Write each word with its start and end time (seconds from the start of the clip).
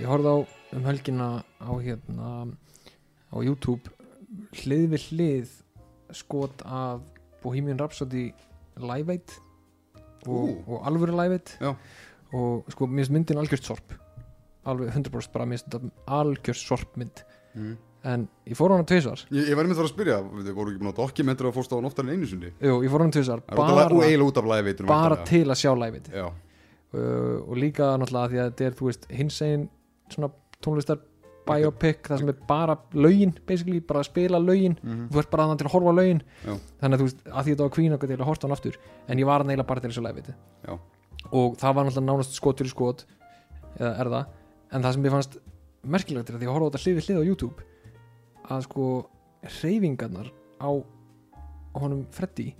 ég 0.00 0.08
horfði 0.10 0.32
á 0.34 0.38
um 0.74 0.86
helgina 0.88 1.28
á 1.62 1.70
hérna 1.78 2.30
á 3.30 3.36
YouTube 3.38 3.90
hlið 4.62 4.86
við 4.94 5.08
hlið 5.10 5.52
skot 6.14 6.62
af 6.66 7.02
Bohemian 7.42 7.78
Rhapsody 7.78 8.28
Live 8.80 9.12
Aid 9.14 9.34
og, 10.26 10.64
og 10.66 10.86
alvöru 10.88 11.14
Live 11.14 11.38
Aid. 11.38 11.54
Og 12.34 12.70
sko 12.72 12.88
mér 12.88 13.04
finnst 13.04 13.14
myndin 13.14 13.38
algjörst 13.38 13.68
sorp. 13.68 13.94
Alveg 14.66 14.94
100% 14.96 15.34
bara 15.34 15.46
þetta 15.46 15.82
algjörst 16.10 16.70
sorpmynd. 16.70 17.22
Mm. 17.54 17.74
en 18.04 18.26
ég 18.44 18.56
fór 18.58 18.72
á 18.72 18.76
hana 18.76 18.84
tvisvar. 18.88 19.22
Ég, 19.32 19.46
ég 19.48 19.56
var 19.56 19.64
einmitt 19.64 19.78
þar 19.78 19.86
að 19.88 19.92
spyrja, 19.94 20.16
við 20.28 20.48
voru 20.56 20.72
ekki 20.72 20.82
búin 20.82 20.90
að 20.90 20.98
dokumentur 20.98 21.48
að 21.48 21.54
fórst 21.56 21.72
á 21.72 21.76
hann 21.78 21.88
oftar 21.88 22.04
en 22.04 22.12
einu 22.12 22.28
sinni? 22.28 22.50
Jú, 22.60 22.74
ég 22.84 22.92
fór 22.92 23.00
á 23.00 23.04
hana 23.06 23.14
af- 23.16 23.46
bara, 23.56 23.86
og 23.94 24.90
bara 24.90 25.16
til 25.24 25.46
að 25.48 25.60
sjá 25.62 25.72
Live 25.72 26.02
Aid. 26.02 26.10
Uh, 26.94 27.40
og 27.48 27.56
líka 27.58 27.94
náttúrulega 27.98 28.30
því 28.30 28.38
að 28.42 28.50
þetta 28.50 28.66
er 28.68 28.76
þú 28.78 28.90
veist 28.90 29.06
hins 29.10 29.38
einn 29.42 29.64
svona 30.12 30.30
tónlistar 30.64 31.00
biopic 31.44 32.08
það 32.08 32.20
sem 32.22 32.30
er 32.32 32.36
bara 32.48 32.76
lögin 32.96 33.34
basically 33.46 33.80
bara 33.84 34.00
að 34.00 34.08
spila 34.08 34.38
lögin. 34.40 34.76
Mhm. 34.82 35.08
þú 35.12 35.18
ert 35.18 35.30
bara 35.30 35.44
þannig 35.44 35.58
til 35.58 35.66
að 35.66 35.74
horfa 35.74 35.92
Já. 36.44 36.54
þannig 36.80 36.94
að 36.94 37.00
þú 37.00 37.08
veist 37.08 37.24
að 37.24 37.44
því 37.44 37.50
þetta 37.54 37.64
var 37.66 37.74
Queen 37.76 37.92
okkur 37.92 38.08
til 38.08 38.16
að 38.16 38.28
horfa 38.28 38.42
hann 38.42 38.52
aftur. 38.56 38.78
En 39.08 39.18
ég 39.18 39.26
var 39.26 39.38
hann 39.38 39.50
eiginlega 39.50 39.66
bara 39.66 39.80
til 39.80 39.90
þessu 39.90 40.02
læfiti 40.02 40.34
Já. 40.64 40.78
og 41.32 41.56
það 41.56 41.74
var 41.74 41.84
náttúrulega 41.84 42.08
nánast 42.10 42.32
skot 42.32 42.58
fyrir 42.58 42.70
skot 42.70 43.04
eða 43.78 44.00
er 44.00 44.06
það. 44.06 44.26
En 44.72 44.82
það 44.82 44.92
sem 44.92 45.04
ég 45.04 45.10
fannst 45.10 45.38
merkilegt 45.84 46.30
er 46.30 46.36
að 46.36 46.40
því 46.40 46.48
að 46.48 46.54
horfa 46.54 46.64
á 46.64 46.70
þetta 46.72 46.84
hlið 46.84 46.96
við 46.96 47.06
hlið 47.08 47.20
á 47.20 47.28
YouTube 47.28 47.56
að 48.50 48.62
sko 48.62 48.84
reyfingarnar 49.62 50.32
á 50.60 50.70
honum 51.74 52.06
Freddy 52.10 52.54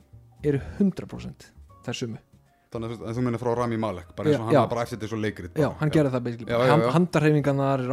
eru 0.45 0.61
100% 0.79 1.51
þær 1.85 1.97
sumu 1.97 2.19
þannig 2.75 2.95
að 2.99 3.15
þú- 3.17 3.25
meina 3.29 3.41
frá 3.41 3.51
Rami 3.59 3.79
Malek 3.81 4.11
bara 4.19 4.29
eins 4.31 4.41
og 4.41 4.47
hann 4.49 4.59
var 4.59 4.69
bara 4.75 4.83
eftir 4.85 5.09
svo 5.11 5.19
leikrit 5.23 5.55
Já, 5.63 5.69
hann 5.81 5.91
gerði 5.95 6.13
það 6.15 6.25
basically. 6.27 6.91
Handarhefingarnar 6.95 7.85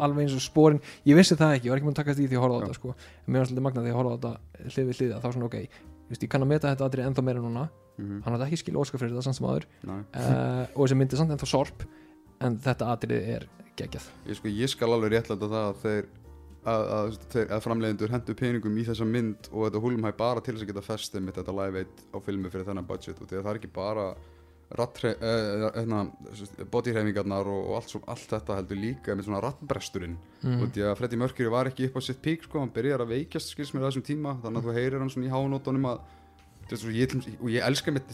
alveg 0.00 0.24
eins 0.24 0.34
og 0.36 0.42
sporin. 0.44 0.80
Ég 1.06 1.16
vissi 1.20 1.36
það 1.38 1.54
ekki, 1.58 1.68
ég 1.68 1.72
var 1.74 1.80
ekki 1.80 1.88
múin 1.88 1.94
að 1.96 2.00
taka 2.02 2.14
því 2.18 2.26
því 2.30 2.38
að 2.38 2.44
horfa 2.44 2.56
á 2.56 2.60
þetta 2.64 2.78
sko. 2.80 2.94
mér 3.28 3.38
var 3.42 3.46
svolítið 3.50 3.66
magnað 3.68 3.86
því 3.86 3.92
að 3.92 3.98
horfa 4.00 4.10
á 4.10 4.16
þetta 4.18 4.74
hlið 4.74 4.88
við 4.90 4.98
hlið 5.00 5.14
að 5.16 5.22
þá 5.24 5.28
svona 5.36 5.48
ok, 5.50 5.56
þú 5.60 6.10
veist, 6.14 6.22
ég 6.26 6.30
kann 6.30 6.42
að 6.44 6.50
meta 6.52 6.70
þetta 6.74 6.88
aðrið 6.88 7.06
ennþá 7.10 7.24
meira 7.28 7.40
núna, 7.44 7.68
Mhm. 8.00 8.22
hann 8.24 8.32
hafði 8.32 8.46
ekki 8.48 8.58
skil 8.62 8.76
óskar 8.80 8.98
fyrir 9.00 9.12
þetta 9.12 9.22
samt 9.28 9.36
sem 9.36 9.46
aður 9.46 9.64
uh, 9.84 10.66
og 10.74 10.86
þessi 10.88 10.96
myndi 10.96 11.16
samt 11.20 11.30
ennþá 11.34 11.46
sorp 11.50 11.82
en 12.40 12.56
þetta 12.56 12.86
aðrið 12.96 13.28
er 13.36 13.46
geggjað. 13.76 14.06
Ég, 14.26 14.36
sko, 14.40 14.48
ég 14.48 14.68
skal 14.72 14.88
alveg 14.94 15.12
réttlega 15.12 15.48
það 15.50 15.66
að 15.68 15.76
þeir 15.84 16.06
að, 16.68 16.82
að, 16.96 17.38
að 17.46 17.62
framleiðendur 17.64 18.12
hendur 18.12 18.36
peningum 18.36 18.76
í 18.76 18.84
þessa 18.88 19.06
mynd 19.08 19.48
og 19.52 19.66
þetta 19.66 19.80
húlumhæ 19.84 20.10
bara 20.18 20.42
til 20.44 20.54
þess 20.54 20.66
að 20.66 20.72
geta 20.72 20.84
festið 20.84 21.24
mitt 21.24 21.40
þetta 21.40 21.56
live 21.56 21.84
eitt 21.84 22.04
á 22.12 22.18
filmu 22.24 22.52
fyrir 22.52 22.68
þennan 22.68 22.88
budget 22.88 23.22
og 23.22 23.30
því 23.30 23.38
að 23.38 23.46
það 23.46 23.52
er 23.52 23.60
ekki 23.60 23.72
bara 23.78 24.06
uh, 25.16 25.64
hérna, 25.74 26.04
bodyhreifingarnar 26.70 27.48
og, 27.50 27.62
og 27.70 27.80
allt, 27.80 27.94
svo, 27.94 28.02
allt 28.06 28.36
þetta 28.36 28.60
heldur 28.60 28.80
líka 28.82 29.16
með 29.16 29.30
svona 29.30 29.42
rattbresturinn 29.46 30.18
mm. 30.42 30.60
og 30.60 30.70
því 30.74 30.86
að 30.86 30.96
Freddie 31.00 31.22
Mercury 31.24 31.50
var 31.50 31.70
ekki 31.70 31.88
upp 31.88 31.98
á 31.98 32.02
sitt 32.04 32.22
pík 32.22 32.46
sko, 32.46 32.62
hann 32.62 32.74
byrjar 32.74 33.06
að 33.06 33.16
veikjast 33.16 33.54
skils 33.54 33.72
á 33.74 33.82
þessum 33.88 34.06
tíma 34.06 34.36
þannig 34.44 34.60
að 34.60 34.68
þú 34.68 34.76
heyrir 34.78 35.00
hann 35.00 35.12
svona 35.12 35.30
í 35.30 35.34
hánótonum 35.34 35.92
að 35.94 36.08
og 36.70 36.92
ég, 36.94 37.14
og 37.40 37.48
ég 37.50 37.64
elska 37.66 37.90
mitt 37.90 38.12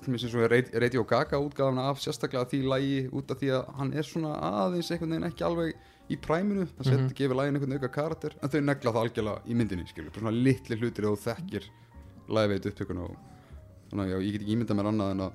Radio 0.80 1.02
Gaga 1.04 1.36
útgáðan 1.36 1.82
af 1.82 2.00
sérstaklega 2.00 2.48
því 2.48 2.60
lægi 2.64 3.00
út 3.12 3.30
af 3.30 3.36
því 3.42 3.50
að 3.52 3.66
hann 3.76 3.92
er 3.92 4.06
svona 4.08 4.30
aðeins 4.40 4.88
einhvern 4.90 5.12
veginn 5.12 5.28
ekki 5.28 5.44
alveg 5.44 5.74
í 6.10 6.16
præminu, 6.22 6.66
það 6.76 6.84
set, 6.90 7.00
Mhm. 7.00 7.14
gefur 7.18 7.34
lægin 7.40 7.56
einhvern 7.56 7.72
auka 7.78 7.88
karakter 7.88 8.34
en 8.42 8.48
þau 8.48 8.60
negla 8.62 8.92
það 8.92 9.02
algjörlega 9.06 9.40
í 9.46 9.54
myndinni 9.58 9.86
skilur, 9.88 10.10
bara 10.12 10.20
svona 10.26 10.42
litli 10.44 10.76
hlutir 10.78 11.08
og 11.10 11.18
þekkir 11.18 11.64
lægveit 12.28 12.66
upptökuna 12.70 13.02
og 13.08 13.16
þannig 13.90 14.14
að 14.14 14.22
ég 14.26 14.32
get 14.32 14.40
ekki 14.42 14.54
ímyndað 14.56 14.78
mér 14.80 14.90
annað 14.92 15.10
en 15.10 15.20
að 15.26 15.32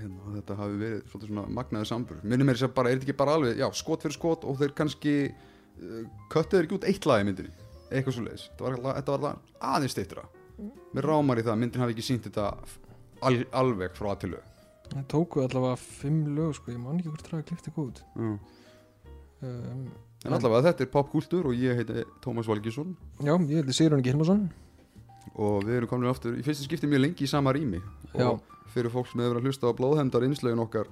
hérna, 0.00 0.34
þetta 0.36 0.56
hafi 0.60 0.76
verið 0.78 1.16
svona 1.26 1.44
magnaði 1.50 1.86
sambur 1.90 2.20
minnum 2.22 2.48
er 2.48 2.54
þess 2.54 2.68
að 2.68 2.74
bara, 2.74 2.88
er 2.90 2.98
þetta 2.98 3.08
ekki 3.10 3.16
bara 3.18 3.34
alveg 3.34 3.56
já, 3.58 3.66
skot 3.74 4.02
fyrir 4.02 4.14
skot 4.18 4.44
og 4.44 4.58
þeir 4.60 4.74
kannski 4.78 5.14
uh, 5.30 6.04
köttuður 6.30 6.64
ekki 6.68 6.78
út 6.78 6.86
eitt 6.90 7.06
lag 7.10 7.22
í 7.22 7.26
myndinni 7.26 7.50
eitthvað 7.90 8.14
svo 8.14 8.22
leiðis, 8.28 8.46
þetta 8.54 9.10
var, 9.10 9.18
alla- 9.18 9.38
aðeins 9.60 9.96
steittra 9.96 10.22
mér 10.94 11.02
rámar 11.10 11.38
í 11.40 11.42
það 11.42 11.54
að 11.56 11.60
myndin 11.64 11.82
hafi 11.82 11.94
ekki 11.96 12.06
sínt 12.06 12.26
þetta 12.30 12.46
al, 13.26 13.44
alveg 13.52 13.94
frá 13.98 14.12
að 14.14 14.20
til 14.22 14.30
lög 14.36 14.46
Það 14.90 15.04
tóku 15.06 15.38
allavega 15.44 15.76
fimm 15.78 16.24
lög 16.34 16.54
sko, 16.58 16.72
ég 16.72 16.78
man 16.82 16.98
ekki 16.98 17.10
hvort 17.12 17.28
það 17.30 17.38
er 17.38 17.46
kliftið 17.50 17.74
góð 17.76 18.00
mm. 18.16 18.38
Um, 19.42 19.84
en 20.24 20.36
allavega 20.36 20.70
þetta 20.70 20.86
er 20.86 20.92
popkultúr 20.92 21.50
og 21.50 21.56
ég 21.56 21.78
heiti 21.80 22.04
Tómas 22.24 22.48
Valgísson 22.50 22.94
Já, 23.24 23.34
ég 23.50 23.70
Sigrun 23.72 24.02
ekki 24.02 24.12
Hilmarsson 24.12 24.48
og 25.40 25.66
við 25.66 25.80
erum 25.80 25.90
komin 25.90 26.10
aftur 26.10 26.36
í 26.36 26.44
fyrsta 26.44 26.66
skipti 26.66 26.88
mjög 26.90 27.04
lengi 27.04 27.24
í 27.24 27.30
sama 27.30 27.52
rými. 27.54 27.78
Já. 28.14 28.32
og 28.32 28.40
fyrir 28.74 28.92
fólk 28.92 29.08
sem 29.10 29.20
hefur 29.20 29.36
verið 29.36 29.44
að 29.44 29.48
hlusta 29.48 29.70
á 29.70 29.78
blóðhendar 29.78 30.26
innslögin 30.26 30.62
okkar 30.62 30.90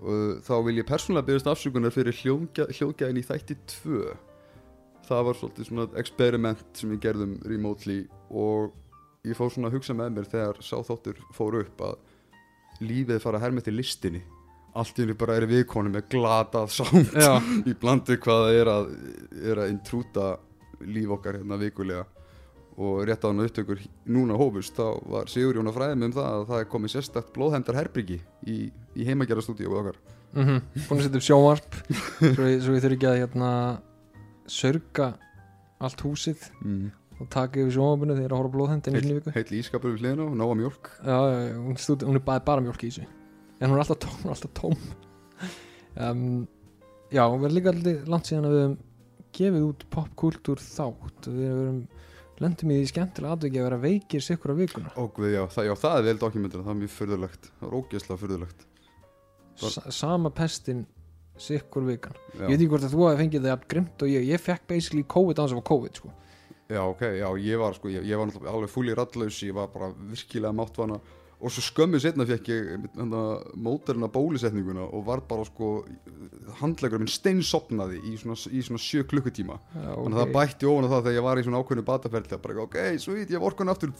og 0.00 0.40
þá 0.46 0.54
vil 0.66 0.76
ég 0.80 0.88
persónulega 0.88 1.28
byrjast 1.28 1.50
afsökunar 1.50 1.94
fyrir 1.94 2.16
hljóðgæ, 2.16 2.66
hljóðgæðin 2.72 3.20
í 3.20 3.24
þætti 3.26 3.56
2 3.84 4.02
það 5.10 5.24
var 5.26 5.38
svolítið 5.38 5.68
svona 5.68 5.86
experiment 6.00 6.78
sem 6.78 6.92
við 6.94 7.02
gerðum 7.06 7.34
remotely 7.50 7.98
og 8.30 8.76
ég 9.26 9.36
fór 9.36 9.52
svona 9.52 9.70
að 9.70 9.78
hugsa 9.78 9.96
með 9.96 10.14
mér 10.16 10.30
þegar 10.30 10.60
sá 10.64 10.76
þáttur 10.86 11.20
fór 11.36 11.60
upp 11.64 11.84
að 11.90 11.98
lífið 12.80 13.20
fara 13.20 13.40
að 13.40 13.46
herma 13.48 13.64
til 13.64 13.76
listinni 13.76 14.22
allt 14.78 14.98
í 14.98 15.04
henni 15.04 15.16
bara 15.18 15.36
er 15.38 15.48
viðkonu 15.50 15.90
með 15.92 16.06
glatað 16.12 16.78
Já, 17.16 17.34
í 17.70 17.74
blandi 17.78 18.16
hvað 18.22 18.44
það 18.44 18.60
er 18.60 18.70
að, 18.72 18.88
er 19.50 19.62
að 19.64 19.74
intrúta 19.74 20.30
líf 20.86 21.14
okkar 21.16 21.40
hérna 21.40 21.58
vikulega. 21.60 22.06
Og 22.80 23.02
rétt 23.04 23.24
á 23.26 23.28
hann 23.28 23.42
upptökur 23.44 23.82
núna 24.08 24.38
hófust 24.40 24.78
þá 24.78 24.86
var 25.10 25.28
Sigur 25.28 25.58
Jón 25.58 25.68
að 25.68 25.76
fræða 25.76 25.98
mig 25.98 26.08
um 26.08 26.14
það 26.16 26.30
að 26.30 26.46
það 26.48 26.62
er 26.62 26.70
komið 26.70 26.94
sérstakt 26.94 27.34
blóðhendar 27.34 27.76
herbyggi 27.76 28.20
í, 28.48 28.56
í 28.70 29.08
heimagjara 29.08 29.44
stúdíu 29.44 29.74
okkar. 29.74 29.98
Mm 30.30 30.62
búin 30.86 31.00
að 31.00 31.04
setja 31.08 31.18
upp 31.18 31.26
sjónvarp 31.26 31.78
svo 32.36 32.48
svo 32.62 32.74
ég 32.76 32.82
þurfi 32.84 32.96
ekki 32.96 33.10
að 33.10 33.20
hérna 33.24 33.50
sörga 34.46 35.12
allt 35.82 36.00
húsið 36.06 36.44
mm. 36.62 36.90
og 37.18 37.30
taka 37.34 37.60
yfir 37.60 37.74
sjónvarpinu 37.74 38.14
þegar 38.14 38.22
ég 38.22 38.30
er 38.30 38.34
að 38.36 38.42
horfa 38.44 38.56
blóðhendin 38.56 39.00
viku. 39.00 39.34
heill 39.34 39.58
ískapur 39.58 39.90
við 39.90 40.04
hliðina 40.04 40.28
og 40.28 40.36
nóga 40.38 40.54
mjólk. 40.62 40.92
Já, 41.02 41.18
já, 41.18 41.38
já, 41.50 41.56
hún, 41.58 41.76
stúd, 41.76 42.06
hún 42.06 42.20
er 42.20 42.24
bara, 42.24 42.44
bara 42.46 42.62
mjólk 42.64 42.84
í 42.86 42.92
þessu 42.92 43.19
en 43.60 43.70
hún 43.70 43.76
er 43.78 43.82
alltaf 43.84 44.00
tóm, 44.02 44.16
hún 44.22 44.30
er 44.30 44.34
alltaf 44.36 44.52
tóm. 44.56 44.76
Um, 46.00 46.46
já, 47.12 47.24
hún 47.26 47.42
verður 47.42 47.56
líka 47.58 47.72
alltaf 47.74 48.08
langt 48.10 48.28
síðan 48.30 48.46
að 48.48 48.54
við 48.56 48.62
höfum 48.64 48.78
gefið 49.40 49.66
út 49.68 49.84
popkultúr 49.94 50.62
þátt. 50.62 51.28
Við 51.30 51.50
höfum 51.50 51.80
lendum 52.40 52.70
í 52.72 52.78
því 52.80 52.88
skemmtilega 52.90 53.36
atveki 53.36 53.60
að 53.60 53.66
vera 53.68 53.80
veikir 53.82 54.24
sikkur 54.24 54.54
á 54.54 54.60
vikuna. 54.60 54.92
Og 55.02 55.18
við, 55.20 55.34
já, 55.36 55.42
það, 55.52 55.66
já, 55.68 55.74
það 55.82 55.98
er 56.00 56.06
vel 56.08 56.16
dokumentur 56.22 56.62
það 56.64 56.72
er 56.72 56.78
mjög 56.80 56.94
furðulegt, 56.96 57.50
það 57.60 57.68
er 57.68 57.76
ógeðslega 57.80 58.22
furðulegt. 58.22 58.64
Bara- 59.60 59.74
Sa 59.74 59.92
sama 59.92 60.30
pestin 60.32 60.86
sikkur 61.40 61.84
vikan. 61.88 62.16
Já. 62.32 62.46
ég 62.46 62.54
veit 62.54 62.56
ekki 62.62 62.70
hvort 62.72 62.86
að 62.88 62.94
þú 62.94 63.04
hafi 63.08 63.20
fengið 63.22 63.44
það 63.48 63.66
grimt 63.74 64.02
og 64.04 64.08
ég, 64.12 64.24
ég 64.28 64.40
fekk 64.40 64.64
basically 64.68 65.04
COVID 65.08 65.36
á 65.36 65.42
þess 65.44 65.54
að 65.56 65.60
fá 65.60 65.68
COVID 65.70 66.00
sko. 66.00 66.10
já, 66.70 66.80
ok, 66.86 67.00
já, 67.18 67.28
ég 67.44 67.58
var 67.58 67.74
sko 67.74 67.88
ég, 67.90 68.04
ég 68.06 68.16
var 68.20 68.32
alveg 68.52 68.70
fúli 68.70 68.92
rattlaus 68.94 69.38
ég 69.42 69.54
var 69.56 69.68
bara 69.72 69.88
virkilega 69.96 70.52
máttvana 70.54 70.98
og 71.40 71.52
svo 71.54 71.64
skömmu 71.64 71.98
setna 72.02 72.26
fekk 72.28 72.50
ég 72.52 72.86
mótarina 73.56 74.10
bólusetninguna 74.12 74.84
og 74.84 75.04
var 75.06 75.22
bara 75.28 75.46
sko 75.48 75.70
handlegur 76.60 77.00
minn 77.00 77.10
steinsopnaði 77.10 78.00
í 78.10 78.14
svona, 78.20 78.36
í 78.52 78.60
svona 78.66 78.82
sjö 78.82 79.06
klukkutíma. 79.08 79.56
Já, 79.72 79.90
þannig 79.94 80.18
að 80.18 80.22
það 80.22 80.34
bætti 80.36 80.70
ofan 80.70 80.88
á 80.88 80.92
það 80.92 81.04
þegar 81.06 81.18
ég 81.18 81.26
var 81.26 81.40
í 81.40 81.44
svona 81.46 81.62
ákveðinu 81.62 81.86
bataferli 81.88 82.36
að 82.36 82.44
bara 82.44 82.64
ok, 82.66 82.78
svo 83.00 83.16
veit 83.16 83.26
ég 83.26 83.36
hef 83.38 83.48
orkunni 83.50 83.74
aftur 83.74 83.94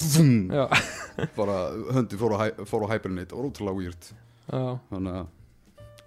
bara 1.41 1.59
höndi 1.97 2.21
fór 2.21 2.37
á, 2.37 2.41
fór 2.69 2.85
á 2.85 2.93
hibernate, 2.93 3.33
það 3.33 3.41
var 3.41 3.51
útrúlega 3.51 3.81
weird. 3.81 4.11
Já, 4.51 4.65
þannig 4.91 5.21
að 5.21 5.29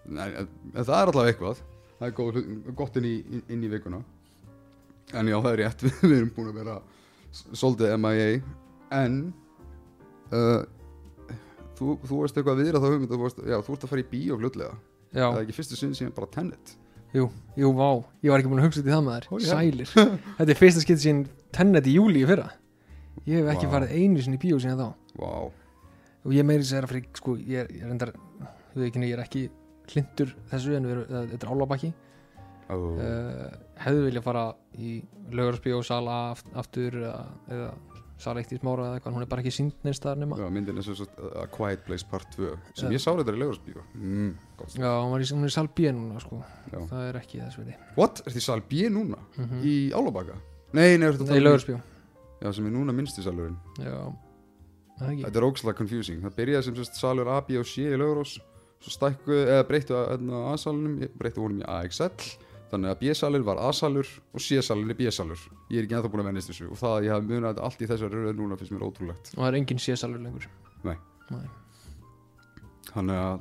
en, 0.09 0.19
en, 0.19 0.51
það 0.83 0.97
er 0.97 1.13
allavega 1.13 1.33
eitthvað. 1.33 1.63
Það 1.99 2.07
er 2.09 2.16
góð, 2.17 2.39
gott 2.77 2.99
inn 2.99 3.07
í, 3.07 3.16
inn 3.53 3.63
í 3.63 3.72
vikuna. 3.72 4.01
En 5.13 5.29
já, 5.29 5.38
það 5.38 5.51
er 5.53 5.61
rétt 5.63 5.85
við, 5.85 6.17
erum 6.17 6.31
búin 6.35 6.51
að 6.51 6.61
vera 6.61 6.77
svolítið 7.33 7.97
MIA 7.97 8.29
en 8.93 9.19
uh, 10.34 10.61
þú, 11.84 11.96
þú 12.09 12.22
veist 12.24 12.40
eitthvað 12.40 12.62
viðra 12.64 12.82
þá 12.84 12.88
hugmynd 12.94 13.14
að 13.14 13.24
þú, 13.24 13.46
já, 13.52 13.58
þú 13.68 13.76
ert 13.78 13.85
að 13.88 13.91
fara 13.94 14.03
í 14.03 14.08
bíó 14.14 14.38
fljótlega 14.40 14.74
já, 15.14 15.26
það 15.28 15.38
er 15.38 15.44
ekki 15.46 15.58
fyrstu 15.59 15.80
sinni 15.80 16.00
síðan 16.00 16.16
bara 16.18 16.32
Tenet 16.34 16.74
jú, 17.14 17.28
jú, 17.59 17.70
vá. 17.78 17.90
Ég 18.26 18.32
var 18.34 18.41
ekki 18.41 18.50
búin 18.50 18.64
að 18.64 18.68
hugsa 18.72 18.82
út 18.82 18.88
í 18.88 18.94
það 18.94 19.09
þær 19.12 19.28
hell. 19.30 19.41
sælir, 19.46 19.90
þetta 20.40 20.50
er 20.56 20.58
fyrsta 20.64 20.82
skipt 20.82 21.03
sín 21.03 21.20
tennet 21.53 21.85
í 21.85 21.94
júli 21.94 22.24
í 22.24 22.26
fyrra. 22.26 22.47
Ég 23.30 23.44
hef 23.44 23.52
ekki 23.53 23.68
Vá. 23.70 23.74
farið 23.76 23.91
einu 24.00 24.24
sinni 24.26 24.40
í 24.40 24.41
bíó 24.41 24.58
síðan 24.64 24.80
þá. 24.82 24.88
Vá, 25.22 25.30
og 26.26 26.34
ég 26.34 26.47
meiri 26.50 26.66
sér 26.66 26.88
að 26.88 26.96
fyrir, 26.96 27.06
sko, 27.20 27.35
ég 27.38 27.62
er, 27.62 27.70
ég 27.78 27.85
er 27.85 27.91
endar 27.94 28.12
þú 28.74 28.82
veit 28.82 28.88
ekki, 28.90 29.03
ég 29.06 29.14
er 29.20 29.22
ekki 29.28 29.44
hlindur 29.94 30.34
þessu 30.50 30.74
en 30.80 30.88
við 30.90 30.96
erum, 30.96 31.06
það- 31.12 31.30
þetta 31.35 31.46
er 31.46 31.53
álabakki 31.53 31.91
Ó, 32.74 32.76
uh, 32.80 33.47
hefðu 33.84 34.03
vilja 34.08 34.22
fara 34.26 34.44
í 34.80 34.96
lögarsbíó, 35.35 35.84
sala 35.85 36.18
aft, 36.32 36.47
aftur 36.58 36.96
eða, 37.03 37.26
eða 37.53 37.70
sala 38.21 38.39
eitt 38.41 38.51
í 38.53 38.59
smára 38.59 38.85
eða 38.87 38.97
eitthvað, 38.99 39.15
hún 39.17 39.25
er 39.25 39.29
bara 39.31 39.41
ekki 39.43 39.51
sínd 39.53 39.73
neins 39.83 39.97
staðar 39.99 40.19
nema 40.21 40.37
já, 40.39 40.45
myndin 40.53 40.77
er 40.79 40.85
svo 40.85 40.95
svo 40.95 41.07
A 41.41 41.45
Quiet 41.51 41.83
Place 41.87 42.05
Part 42.09 42.35
2 42.37 42.51
sem 42.77 42.89
Já. 42.89 42.93
ég 42.95 43.01
sá 43.03 43.09
þetta 43.11 43.33
í 43.33 43.39
Legursbíó 43.41 43.83
mm. 43.95 44.29
Já, 44.77 44.91
hún, 45.03 45.23
í, 45.23 45.27
er 45.27 45.49
í 45.49 45.53
sal 45.53 45.67
B 45.75 45.89
núna 45.91 46.21
sko. 46.23 46.39
Já. 46.71 46.77
það 46.91 47.07
er 47.09 47.19
ekki 47.19 47.41
þess 47.41 47.59
viti 47.59 47.75
What? 47.97 48.21
Er 48.25 48.35
þið 48.37 48.45
sal 48.45 48.61
B 48.69 48.85
núna? 48.93 49.19
mm 49.37 49.49
-hmm. 49.49 49.65
Í 49.65 49.75
Álabaka? 49.97 50.37
Nei, 50.73 50.97
nei, 50.97 51.07
ertu 51.09 51.23
að 51.23 51.27
Nei, 51.27 51.33
tala 51.33 51.39
um- 51.39 51.47
lögarsbíó 51.49 51.81
Já, 52.43 52.53
sem 52.53 52.65
er 52.67 52.71
núna 52.71 52.93
minnsti 52.93 53.23
salurinn 53.23 53.57
Já, 53.79 54.13
það 54.99 55.07
er 55.07 55.11
ekki 55.11 55.23
Þetta 55.25 55.37
er 55.39 55.49
ógslag 55.49 55.75
confusing 55.77 56.21
Það 56.23 56.35
byrjaði 56.37 56.63
sem 56.63 56.75
sérst 56.75 56.95
salur 56.99 57.27
A, 57.27 57.41
B 57.41 57.57
og 57.57 57.65
C 57.65 57.81
í 57.81 57.97
Laugurós 57.97 58.39
Svo 58.83 58.91
stækku, 58.91 59.31
eða 59.31 59.63
breyttu 59.63 59.93
að- 59.95 60.09
hérna, 60.17 61.09
Breyttu 61.17 61.41
honum 61.41 61.61
í 61.61 61.63
AXL 61.63 62.11
þannig 62.73 62.91
að 62.91 63.02
B-salur 63.03 63.46
var 63.46 63.61
A-salur 63.70 64.09
og 64.34 64.41
C-salur 64.41 64.90
er 64.90 64.97
B-salur. 64.97 65.41
Ég 65.70 65.81
er 65.81 65.87
ekki 65.87 65.97
ennþá 65.99 66.11
búin 66.14 66.23
að 66.23 66.31
vennist 66.31 66.49
þessu 66.49 66.70
og 66.72 66.79
það 66.79 66.96
að 66.97 67.08
ég 67.08 67.16
hafi 67.16 67.29
munið 67.29 67.61
allt 67.67 67.84
í 67.84 67.90
þessari 67.91 68.23
röð 68.23 68.40
núna 68.40 68.58
finnst 68.59 68.73
mér 68.73 68.87
ótrúlegt. 68.87 69.34
Og 69.35 69.43
það 69.43 69.49
er 69.52 69.59
engin 69.59 69.84
sésalur 69.84 70.23
lengur. 70.23 70.49
Nei. 70.84 70.97
Nei. 71.31 71.46
þannig 72.93 73.20
að 73.20 73.40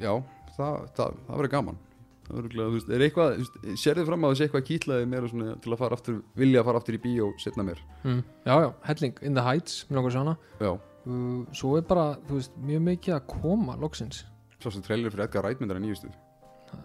já, 0.00 0.10
það, 0.56 0.74
það, 0.96 1.16
það 1.28 1.40
verður 1.40 1.52
gaman. 1.54 1.78
Það 2.26 2.36
verður 2.38 2.52
glæð, 2.54 2.66
þú 2.66 2.76
veist, 2.76 2.90
er 2.94 3.04
eitthvað 3.06 3.32
veist, 3.40 3.56
sérðu 3.82 4.04
fram 4.06 4.26
að 4.26 4.34
þessi 4.34 4.44
eitthvað 4.46 4.66
kýtlaði 4.68 5.08
mér 5.10 5.26
svona, 5.32 5.54
til 5.64 5.72
að 5.72 5.80
fara 5.80 5.96
aftur, 5.98 6.20
vilja 6.38 6.60
að 6.60 6.68
fara 6.68 6.82
aftur 6.82 6.98
í 6.98 7.00
bíó 7.02 7.30
setna 7.42 7.64
mér, 7.66 7.80
mm. 8.04 8.20
já 8.46 8.52
já, 8.54 8.68
helling, 8.86 9.18
In 9.26 9.38
the 9.38 9.44
Heights 9.46 9.80
mér 9.88 9.98
langar 9.98 10.18
hana 10.20 10.36
já, 10.60 10.70
uh, 10.76 11.40
svo 11.58 11.72
er 11.80 11.88
bara, 11.90 12.06
þú 12.28 12.38
veist, 12.38 12.54
mjög 12.70 12.84
mikið 12.86 13.16
að 13.16 13.26
koma 13.32 13.74
loksins. 13.82 14.22
Svo 14.60 14.70
sem 14.76 14.84
trailer 14.86 15.10
fyrir 15.10 15.26
Edgar 15.26 15.48
Wright 15.48 15.62
myndar 15.64 15.80
að 15.80 15.88
nýjustu. 15.88 16.12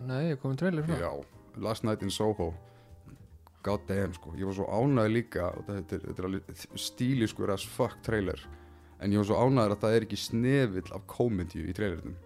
Nei, 0.07 0.31
ég 0.31 0.41
komið 0.41 0.63
trailer 0.63 0.87
frá 0.87 0.97
já, 0.97 1.11
Last 1.61 1.85
Night 1.87 2.03
in 2.03 2.11
Soho. 2.13 2.53
God 3.65 3.87
damn 3.89 4.13
sko, 4.13 4.35
ég 4.37 4.45
var 4.45 4.53
svo 4.53 4.67
ánægð 4.69 5.13
líka 5.15 5.47
og 5.57 5.65
þetta 5.65 5.97
er, 5.97 6.01
þetta 6.03 6.21
er 6.21 6.27
alveg 6.27 6.65
stíliskur 6.77 7.53
as 7.53 7.65
fuck 7.65 7.97
trailer. 8.05 8.41
En 9.01 9.13
ég 9.13 9.21
var 9.21 9.29
svo 9.31 9.39
ánægður 9.41 9.75
að 9.75 9.85
það 9.85 9.95
er 9.95 10.05
ekki 10.05 10.19
snefill 10.21 10.91
af 10.93 11.07
komendíu 11.09 11.65
í 11.65 11.73
trailernum. 11.75 12.17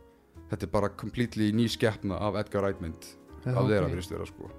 Þetta 0.50 0.66
er 0.66 0.74
bara 0.74 0.90
completely 1.00 1.52
ný 1.56 1.70
skeppna 1.72 2.20
af 2.26 2.40
Edgar 2.42 2.66
Wright 2.66 2.82
mynd 2.84 3.08
Já, 3.46 3.54
af 3.54 3.70
þeirra 3.70 3.86
ok. 3.88 3.94
virðist 3.94 4.14
vera 4.16 4.28
sko. 4.28 4.52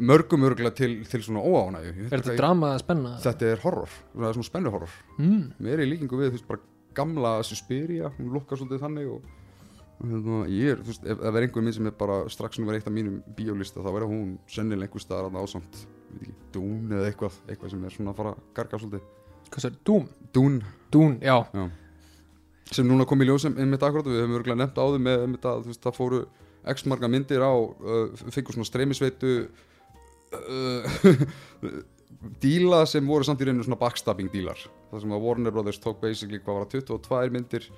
Mörgum 0.00 0.46
örgulega 0.48 0.74
til, 0.80 0.96
til 1.06 1.22
svona 1.22 1.44
óánægju. 1.44 2.08
Er 2.08 2.14
þetta 2.16 2.36
drama 2.40 2.72
eða 2.72 2.82
spenna? 2.82 3.14
þetta 3.20 3.50
er 3.52 3.64
horror, 3.66 3.96
svona 4.16 4.46
spennu 4.48 4.72
horror 4.72 4.94
mm. 5.18 5.42
mér 5.60 5.76
er 5.76 5.84
í 5.84 5.90
líkingu 5.92 6.18
við, 6.18 6.32
þú 6.32 6.38
veist, 6.38 6.48
bara 6.48 6.64
gamla 6.96 7.34
Suspiria, 7.46 8.10
hún 8.16 8.32
lukkar 8.34 8.58
svolítið 8.58 8.82
þannig 8.82 9.10
og 9.12 9.28
hérna, 10.00 10.40
ég 10.48 10.74
er, 10.74 10.80
þú 10.80 10.92
veist, 10.92 11.04
ef 11.04 11.20
það 11.20 11.38
er 11.38 11.46
einhver 11.46 11.64
minn 11.66 11.76
sem 11.76 11.88
er 11.90 11.96
bara 12.00 12.18
strax 12.32 12.60
nummer 12.60 12.76
eitt 12.76 12.88
af 12.88 12.94
mínum 12.94 13.20
bíólista 13.36 13.82
þá 13.84 13.90
verður 13.90 14.12
hún 14.14 14.32
sennilega 14.50 14.88
einhver 14.88 15.04
staðar 15.04 15.28
að 15.28 15.44
ásamt 15.44 15.82
veit 16.10 16.22
ekki, 16.22 16.36
Dún 16.54 16.94
eða 16.96 17.10
eitthvað 17.10 17.36
eitthvað 17.46 17.74
sem 17.74 17.84
er 17.84 17.94
svona 17.96 18.14
að 18.14 18.20
fara 18.22 18.32
að 18.34 18.42
garga 18.56 18.80
svolítið 18.80 19.04
hvað 19.50 19.68
er? 19.68 19.78
Doom? 19.90 20.08
Dún, 20.34 20.58
Dún, 20.94 21.16
já, 21.22 21.36
sem 22.70 22.86
núna 22.86 23.06
kom 23.08 23.22
í 23.22 23.28
ljós 23.28 23.46
sem 23.46 23.56
einmitt 23.58 23.84
akkurat, 23.86 24.08
við 24.08 24.22
höfum 24.22 24.38
örgulega 24.38 24.62
nefnt 24.62 24.80
áður 24.80 25.04
með 25.04 25.24
einmitt 25.26 25.48
að, 25.50 25.64
þú 25.64 25.72
veist, 25.72 25.84
það 25.84 25.98
fóru 25.98 26.20
x 26.70 26.86
marga 26.88 27.10
myndir 27.10 27.42
á, 27.44 27.52
uh, 27.52 28.26
fengur 28.30 28.56
svona 28.56 28.68
streymisveitu 28.68 29.34
uh, 30.36 31.24
díla 32.42 32.82
sem 32.88 33.06
voru 33.06 33.24
samt 33.26 33.40
í 33.40 33.48
rauninu 33.48 33.64
svona 33.64 33.80
backstabbing 33.80 34.32
dílar 34.32 34.60
það 34.90 35.04
sem 35.04 35.14
að 35.16 35.24
Warner 35.24 35.54
Brothers 35.54 35.80
tók 35.82 36.02
basically 36.02 36.40
hvað 36.42 36.58
var 36.58 36.68
það 36.68 36.84
22 36.90 37.34
myndir 37.36 37.70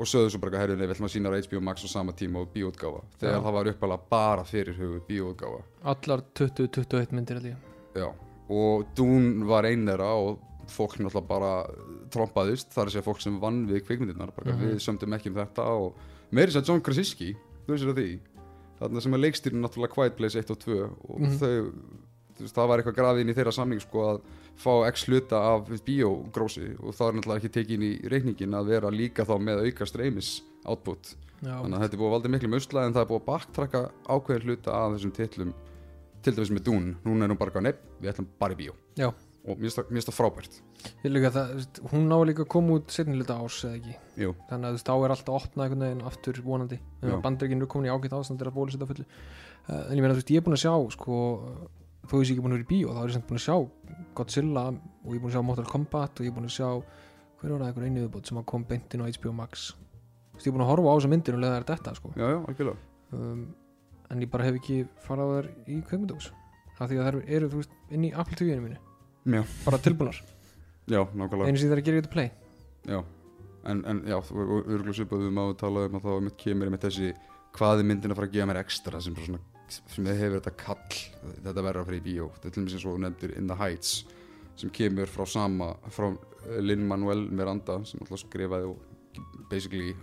og 0.00 0.08
sögðu 0.08 0.30
svo 0.32 0.40
bara 0.40 0.62
herrið 0.62 0.78
nei, 0.80 0.86
við 0.88 0.94
ætlum 0.96 1.08
að 1.10 1.14
sína 1.14 1.28
á 1.28 1.36
HBO 1.44 1.60
Max 1.68 1.84
á 1.84 1.88
sama 1.92 2.12
tíma 2.16 2.40
og 2.40 2.52
bíóutgáfa 2.54 3.02
þegar 3.20 3.34
Já. 3.36 3.42
það 3.44 3.56
var 3.58 3.70
uppalega 3.74 4.08
bara 4.10 4.44
fyrir 4.48 4.78
hugu 4.80 5.00
bíóutgáfa 5.08 5.60
allar 5.92 6.22
20-21 6.40 7.12
myndir 7.12 7.40
ég 7.44 7.56
Já, 8.00 8.08
og 8.48 8.86
Dune 8.96 9.44
var 9.46 9.68
ein 9.68 9.84
þeirra 9.86 10.08
og 10.16 10.38
fólk 10.70 10.96
náttúrulega 11.02 11.26
bara 11.26 11.52
trompaðist, 12.14 12.70
það 12.70 12.82
er 12.82 12.88
að 12.88 12.94
segja 12.94 13.06
fólk 13.08 13.20
sem 13.24 13.38
vann 13.42 13.64
við 13.66 13.84
kvikmyndirnar, 13.88 14.30
bara 14.36 14.52
Mhm. 14.54 14.60
við 14.70 14.82
sömdum 14.84 15.14
ekki 15.16 15.30
um 15.32 15.34
þetta 15.34 15.64
og 15.66 15.94
meiri 16.32 16.52
sér 16.54 16.64
John 16.68 16.80
Krasinski 16.80 17.34
þú 17.66 17.74
veist 17.74 17.84
það 17.84 17.98
því, 17.98 18.20
þarna 18.80 19.02
sem 19.02 19.14
er 19.14 19.18
leikstýrin 19.24 19.60
náttúrulega 19.64 19.94
Quiet 19.94 20.16
Place 20.16 20.36
1 20.38 20.50
og 20.50 20.58
2 20.58 20.82
og 21.10 21.20
Mhm. 21.20 21.38
þau, 21.38 21.72
þú 21.72 21.72
veist, 21.72 22.09
það 22.48 22.68
var 22.70 22.82
eitthvað 22.82 22.98
grafið 23.00 23.22
inn 23.24 23.32
í 23.32 23.36
þeirra 23.38 23.52
samning 23.54 23.82
sko 23.84 24.04
að 24.08 24.20
fá 24.60 24.72
x 24.90 25.06
hluta 25.08 25.40
af 25.54 25.70
biogrósi 25.86 26.68
og 26.80 26.94
það 26.96 27.08
er 27.08 27.18
náttúrulega 27.18 27.40
ekki 27.42 27.54
tekið 27.56 27.74
inn 27.76 27.86
í 27.88 27.92
reikningin 28.12 28.56
að 28.58 28.70
vera 28.74 28.92
líka 28.94 29.24
þá 29.28 29.34
með 29.40 29.64
auka 29.66 29.88
streymis 29.88 30.30
output, 30.68 31.14
já, 31.40 31.54
þannig 31.56 31.78
að 31.78 31.84
þetta 31.86 31.96
er 31.96 32.02
búið 32.02 32.10
að 32.10 32.14
valda 32.16 32.32
miklu 32.34 32.52
musla 32.52 32.84
en 32.84 32.94
það 32.96 33.04
er 33.04 33.10
búið 33.10 33.20
að 33.22 33.28
baktrakka 33.30 33.82
ákveðin 34.08 34.46
hluta 34.48 34.76
af 34.76 34.94
þessum 34.96 35.14
titlum 35.16 35.54
til 36.20 36.36
dæmis 36.36 36.52
með 36.52 36.64
Dune, 36.68 36.94
núna 37.06 37.24
er 37.24 37.32
hún 37.32 37.40
bara 37.40 37.62
nepp, 37.64 37.82
við 38.00 38.12
ætlum 38.12 38.26
bara 38.40 38.56
í 38.56 38.58
bíó. 38.60 38.74
Já. 39.00 39.08
og 39.48 39.56
mér 39.56 39.72
finnst 39.72 40.08
það- 40.08 40.16
frábært. 40.18 40.60
Það, 40.92 41.80
hún 41.92 42.08
ná 42.08 42.16
líka 42.28 42.44
að 42.44 42.48
koma 42.48 42.76
út 42.76 42.90
setni 42.92 43.16
hluta 43.16 43.38
ás 43.40 43.64
eða 43.64 43.78
ekki? 43.78 43.94
Jú, 44.20 44.34
þannig 44.50 44.66
að 44.66 44.70
þú 44.70 44.76
veist, 44.76 44.86
þá 44.86 45.04
er 45.04 45.10
alltaf 45.14 45.34
opnað 45.40 45.64
einhvern 45.64 45.84
veginn 45.86 46.06
aftur 46.06 46.42
vonandi. 46.44 46.78
Já. 47.00 47.20
bandreikinn 47.22 47.62
er 47.62 47.66
komin 47.66 47.88
í 47.88 47.94
ágætt 47.94 48.12
ástand 48.12 48.40
er 48.40 48.50
að 48.50 48.56
bólusetta 48.58 48.86
fullu. 48.86 49.06
Uh, 49.68 49.90
en 49.90 49.96
ég 49.96 50.00
meina 50.02 50.12
þú 50.14 50.20
veist, 50.20 50.30
ég 50.30 50.36
er 50.36 50.44
búin 50.44 50.56
að 50.58 50.64
sjá 50.64 50.74
sko, 50.92 51.16
þó 52.10 52.16
ég 52.18 52.26
sé 52.26 52.34
ekki 52.34 52.44
búin 52.44 52.54
að 52.54 52.58
vera 52.58 52.66
í 52.66 52.70
bíó 52.70 52.94
þá 52.94 53.00
er 53.00 53.10
ég 53.10 53.16
samt 53.16 53.28
búin 53.28 53.40
að 53.40 53.46
sjá 53.46 53.56
Godzilla 54.18 54.64
og 54.70 55.10
ég 55.10 55.16
er 55.16 55.22
búin 55.22 55.30
að 55.30 55.36
sjá 55.36 55.46
Mortal 55.46 55.68
Kombat 55.70 56.20
og 56.20 56.26
ég 56.26 56.32
er 56.32 56.36
búin 56.36 56.48
að 56.50 56.56
sjá 56.56 56.68
hver 57.40 57.54
var 57.54 57.62
það 57.62 57.68
einhver 57.70 57.86
einu 57.86 58.02
viðbót 58.04 58.28
sem 58.28 58.40
að 58.40 58.48
kom 58.50 58.66
beintin 58.68 59.00
á 59.00 59.06
HBO 59.08 59.32
Max. 59.32 59.70
Þú 59.72 60.36
veist, 60.36 60.44
ég 60.44 60.50
er 60.50 60.56
búin 60.56 60.64
að 60.66 60.70
horfa 60.74 60.90
á 60.90 60.96
þessa 60.98 61.12
myndir 61.14 61.36
og 61.36 61.42
leða 61.44 61.60
þær 61.60 61.68
þetta 61.70 61.94
sko. 61.96 62.10
já, 62.16 62.26
já, 62.26 62.38
algjörlega. 62.50 62.90
Um, 63.16 63.46
en 64.10 64.24
ég 64.24 64.30
bara 64.34 64.46
hef 64.48 64.58
ekki 64.60 64.76
farað 65.06 65.32
þær 65.36 65.48
í 65.64 65.78
kveikmyndóks 65.88 66.28
af 66.80 66.90
því 66.90 66.98
að 67.00 67.08
þær 67.08 67.18
eru, 67.36 67.48
þú 67.52 67.62
veist, 67.62 67.72
inn 67.92 68.04
í 68.08 68.12
Apple 68.12 68.36
TV-inu 68.40 68.66
mínu. 68.66 68.78
Já. 69.30 69.42
bara 69.64 69.80
nákvæmlega. 71.14 71.48
Einu 71.48 71.60
sem 71.60 71.68
það 71.68 71.76
er 71.76 71.82
að 71.82 71.88
gera 71.88 72.00
þetta 72.00 72.12
play. 72.14 72.30
Já, 72.88 73.00
en, 73.68 73.82
en 73.92 74.00
já, 74.08 74.16
þú 74.26 74.46
örgulega 74.60 74.96
svipaðum 74.96 75.40
á 75.40 75.44
að 75.44 75.58
tala 75.60 75.84
um 75.86 75.98
að 75.98 76.06
þá 76.06 76.12
mitt 76.26 76.38
kemur 76.40 76.72
með 76.72 76.86
þessi 76.86 77.10
hvað 77.56 77.82
er 77.82 77.88
myndin 77.90 78.14
að 78.14 78.20
fara 78.20 78.30
að 78.30 78.36
gefa 78.36 78.48
mér 78.50 78.60
ekstra 78.62 79.02
sem, 79.04 79.16
svona, 79.18 79.42
sem 79.70 80.06
hefur 80.06 80.40
þetta 80.40 80.56
kall 80.64 80.98
þetta 81.44 81.62
verður 81.62 81.82
að 81.82 81.90
fara 81.90 82.00
í 82.00 82.04
bíó 82.04 82.30
þetta 82.34 82.48
er 82.48 82.54
til 82.54 82.62
og 82.62 82.66
með 82.66 82.74
sem 82.74 82.84
svo 82.84 82.96
nefndir 82.98 83.36
In 83.38 83.50
the 83.50 83.56
Heights 83.60 84.04
sem 84.60 84.70
kemur 84.70 85.10
frá 85.10 85.26
sama 85.28 85.74
frá 85.94 86.10
Lin-Manuel 86.60 87.26
Miranda 87.30 87.80
sem 87.88 88.00
alltaf 88.02 88.22
skrifaði 88.24 88.70
og 88.70 88.78
basically 89.50 89.94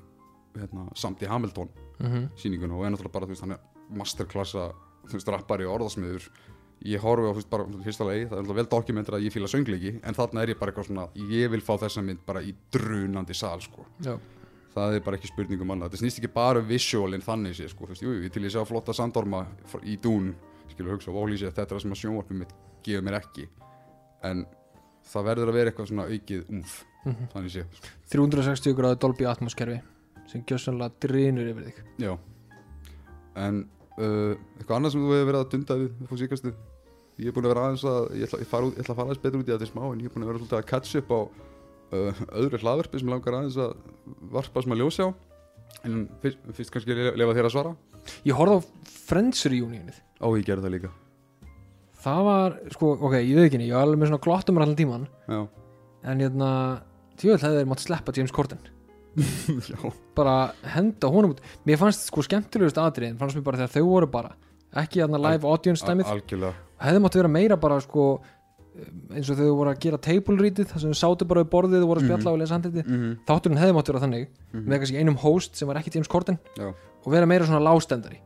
hérna, 0.58 0.88
samt 0.98 1.24
í 1.24 1.30
Hamilton 1.30 1.69
mm 2.00 2.08
-hmm. 2.08 2.28
sýninguna 2.36 2.74
og 2.74 2.86
er 2.86 2.92
náttúrulega 2.92 3.14
bara, 3.14 3.25
þú 3.25 3.30
veist, 3.30 3.42
hann 3.42 3.52
er 3.52 3.60
masterklassa, 3.90 4.72
þú 5.08 5.14
veist, 5.14 5.28
rappari 5.28 5.66
og 5.66 5.80
orðasmiður 5.80 6.30
ég 6.86 7.02
horfi 7.02 7.25
á, 7.25 7.31
þú 7.31 7.36
veist, 7.36 7.50
bara 7.50 7.66
fyrsta 7.84 8.06
lagi, 8.06 8.25
það 8.25 8.34
er 8.34 8.38
alltaf 8.38 8.56
vel 8.56 8.69
dokumentur 8.69 9.16
að 9.16 9.25
ég 9.25 9.34
fíla 9.34 9.48
söngleiki 9.48 10.00
en 10.04 10.14
þarna 10.14 10.42
er 10.42 10.50
ég 10.50 10.60
bara 10.60 10.72
eitthvað 10.72 10.88
svona, 10.88 11.08
ég 11.16 11.52
vil 11.52 11.62
fá 11.62 11.78
þessa 11.78 12.02
mynd 12.02 12.25
bara 12.25 12.42
í 12.42 12.56
drunandi 12.72 13.34
sal, 13.34 13.62
sko 13.62 13.86
Já. 14.00 14.19
Það 14.77 14.95
er 14.97 15.03
bara 15.06 15.18
ekki 15.19 15.29
spurning 15.31 15.62
um 15.63 15.71
annað, 15.75 15.89
þetta 15.91 16.01
snýst 16.03 16.19
ekki 16.21 16.29
bara 16.33 16.62
um 16.62 16.68
visualin 16.69 17.24
þannig 17.25 17.56
sé, 17.57 17.68
sko, 17.71 17.85
þú 17.88 17.94
veist, 17.95 18.03
jú, 18.06 18.13
jú, 18.21 18.29
til 18.35 18.44
ég 18.47 18.53
sjá 18.53 18.63
flotta 18.69 18.94
sandorma 18.95 19.44
í 19.83 19.97
dún, 20.03 20.31
skilur 20.71 20.95
hugsa, 20.97 21.12
vólísi 21.15 21.47
að 21.50 21.56
þetta 21.57 21.65
er 21.68 21.74
það 21.77 21.83
sem 21.85 21.95
að 21.95 22.01
sjónvarpum 22.03 22.41
mitt 22.44 22.53
gefur 22.85 23.06
mér 23.07 23.18
ekki. 23.21 23.47
En 24.27 24.45
það 25.07 25.27
verður 25.31 25.51
að 25.51 25.57
vera 25.59 25.71
eitthvað 25.71 25.89
svona 25.91 26.07
aukið 26.12 26.50
umf, 26.53 26.77
Mhm. 27.07 27.27
þannig 27.33 27.51
sé 27.53 27.63
360 28.12 28.74
gráði 28.75 29.00
Dolby 29.00 29.25
Atmos 29.30 29.56
kerfi 29.56 29.78
sem 30.28 30.42
gjössanlega 30.44 30.92
drinur 30.99 31.47
yfir 31.54 31.69
þig. 31.69 31.78
Já. 32.04 32.18
En 33.37 33.61
uh, 33.97 34.33
eitthvað 34.59 34.75
annað 34.80 34.92
sem 34.95 35.02
þú 35.06 35.13
hefur 35.13 35.30
verið 35.31 35.44
að 35.45 35.52
dunda 35.54 35.78
við 35.80 35.92
á 36.04 36.13
síkastu 36.19 36.54
Ég 37.18 37.31
er 37.31 37.33
búin 37.33 37.47
að 37.47 37.54
vera 37.56 37.61
aðeins 37.66 37.83
að 37.90 38.04
ég 38.13 38.28
ætla, 38.28 38.37
ég 38.44 38.49
fara 38.52 38.68
út, 38.68 38.75
ég 38.78 38.83
ætla 38.83 38.94
að 38.94 38.97
fara 38.99 39.07
aðeins 39.09 39.21
betur 39.23 39.40
út 39.42 39.47
í 39.47 39.54
þetta 39.56 39.68
smá 39.71 39.83
en 39.90 40.02
ég 40.04 40.06
er 40.06 40.11
búin 40.13 40.25
að 40.25 40.28
vera 40.30 40.37
svolítið 40.44 40.57
að 40.59 40.68
catch 40.69 40.97
up 40.99 41.09
á 41.09 41.19
öðru 41.91 42.59
hlaðverfi 42.61 42.99
sem 43.01 43.09
langar 43.11 43.37
aðeins 43.39 43.57
að 43.61 43.75
varpa 44.33 44.63
sem 44.63 44.75
að 44.75 44.81
ljósa 44.83 45.07
á. 45.07 45.09
En 45.87 46.07
fyrst, 46.23 46.39
fyrst 46.57 46.73
kannski 46.73 46.95
le- 46.97 47.15
lefa 47.19 47.35
þér 47.37 47.47
að 47.49 47.53
svara. 47.56 47.75
Ég 48.27 48.35
horfði 48.37 48.57
á 48.59 48.61
Friends 49.07 49.44
reunionið. 49.47 49.99
Ó, 50.23 50.27
ég 50.35 50.45
gerði 50.47 50.65
það 50.67 50.73
líka. 50.77 50.91
Það 52.07 52.23
var, 52.27 52.56
sko, 52.71 52.91
ok, 53.01 53.13
ég 53.25 53.35
veit 53.35 53.47
ekki 53.51 53.59
Ég 53.67 53.73
var 53.73 53.87
alveg 53.87 53.99
með 53.99 54.09
svona 54.11 54.21
glottumar 54.23 54.63
allan 54.63 54.75
tíman 54.77 55.07
Já, 55.27 55.39
En 56.07 56.19
hérna, 56.21 56.49
tjóðvel 57.17 57.39
hefði 57.41 57.57
þeir 57.57 57.69
mátt 57.71 57.81
sleppa 57.83 58.13
James 58.15 58.31
Corden. 58.35 58.59
Bara 60.17 60.35
henda 60.75 61.09
honum 61.09 61.33
út. 61.33 61.41
Mér 61.65 61.79
fannst 61.81 62.06
sko 62.07 62.21
skemmtilegust 62.25 62.77
atriðin 62.77 63.17
Fannst 63.17 63.37
mér 63.39 63.45
bara 63.47 63.57
þegar 63.63 63.73
þau 63.73 63.87
voru 63.89 64.09
bara 64.13 64.35
Ekki 64.77 65.01
hérna 65.01 65.17
live 65.17 65.47
audience 65.49 65.81
algjörlega. 65.87 66.53
Hefði 66.77 67.01
mátt 67.01 67.15
vera 67.17 67.31
meira 67.31 67.57
bara 67.57 67.79
sko 67.81 68.19
eins 69.16 69.30
og 69.31 69.38
þau 69.40 69.48
voru 69.57 69.72
að 69.74 69.80
gera 69.84 69.98
table 69.98 70.38
readið 70.38 70.68
þar 70.72 70.80
sem 70.84 70.92
þau 70.94 71.00
sátu 71.02 71.28
bara 71.28 71.44
við 71.44 71.50
borðið 71.54 71.84
og 71.84 71.90
voru 71.92 72.02
að 72.02 72.07
spjalla 72.07 72.31
og 72.34 72.40
lesa 72.42 72.54
handriti 72.57 72.84
mm 72.86 72.98
-hmm. 72.98 73.16
þátturinn 73.30 73.57
hefði 73.62 73.76
mátt 73.78 73.88
vera 73.92 74.04
þannig 74.06 74.28
Mhm. 74.54 74.68
með 74.69 74.78
kannski 74.80 74.98
einum 75.02 75.16
host 75.18 75.56
sem 75.56 75.68
var 75.68 75.76
ekki 75.78 75.94
James 75.96 76.07
Corden 76.07 76.38
Já. 76.57 76.68
og 77.06 77.12
vera 77.12 77.26
meira 77.26 77.46
svona 77.46 77.60
lástendari 77.64 78.19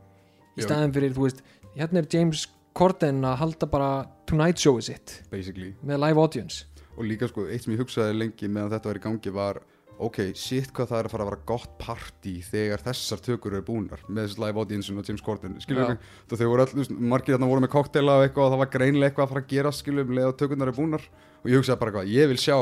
í 0.58 0.62
staðin 0.62 0.92
fyrir, 0.92 1.12
þú 1.14 1.22
veist, 1.26 1.42
hérna 1.76 1.98
er 1.98 2.06
James 2.10 2.46
Corden 2.74 3.22
að 3.24 3.36
halda 3.36 3.66
bara 3.66 4.06
Tonight 4.26 4.56
Showið 4.58 4.82
sitt 4.82 5.22
Basically 5.30 5.74
með 5.84 5.98
live 6.08 6.18
audience 6.20 6.64
og 6.96 7.04
líka 7.04 7.26
sko, 7.28 7.46
eitt 7.48 7.62
sem 7.64 7.74
ég 7.74 7.78
hugsaði 7.80 8.12
lengi 8.18 8.48
meðan 8.48 8.70
þetta 8.70 8.84
var 8.84 8.96
í 8.96 9.00
gangi 9.00 9.32
var 9.32 9.62
ok, 10.06 10.18
shit 10.38 10.70
hvað 10.74 10.90
það 10.90 10.98
er 10.98 11.08
að 11.08 11.14
fara 11.14 11.24
að 11.24 11.30
vera 11.30 11.46
gott 11.48 11.74
party 11.80 12.34
þegar 12.46 12.84
þessar 12.86 13.22
tökur 13.24 13.56
eru 13.56 13.66
búnar 13.66 14.04
með 14.08 14.28
þessi 14.28 14.42
live 14.42 14.62
audience 14.62 14.92
og 14.92 15.08
James 15.08 15.24
Corden 15.24 15.58
skilur 15.62 15.96
þú 16.30 16.38
þau 16.40 16.46
voru 16.52 16.64
all, 16.64 16.70
þú 16.72 16.80
veist, 16.82 16.94
margir 17.12 17.36
þarna 17.36 17.50
voru 17.52 17.64
með 17.64 17.72
koktela 17.74 18.16
og 18.18 18.26
eitthvað 18.26 18.46
og 18.46 18.54
það 18.54 18.62
var 18.62 18.72
greinlega 18.76 19.10
eitthvað 19.10 19.26
að 19.26 19.34
fara 19.34 19.44
að 19.44 19.52
gera 19.52 19.74
skilur 19.78 20.08
við, 20.08 20.18
leða 20.18 20.38
tökurnar 20.42 20.72
eru 20.72 20.78
búnar. 20.78 21.06
Og 21.42 21.50
ég 21.50 21.60
hugsaði 21.60 21.80
bara 21.82 21.92
eitthvað, 21.92 22.14
ég 22.14 22.30
vil 22.32 22.40
sjá 22.42 22.56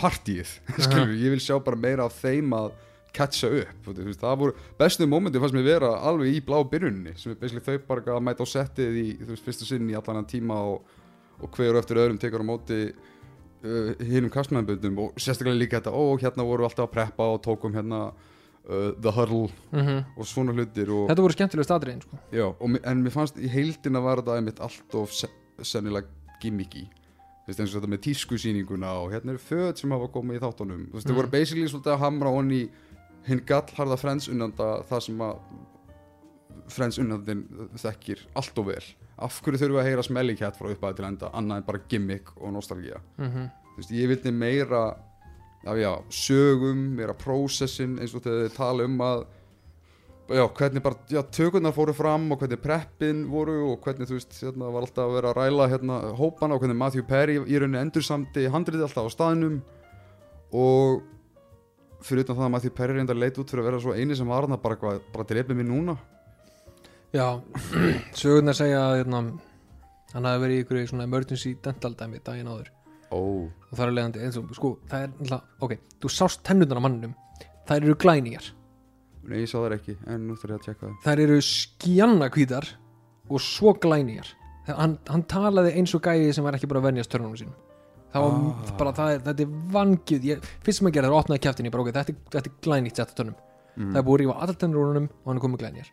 partíið 0.00 0.52
skilur 0.86 1.14
ég 1.16 1.34
vil 1.34 1.42
sjá 1.42 1.56
bara 1.64 1.80
meira 1.80 2.06
af 2.06 2.18
þeim 2.20 2.54
að 2.56 2.74
catcha 3.16 3.48
upp, 3.48 3.86
það 4.20 4.40
voru 4.42 4.54
bestu 4.76 5.06
mómenti 5.08 5.40
fannst 5.40 5.56
mér 5.56 5.64
vera 5.70 5.92
alveg 6.04 6.36
í 6.36 6.42
blá 6.44 6.58
byrjunni 6.68 7.14
sem 7.16 7.32
er 7.32 7.38
basically 7.40 7.64
þau 7.64 7.86
bara 7.88 8.16
að 8.18 8.24
mæta 8.26 8.44
á 8.44 8.46
settið 8.50 8.98
í, 9.00 9.06
þú 9.22 9.30
veist, 9.30 9.46
fyrstu 9.46 9.68
sinn 9.70 9.88
í 9.88 9.96
allan 9.96 10.28
tíma 10.28 10.58
og, 10.68 10.82
og 11.40 11.56
hver 11.56 11.72
og 11.72 11.80
eftir 11.80 12.02
öðrum 12.02 12.20
tekur 12.20 12.44
á 12.44 12.50
móti 12.50 12.80
uh, 13.66 13.92
hinum 14.06 14.30
kastmæðanböndum 14.32 14.98
og 15.04 15.20
sérstaklega 15.20 15.58
líka 15.60 15.80
þetta, 15.80 15.92
ó, 15.92 16.04
hérna 16.22 16.46
voru 16.48 16.64
við 16.64 16.70
alltaf 16.70 16.86
að 16.88 16.94
preppa 16.96 17.28
og 17.34 17.42
tókum 17.44 17.74
hérna 17.76 18.00
uh, 18.12 18.92
The 19.02 19.12
Huddle 19.16 19.48
mm 19.72 20.04
og 20.16 20.26
svona 20.30 20.54
hlutir 20.56 20.90
og, 20.94 21.08
Þetta 21.10 21.24
voru 21.26 21.36
skemmtilega 21.36 21.68
statriðin 21.70 22.04
sko. 22.06 22.18
já, 22.32 22.46
og, 22.48 22.78
en 22.82 23.02
mér 23.04 23.14
fannst 23.14 23.36
í 23.42 23.50
heildina 23.52 24.00
var 24.04 24.22
þetta 24.22 24.38
einmitt 24.40 24.60
allt 24.64 24.94
of 25.02 25.12
se- 25.12 25.32
sennilega 25.62 26.08
gimmicky 26.42 26.86
eins 27.46 27.60
og 27.70 27.76
þetta 27.78 27.88
með 27.92 28.00
tískusýninguna 28.08 28.88
og 29.04 29.12
hérna 29.14 29.30
eru 29.36 29.38
föt 29.38 29.78
sem 29.78 29.92
hafa 29.94 30.08
komið 30.10 30.40
í 30.40 30.42
þáttunum 30.42 30.80
þau 30.90 30.98
Mm. 31.06 31.14
voru 31.20 31.30
basically 31.30 31.68
svolítið 31.70 31.92
að 31.94 32.00
hamra 32.02 32.32
honni 32.34 32.62
hinn 33.28 33.40
gallharða 33.46 33.96
Friends 33.98 34.26
unnanda 34.28 34.66
það 34.90 35.00
sem 35.06 35.22
að 35.22 35.36
Friends 36.74 36.98
unnandinn 36.98 37.44
þekkir 37.78 38.24
allt 38.34 38.58
og 38.58 38.66
vel 38.72 38.82
af 39.16 39.38
hverju 39.42 39.62
þurfum 39.62 39.78
við 39.78 39.82
að 39.82 39.88
heyra 39.90 40.04
smelly 40.06 40.36
cat 40.36 40.58
frá 40.58 40.68
upphæði 40.72 40.98
til 40.98 41.06
enda 41.08 41.30
annað 41.32 41.62
en 41.62 41.68
bara 41.70 41.84
gimmick 41.88 42.34
og 42.36 42.52
nostalgía? 42.56 43.00
Mm 43.16 43.48
þú 43.76 43.82
veist, 43.82 43.92
ég 43.92 44.08
vildi 44.08 44.32
meira 44.32 44.96
já, 45.60 45.72
já, 45.76 45.90
sögum, 46.08 46.78
meira 46.96 47.12
prósessin 47.12 47.98
eins 48.00 48.14
og 48.16 48.22
þegar 48.24 48.46
þið 48.46 48.54
tala 48.56 48.86
um 48.88 49.02
að 49.04 49.24
já, 50.32 50.44
hvernig 50.56 50.82
bara, 50.82 50.96
já, 51.12 51.20
tökurnar 51.36 51.74
fóru 51.76 51.94
fram 51.94 52.30
og 52.32 52.40
hvernig 52.40 52.62
preppin 52.62 53.26
voru 53.28 53.58
og 53.72 53.84
hvernig, 53.84 54.08
þú 54.08 54.16
veist, 54.16 54.38
hérna 54.40 54.70
var 54.72 54.86
alltaf 54.86 55.04
að 55.04 55.18
vera 55.18 55.34
að 55.34 55.40
ræla 55.42 55.68
hérna 55.74 55.98
hópana 56.16 56.56
og 56.56 56.64
hvernig 56.64 56.80
Matthew 56.80 57.04
Perry 57.06 57.36
í 57.36 57.60
rauninni 57.60 57.82
endur 57.82 58.06
samti 58.06 58.48
handriði 58.50 58.88
alltaf 58.88 59.06
á 59.06 59.14
staðnum. 59.14 59.60
Og 60.56 61.04
fyrir 62.06 62.24
utan 62.24 62.38
það 62.38 62.48
að 62.48 62.52
Matthew 62.56 62.74
Perry 62.80 62.96
reynda 62.96 63.14
leit 63.14 63.38
út 63.38 63.52
fyrir 63.52 63.66
að 63.66 63.70
vera 63.70 63.82
svo 63.84 63.94
eini 63.94 64.16
sem 64.16 64.32
var 64.32 64.46
hann 64.46 64.56
bara, 64.56 64.78
eitthvað, 64.78 65.04
bara 65.12 65.28
drepið 65.28 65.60
mér 65.60 65.68
núna 65.68 65.98
Já, 67.16 67.26
sögurnar 68.20 68.56
segja 68.58 68.80
að 68.90 68.98
hérna, 69.00 69.20
hann 70.12 70.26
hafi 70.28 70.42
verið 70.42 70.58
í 70.58 70.64
ykkur 70.64 70.80
svona 70.90 71.06
emergency 71.08 71.54
dental 71.64 71.94
dæmi 71.96 72.20
daginn 72.26 72.50
áður. 72.50 72.68
Ó, 73.14 73.20
og 73.46 73.72
það 73.72 73.84
er 73.86 73.94
leiðandi 73.96 74.24
eins 74.26 74.36
og 74.40 74.50
sko, 74.58 74.72
það 74.90 75.04
er 75.06 75.12
náttúrulega, 75.14 75.38
ok, 75.64 75.74
þú 76.02 76.10
sást 76.12 76.42
tennurnar 76.46 76.80
á 76.82 76.84
manninum 76.84 77.14
þær 77.68 77.78
eru 77.86 77.96
glænýjar. 78.02 78.48
Nei, 79.26 79.38
ég 79.44 79.50
sá 79.50 79.56
það 79.58 79.76
ekki 79.78 79.94
en 80.12 80.26
nú 80.26 80.36
þarf 80.38 80.52
ég 80.52 80.58
að 80.58 80.66
tjekka 80.66 80.88
það 80.90 81.06
þær 81.06 81.22
eru 81.26 81.38
skjanna 81.46 82.28
hvítar 82.34 82.68
og 83.30 83.42
svo 83.42 83.72
glænýjar. 83.82 84.28
Hann, 84.66 84.98
hann 85.06 85.24
talaði 85.30 85.72
eins 85.78 85.94
og 85.94 86.02
gæði 86.02 86.32
sem 86.34 86.44
var 86.46 86.58
ekki 86.58 86.68
bara 86.70 86.82
að 86.82 86.88
venjast 86.90 87.12
törnunum 87.14 87.38
sínum. 87.38 87.56
Það 88.12 88.22
var 88.26 88.36
Ah. 88.36 88.76
bara, 88.78 88.92
það 88.96 89.14
er, 89.14 89.24
þetta 89.26 89.42
er 89.46 89.56
vangið 89.74 90.26
ég, 90.30 90.46
fyrst 90.66 90.78
sem 90.80 90.88
að 90.88 90.94
gera 90.96 91.08
það 91.08 91.12
er 91.12 91.16
að 91.16 91.22
opnaði 91.22 91.66
ég 91.66 91.72
bara, 91.74 91.82
ok, 91.86 91.92
þetta, 91.96 92.14
þetta 92.34 92.50
er 92.50 92.56
glænýtt 92.66 92.96
sett 93.00 93.12
á 93.12 93.18
törnum. 93.18 93.36
Mm. 93.76 93.90
það 93.92 93.98
er 94.00 94.04
búið 94.06 94.16
að 94.16 94.20
rífa 94.22 94.34
allar 94.40 94.56
tennur 94.56 94.80
úr 94.80 94.88
honum 94.88 95.06
og 95.12 95.26
hann 95.28 95.36
er 95.36 95.42
komið 95.44 95.60
glænýjar 95.62 95.88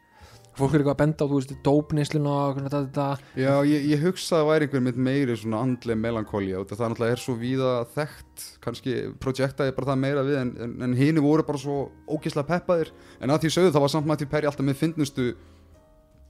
fólk 0.57 0.73
er 0.73 0.79
eitthvað 0.83 0.93
að 0.93 1.01
benda 1.03 1.25
á, 1.25 1.27
þú 1.29 1.37
veist, 1.39 1.53
dópnisluna 1.65 2.33
og 2.33 2.55
hvernig 2.57 2.71
þetta, 2.73 2.81
þetta 2.87 3.41
Já, 3.41 3.53
ég, 3.65 3.85
ég 3.93 4.03
hugsa 4.05 4.35
að 4.35 4.41
það 4.43 4.49
væri 4.51 4.67
einhver 4.67 4.83
mitt 4.87 4.99
meiri 5.07 5.37
svona 5.37 5.61
andleg 5.65 5.97
melankólia 5.97 6.59
og 6.59 6.67
það 6.69 6.83
náttúrulega 6.93 7.11
er 7.17 7.23
svo 7.23 7.35
víða 7.39 7.71
þekkt 7.95 8.45
kannski 8.61 8.93
projektaði 9.23 9.75
bara 9.75 9.89
það 9.91 10.01
meira 10.03 10.23
við 10.27 10.37
en, 10.41 10.53
en, 10.67 10.75
en 10.87 10.93
hini 10.99 11.19
voru 11.25 11.43
bara 11.47 11.57
svo 11.57 11.79
ógislega 12.07 12.47
peppaðir 12.53 12.91
en 13.19 13.29
að 13.33 13.41
því 13.45 13.53
sögðu 13.57 13.73
það 13.73 13.85
var 13.87 13.93
samt 13.95 14.05
Matthew 14.13 14.29
Perry 14.29 14.45
alltaf 14.51 14.65
með 14.65 14.79
fyndnustu 14.83 15.33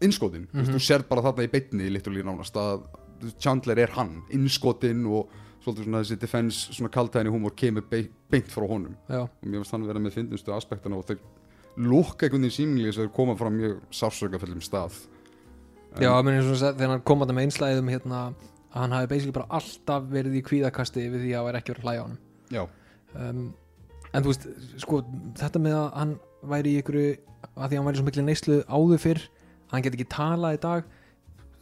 innskotin, 0.03 0.47
mm 0.51 0.59
Mhm. 0.59 0.65
-hmm. 0.65 0.73
þú 0.75 0.79
sér 0.79 1.03
bara 1.09 1.21
þarna 1.21 1.43
í 1.43 1.51
beinni 1.51 1.89
lítulíð 1.89 2.25
nánast 2.25 2.55
að 2.55 2.83
Chandler 3.39 3.79
er 3.79 3.87
hann, 3.95 4.21
innskotin 4.31 5.05
og 5.07 5.29
svolítið 5.63 5.83
svona 5.85 6.01
þessi 6.03 6.19
defense 6.19 6.73
svona 6.73 6.89
kaltæðinni 6.91 7.31
húmor 7.31 7.53
kemur 7.55 7.83
be 7.89 8.09
beint 8.29 8.47
frá 8.51 8.67
honum 8.67 8.95
já, 9.09 9.21
og 9.21 9.45
mér 9.47 9.61
finnst 9.63 9.71
hann 9.71 9.87
vera 9.87 9.99
með 9.99 10.11
fyndnustu 10.17 10.51
aspektana 10.51 10.97
og 10.97 11.05
þeir 11.05 11.19
lúkka 11.77 12.27
einhvern 12.27 12.45
veginn 12.45 12.57
símingli 12.57 12.91
að 12.91 13.01
þeir 13.01 13.11
koma 13.15 13.35
frá 13.39 13.49
mjög 13.53 13.79
sársökaföllum 13.93 14.63
stað. 14.63 14.97
Já, 16.01 16.09
ég 16.09 16.25
meni 16.25 16.41
svona 16.41 16.71
að 16.71 16.79
þegar 16.79 16.93
hann 16.95 17.05
kom 17.05 17.21
að 17.23 17.29
það 17.29 17.37
með 17.37 17.47
einslæðið 17.47 17.81
um 17.83 17.91
hérna 17.93 18.21
að 18.73 18.81
hann 18.81 18.95
hafi 18.95 19.09
basically 19.11 19.35
bara 19.35 19.59
alltaf 19.59 20.07
verið 20.09 20.39
í 20.39 20.45
kvíðakasti 20.47 21.03
við 21.05 21.27
því 21.27 21.33
að 21.33 21.37
það 21.37 21.45
var 21.47 21.59
ekki 21.59 21.73
verið 21.73 21.83
að 21.83 21.89
hlæja 21.89 22.01
á 22.01 22.05
hann 22.07 22.17
Já, 22.53 22.63
um, 23.13 23.43
en 24.09 24.25
þú 24.25 24.33
veist, 24.33 24.47
sko 24.81 25.01
þetta 25.37 25.61
með 25.61 25.77
að 25.77 25.87
hann 25.99 26.15
væri 26.53 26.73
í 26.73 26.81
ykkur 26.81 26.99
að 27.03 27.13
því 27.53 27.69
að 27.69 27.77
hann 27.77 27.87
væri 27.89 28.01
svo 28.01 28.07
miklu 28.07 28.25
neyslu 28.25 28.59
áður 28.65 29.03
fyrr 29.03 29.23
að 29.23 29.75
hann 29.75 29.85
get 29.85 29.97
ekki 29.97 30.09
talað 30.15 30.57
í 30.57 30.61
dag 30.65 30.89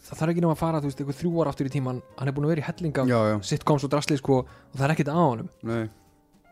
það 0.02 0.22
þarf 0.22 0.34
ekki 0.34 0.44
nema 0.46 0.56
að 0.56 0.62
fara, 0.62 0.82
þú 0.82 0.90
veist, 0.90 1.04
ykkur 1.04 1.20
þrjú 1.20 1.32
ára 1.42 1.54
aftur 1.54 1.70
í 1.70 1.74
tíman 1.76 2.02
hann 2.18 2.32
er 2.32 2.36
búin 2.36 2.48
að 2.48 2.54
vera 2.56 2.64
í 2.64 2.68
helling 2.70 3.02
af 3.02 3.12
já, 3.12 3.20
já, 3.30 3.36
sitcoms 3.52 3.86
og 3.86 3.92
drasli 3.94 4.18
sko, 4.18 4.40
og 4.48 4.78
það 4.80 4.86
er 4.88 4.94
ekkert 4.96 5.12
á 5.14 5.20
honum. 5.20 5.52
Nei. 5.68 5.84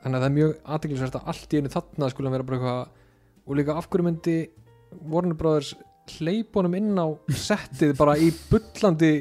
Þannig 0.03 0.15
að 0.15 0.21
það 0.21 0.27
er 0.27 0.35
mjög 0.35 0.51
aðteglisvert 0.75 1.17
að 1.17 1.31
allt 1.33 1.53
í 1.55 1.59
einu 1.59 1.71
þarna 1.73 2.09
skulle 2.13 2.29
hann 2.29 2.35
vera 2.37 2.47
bara 2.49 2.59
eitthvað 2.59 2.83
og 3.49 3.57
líka 3.57 3.75
af 3.75 3.89
hverju 3.89 4.05
myndi 4.05 4.37
Warner 5.09 5.37
Brothers 5.37 5.73
hleypunum 6.17 6.77
inn 6.77 6.97
á 6.97 7.07
settið 7.33 7.95
bara 7.97 8.15
í 8.17 8.29
bullandi 8.49 9.13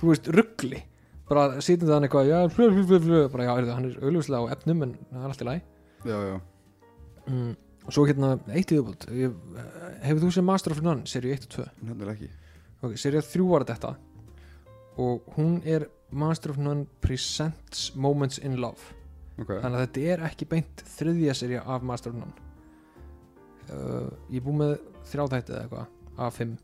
þú 0.00 0.10
veist, 0.10 0.30
ruggli 0.34 0.80
bara 1.28 1.46
það 1.58 1.92
hann 1.94 2.06
eitthvað, 2.06 2.30
já, 2.30 2.38
flö, 2.52 2.68
flö, 2.84 2.98
flö 3.00 3.20
bara, 3.32 3.46
já, 3.46 3.52
heyrðu, 3.56 3.74
hann 3.74 3.86
er 3.88 4.00
augljóslega 4.02 4.44
á 4.44 4.52
efnum 4.54 4.82
en 4.84 4.96
það 5.08 5.22
er 5.22 5.30
allt 5.30 5.44
í 5.44 5.46
lagi. 5.48 5.62
Já, 6.04 6.16
já. 6.28 6.34
Mm. 7.24 7.52
og 7.84 7.94
svo 7.96 8.04
hérna, 8.04 8.34
eitt 8.52 8.72
í 8.72 8.76
viðbútt 8.76 9.06
hefur 10.04 10.20
þú 10.26 10.32
sem 10.36 10.44
Master 10.44 10.74
of 10.74 10.82
None, 10.84 11.06
serið 11.08 11.38
1 11.38 11.46
og 11.46 11.54
2 11.54 11.64
Nefnilega 11.88 12.12
ekki. 12.18 12.28
Ok, 12.84 12.98
serið 13.00 13.30
3 13.32 13.48
var 13.48 13.64
þetta 13.70 13.94
og 15.00 15.34
hún 15.38 15.56
er 15.64 15.88
Master 16.12 16.52
of 16.52 16.60
None 16.60 16.84
Presents 17.02 17.88
Moments 17.96 18.38
in 18.38 18.60
Love. 18.60 18.92
Ok, 19.40 19.56
þannig 19.56 19.78
að 19.78 19.86
þetta 19.86 20.08
er 20.12 20.26
ekki 20.28 20.50
beint 20.52 20.84
þriðja 20.98 21.38
serja 21.40 21.64
af 21.64 21.88
Master 21.88 22.12
of 22.12 22.20
None 22.20 22.43
uh, 23.70 24.08
ég 24.30 24.40
er 24.40 24.46
búið 24.46 24.60
með 24.60 24.74
þrjá 25.10 25.26
þætti 25.34 25.54
eða 25.54 25.62
eitthvað 25.64 26.24
af 26.24 26.38
fimm. 26.38 26.56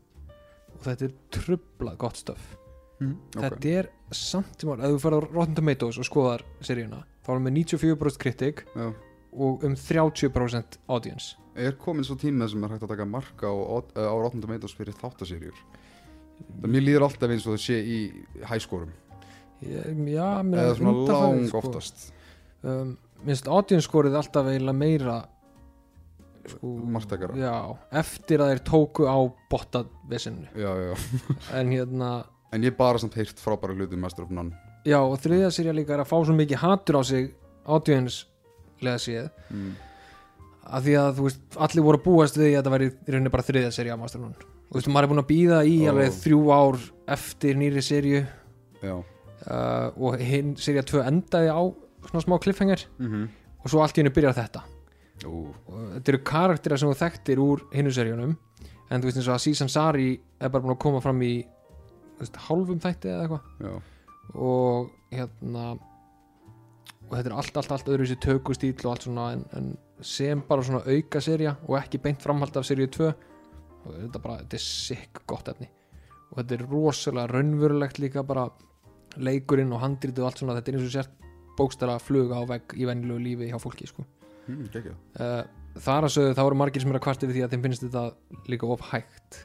Og 0.71 0.83
þetta 0.87 1.07
er 1.07 1.15
trublað 1.35 1.97
gott 2.01 2.19
stöf 2.21 2.43
mm, 3.01 3.15
ok. 3.35 3.41
Þetta 3.41 3.73
er 3.81 3.89
samt 4.15 4.61
sem 4.61 4.71
ára, 4.71 4.87
ef 4.87 4.95
þú 4.95 5.01
ferð 5.03 5.19
á 5.19 5.21
Rotten 5.27 5.57
Tomatoes 5.57 5.99
og 6.01 6.07
skoðar 6.07 6.45
seríuna 6.63 7.03
þá 7.21 7.29
er 7.29 7.37
hann 7.37 7.45
með 7.47 7.57
94% 7.61 8.21
kritik 8.21 8.63
Já. 8.73 8.87
og 9.31 9.65
um 9.67 9.75
30% 9.77 10.79
audience. 10.91 11.37
Er 11.59 11.75
komin 11.79 12.07
svo 12.07 12.15
tíma 12.19 12.47
sem 12.49 12.63
er 12.63 12.73
hægt 12.73 12.87
að 12.87 12.93
taka 12.95 13.05
marka 13.05 13.51
á, 13.51 13.55
á, 13.99 14.13
Rotten 14.17 14.43
Tomatoes 14.43 14.75
fyrir 14.77 14.95
þáttaserjur 14.97 15.57
Það 16.41 16.71
mér 16.73 16.81
líður 16.87 17.05
alltaf 17.05 17.29
eins 17.29 17.45
og 17.45 17.53
það 17.53 17.63
sé 17.67 17.75
í 17.85 17.97
hæskórum 18.49 18.93
já, 19.61 20.29
mér 20.41 20.63
Eða 20.63 20.77
svona 20.79 20.93
lang 21.05 21.43
sko. 21.49 21.61
oftast. 21.61 22.07
Um, 22.65 22.95
minnst 23.25 23.49
audience 23.49 23.85
skorið 23.85 24.17
alltaf 24.17 24.49
eiginlega 24.49 24.77
meira 24.77 25.17
sko, 26.49 26.73
Marktækara. 26.95 27.37
já, 27.37 27.53
eftir 28.01 28.41
að 28.41 28.53
þeir 28.53 28.63
tóku 28.67 29.07
á 29.07 29.17
já 30.55 30.95
en 31.59 31.71
hérna 31.71 32.11
En 32.51 32.63
ég 32.67 32.75
bara 32.75 32.99
samt 32.99 33.15
heyrt 33.15 33.39
frábæra 33.39 33.71
hluti 33.71 33.95
um 33.95 34.01
Master 34.03 34.25
of 34.25 34.31
None. 34.35 34.51
Já, 34.83 34.99
og 34.99 35.15
þriðja 35.23 35.51
serja 35.55 35.71
líka 35.71 35.93
er 35.95 36.01
að 36.03 36.09
fá 36.09 36.17
svo 36.19 36.33
mikið 36.35 36.59
hatur 36.59 36.97
á 36.99 37.01
sig 37.07 37.29
audience 37.63 38.25
lega 38.81 38.99
séð. 38.99 39.29
Mm. 39.53 39.75
að 40.67 40.87
því 40.87 40.95
að 40.99 41.13
þú 41.15 41.27
veist, 41.27 41.41
allir 41.57 41.85
voru 41.85 41.99
að 41.99 42.03
búast 42.05 42.37
við 42.37 42.43
því 42.43 42.51
að 42.51 42.57
þetta 42.59 42.73
væri 42.75 42.89
í 42.91 43.13
rauninni 43.13 43.31
bara 43.31 43.47
þriðja 43.47 43.71
serja 43.71 43.95
af 43.95 44.01
Master 44.01 44.21
One 44.21 44.35
og 44.35 44.75
þú 44.75 44.79
veist, 44.79 44.91
maður 44.91 45.07
er 45.07 45.11
búin 45.11 45.23
að 45.23 45.29
býða 45.31 45.61
í 45.67 45.77
Ó. 45.79 45.87
alveg 45.91 46.17
þrjú 46.21 46.41
ár 46.55 46.77
eftir 47.15 47.57
nýri 47.59 47.83
serju 47.83 48.21
Já. 48.81 48.95
Uh, 49.41 49.87
og 49.97 50.19
hinn 50.21 50.53
serja 50.59 50.83
2 50.85 51.01
endaði 51.07 51.49
á 51.49 51.61
svona 52.09 52.23
smá 52.25 52.35
cliffhanger. 52.41 52.85
Mm 52.99 53.29
og 53.61 53.69
svo 53.69 53.81
allt 53.83 53.97
í 53.97 54.01
hennu 54.01 54.13
byrjar 54.13 54.37
þetta 54.37 54.63
þetta 55.21 56.13
eru 56.13 56.21
karakterar 56.25 56.81
sem 56.81 56.91
þú 56.91 56.97
þekktir 57.01 57.41
úr 57.43 57.65
hinnu 57.75 57.93
serjunum 57.93 58.35
en 58.91 59.01
þú 59.01 59.07
veist 59.07 59.19
eins 59.21 59.29
og 59.29 59.35
að 59.37 59.43
Season 59.45 59.71
Sari 59.71 60.11
er 60.41 60.51
bara 60.51 60.63
búin 60.65 60.75
að 60.75 60.83
koma 60.83 61.01
fram 61.03 61.21
í 61.23 61.35
veist, 62.19 62.37
hálfum 62.47 62.81
þætti 62.81 63.11
eða 63.11 63.25
eitthvað. 63.25 63.79
Og 64.35 64.91
hérna 65.11 65.65
og 67.11 67.17
þetta 67.17 67.27
er 67.27 67.35
allt, 67.35 67.57
allt, 67.59 67.73
allt 67.75 67.91
öðruvísi 67.91 68.17
tökustíl 68.23 68.73
og 68.85 68.93
allt 68.93 69.05
svona 69.07 69.27
en, 69.35 69.45
en 69.57 69.71
sem 70.05 70.41
bara 70.47 70.63
svona 70.65 70.83
auka 70.87 71.21
serja 71.23 71.57
og 71.67 71.77
ekki 71.81 71.99
beint 72.03 72.23
framhald 72.23 72.55
af 72.57 72.67
serju 72.67 72.87
2 72.95 73.07
og 73.11 73.95
þetta 73.97 74.21
bara, 74.23 74.37
þetta 74.43 74.57
er 74.57 74.65
sikk 74.65 75.23
gott 75.29 75.51
efni. 75.51 75.67
Og 76.31 76.39
þetta 76.39 76.57
er 76.57 76.67
rosalega 76.71 77.31
raunverulegt 77.33 77.99
líka 77.99 78.23
bara 78.27 78.47
leikurinn 79.19 79.73
og 79.75 79.83
handritið 79.83 80.23
og 80.23 80.29
allt 80.29 80.43
svona, 80.43 80.55
þetta 80.59 80.71
er 80.71 80.79
eins 80.79 80.87
og 80.87 80.95
sért 80.95 81.29
bókstara 81.59 81.97
fluga 81.99 82.39
á 82.39 82.43
vegg 82.47 82.75
í 82.79 82.87
venjulegu 82.87 83.23
lífi 83.25 83.51
hjá 83.51 83.59
fólki 83.59 83.89
sko. 83.89 84.05
Mm, 84.51 84.97
uh, 85.19 85.39
þar 85.81 86.07
að 86.07 86.13
sögðu 86.17 86.35
þá 86.37 86.43
eru 86.45 86.59
margir 86.61 86.83
sem 86.83 86.91
eru 86.91 86.99
að 87.01 87.07
kvarta 87.07 87.29
við 87.29 87.39
því 87.39 87.45
að 87.45 87.55
þeim 87.55 87.65
finnst 87.67 87.87
þetta 87.87 88.03
líka 88.51 88.69
of 88.75 88.85
hægt. 88.91 89.41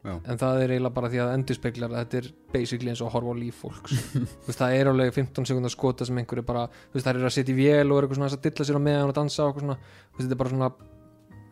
Já. 0.00 0.14
en 0.16 0.38
það 0.40 0.62
er 0.62 0.70
eiginlega 0.72 0.96
bara 0.96 1.08
því 1.12 1.18
að 1.20 1.30
endurspeglar 1.34 1.92
að 1.92 1.98
þetta 1.98 2.18
er 2.20 2.28
basically 2.54 2.88
eins 2.88 3.00
og 3.04 3.10
að 3.10 3.14
horfa 3.18 3.32
á 3.36 3.40
líf 3.40 3.56
fólks. 3.60 3.96
Veist, 4.46 4.56
það 4.56 4.76
er 4.78 4.88
alveg 4.88 5.10
15 5.12 5.48
sekundar 5.50 5.72
skota 5.74 6.06
sem 6.08 6.20
einhverju 6.22 6.44
bara, 6.48 6.62
veist, 6.94 7.04
það 7.04 7.18
er 7.18 7.26
að 7.28 7.34
setja 7.34 7.52
í 7.52 7.56
vél 7.58 7.84
og 7.92 7.98
er 7.98 8.06
eitthvað 8.06 8.20
svona 8.20 8.30
að 8.32 8.46
dilla 8.46 8.66
sér 8.70 8.78
á 8.80 8.86
meðan 8.86 9.12
og 9.12 9.18
dansa 9.18 9.48
og 9.50 9.60
svona, 9.60 9.76
veist, 9.76 10.22
þetta 10.22 10.36
er 10.38 10.40
bara 10.40 10.54
svona 10.54 10.70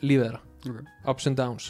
lífið 0.00 0.24
þeirra, 0.24 0.40
Ok. 0.70 0.78
ups 1.12 1.28
and 1.28 1.40
downs. 1.42 1.66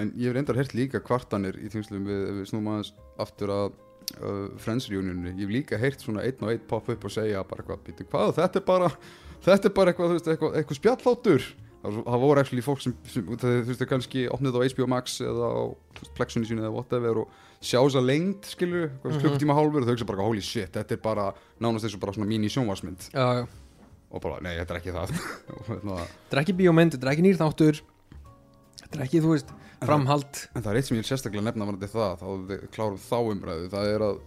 En 0.00 0.14
ég 0.16 0.30
hef 0.30 0.38
reyndar 0.38 0.60
heyrt 0.60 0.72
líka 0.76 1.02
kvartanir 1.04 1.60
í 1.60 1.68
tengslum 1.72 2.08
við, 2.08 2.24
við 2.38 2.48
snúum 2.48 2.72
aðeins 2.72 2.94
aftur 3.20 3.52
að 3.52 3.68
uh, 4.16 4.48
Friends 4.62 4.88
reunioninu, 4.92 5.34
ég 5.36 5.44
hef 5.44 5.52
líka 5.52 5.80
heyrt 5.80 6.00
svona 6.04 6.24
einn 6.24 6.40
og 6.40 6.54
einn 6.54 6.64
pop 6.68 6.88
upp 6.96 7.04
og 7.08 7.12
segja 7.12 7.44
bara 7.44 7.60
eitthvað, 7.60 7.84
býtu 7.90 8.08
hvað, 8.08 8.34
þetta 8.40 8.62
er 8.62 8.66
bara 8.72 8.90
þetta 9.46 9.70
er 9.70 9.74
bara 9.78 9.92
eitthvað, 9.92 10.10
þú 10.12 10.18
veist, 10.18 10.28
eitthvað, 10.34 10.54
eitthvað 10.60 10.78
spjalláttur 10.80 11.46
það, 11.86 12.20
voru 12.24 12.42
actually 12.42 12.64
fólk 12.66 12.80
sem, 12.82 12.94
sem 13.10 13.26
það, 13.32 13.56
þú 13.62 13.70
veist, 13.70 13.82
þau 13.82 13.90
kannski 13.92 14.24
opnið 14.34 14.56
á 14.58 14.60
HBO 14.74 14.86
Max 14.90 15.18
eða 15.22 15.50
á 15.54 15.62
Plexunni 16.16 16.48
sínu 16.48 16.64
eða 16.64 16.72
whatever 16.74 17.20
og 17.22 17.36
sjá 17.62 17.78
þess 17.80 17.98
að 18.00 18.08
lengd, 18.10 18.48
skilur, 18.50 18.88
mm 18.90 19.06
Mhm. 19.06 19.20
klukkutíma 19.22 19.54
hálfur 19.56 19.80
og 19.82 19.86
þau 19.88 19.94
hugsa 19.94 20.08
bara, 20.10 20.26
holy 20.26 20.42
shit, 20.44 20.72
þetta 20.74 20.92
er 20.96 21.02
bara 21.02 21.28
nánast 21.60 21.86
eins 21.86 21.94
og 21.94 22.00
bara 22.02 22.12
svona 22.12 22.28
mini 22.28 22.48
sjónvarsmynd 22.52 23.10
já, 23.14 23.26
já. 23.40 23.46
og 24.10 24.22
bara, 24.22 24.40
nei, 24.42 24.56
þetta 24.58 24.74
er 24.74 24.80
ekki 24.80 24.94
það. 24.96 25.14
Hérna, 25.68 25.96
þetta 26.26 26.36
er 26.36 26.42
ekki 26.42 26.56
bíómynd, 26.60 26.96
þetta 26.96 27.06
er 27.06 27.12
ekki 27.14 27.24
nýr 27.26 27.38
þáttur. 27.40 27.80
Þetta 28.82 28.98
er 28.98 29.04
ekki, 29.06 29.22
þú 29.24 29.32
veist, 29.34 29.50
framhald. 29.82 30.42
En 30.54 30.62
það 30.62 30.70
er 30.72 30.78
eitt 30.80 30.88
sem 30.90 30.96
ég 30.98 31.04
er 31.04 31.08
sérstaklega 31.10 31.44
nefna 31.48 31.66
varandi 31.68 31.88
það 31.90 32.22
þá 32.22 32.28
klárum 32.76 33.00
þá 33.02 33.16
umræðu 33.32 33.70
það 33.72 33.90
er 33.94 34.04
að 34.06 34.20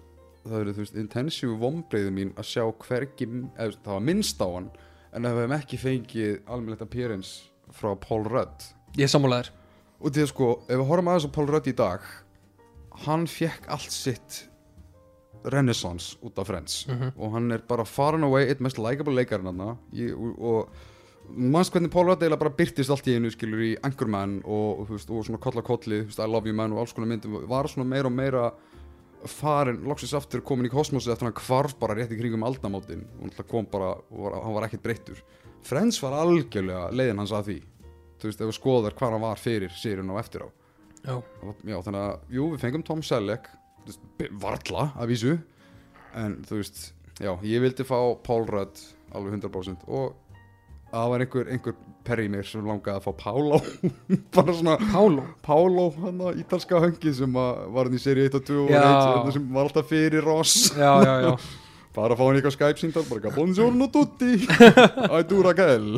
það 0.50 0.60
eru 0.64 0.74
þú 0.76 0.84
veist 0.84 1.00
intensífu 1.04 1.56
vombriðu 1.60 2.12
mín 2.16 2.34
að 2.40 2.48
sjá 2.50 2.64
hvergi 2.86 3.28
eða, 3.30 3.74
það 3.84 3.94
var 3.94 4.06
minnst 4.10 4.40
á 4.42 4.48
hann 4.50 4.70
en 5.14 5.26
að 5.26 5.38
við 5.38 5.46
hefum 5.46 5.56
ekki 5.60 5.80
fengið 5.82 6.36
almennilegt 6.46 6.86
appearance 6.86 7.50
frá 7.76 7.94
Paul 8.02 8.24
Rudd. 8.28 8.68
Ég 9.00 9.10
sammálaður 9.12 9.52
og 10.00 10.14
því 10.16 10.24
að 10.24 10.32
sko 10.32 10.50
ef 10.68 10.76
við 10.76 10.86
horfum 10.90 11.10
aðeins 11.12 11.28
á 11.28 11.36
Paul 11.36 11.48
Rudd 11.50 11.68
í 11.70 11.76
dag 11.76 12.06
hann 13.06 13.26
fekk 13.30 13.68
allt 13.72 13.94
sitt 13.94 14.46
renaissance 15.50 16.18
út 16.26 16.40
af 16.40 16.48
Friends. 16.48 16.86
Mhm. 16.88 17.14
og 17.18 17.32
hann 17.34 17.52
er 17.52 17.62
bara 17.68 17.86
far 17.86 18.14
and 18.16 18.24
away 18.24 18.48
eitt 18.48 18.60
mest 18.60 18.78
likeable 18.78 19.16
leikarinn 19.16 19.46
hann 19.48 19.62
og, 19.62 19.78
og 20.40 20.70
mannst 21.30 21.72
hvernig 21.72 21.92
Paul 21.92 22.08
Rudd 22.08 22.24
eiginlega 22.24 22.40
bara 22.40 22.56
byrtist 22.58 22.90
allt 22.90 23.08
í 23.08 23.16
einu 23.16 23.32
skilur 23.32 23.62
í 23.62 23.78
Anchorman 23.84 24.42
og, 24.46 24.82
og, 24.82 24.92
og 24.92 25.26
svona 25.26 25.40
kolla 25.42 25.62
kolli, 25.62 26.04
þú 26.04 26.10
veist, 26.10 26.20
I 26.20 26.28
love 26.28 26.50
you 26.50 26.56
man 26.56 26.74
og 26.74 26.80
alls 26.84 26.94
konar 26.94 27.10
myndum. 27.12 27.38
Var 27.48 27.70
svona 27.70 27.88
meira 27.88 28.10
og 28.10 28.16
meira 28.16 28.52
farin, 29.28 29.82
loksins 29.88 30.14
aftur 30.18 30.44
komin 30.46 30.70
í 30.70 30.72
kosmosi 30.72 31.12
eftir 31.12 31.28
hann 31.28 31.36
hvarf 31.36 31.76
bara 31.80 31.98
rétt 31.98 32.14
í 32.16 32.20
kringum 32.20 32.46
aldamótin. 32.48 33.04
Og 33.20 33.28
hann 33.28 33.50
kom 33.50 33.68
bara, 33.72 33.96
var, 34.10 34.38
hann 34.44 34.56
var 34.56 34.68
ekkert 34.68 34.86
breyttur. 34.86 35.20
Friends 35.66 36.00
var 36.04 36.16
algjörlega 36.22 36.88
leiðin 36.96 37.20
hans 37.20 37.34
að 37.36 37.50
því. 37.52 37.58
Þú 38.20 38.30
veist, 38.30 38.42
ef 38.42 38.52
við 38.52 38.58
skoðar 38.60 38.96
hvað 39.00 39.16
hann 39.16 39.26
var 39.26 39.42
fyrir 39.42 39.76
sérun 39.76 40.14
og 40.14 40.22
eftir 40.22 40.46
á. 40.46 40.50
Já, 41.00 41.16
Já, 41.64 41.78
þannig 41.86 42.02
að, 42.02 42.16
jú, 42.36 42.48
við 42.54 42.64
fengum 42.64 42.86
Tom 42.88 43.04
Selleck 43.06 43.52
veist, 43.86 44.08
varla 44.42 44.90
að 45.00 45.14
vísu. 45.14 45.36
En 46.20 46.40
þú 46.48 46.60
veist, 46.60 46.82
já, 47.20 47.32
ég 47.48 47.64
vildi 47.64 47.86
fá 47.88 47.98
Paul 48.26 48.44
Rudd 48.50 48.82
alveg 49.16 49.40
100% 49.40 49.88
og 49.88 50.16
það 50.92 51.14
var 51.14 51.24
einhver, 51.26 51.52
einhver 51.54 51.78
perri 52.08 52.26
mér 52.32 52.48
sem 52.48 52.66
langaði 52.66 52.98
að 52.98 53.06
fá 53.06 53.14
Pálo. 53.24 53.60
Bara 54.36 54.56
svona 54.58 54.78
Pálo? 54.90 55.28
Pálo, 55.46 55.86
hann 56.00 56.24
að 56.26 56.42
ítalska 56.44 56.82
höngi 56.84 57.14
sem 57.20 57.38
var 57.38 57.84
hann 57.84 57.98
í 57.98 58.02
seri 58.02 58.26
1 58.30 58.40
og 58.40 58.50
2 58.50 58.60
og. 58.66 58.74
1 58.74 59.38
sem 59.38 59.48
var 59.54 59.70
alltaf 59.70 59.90
fyrir 59.92 60.26
Ross. 60.26 60.72
Já, 60.74 60.92
já, 61.06 61.14
já, 61.28 61.32
bara 61.98 62.16
að 62.16 62.20
fá 62.20 62.26
hann 62.26 62.42
eitthvað 62.42 62.58
Skype 62.58 62.84
síndal 62.84 63.08
bara 63.10 63.22
eitthvað 63.22 63.40
Buongiorno 63.40 63.90
tutti. 63.94 64.36
Do 65.30 65.46
Raquel 65.46 65.96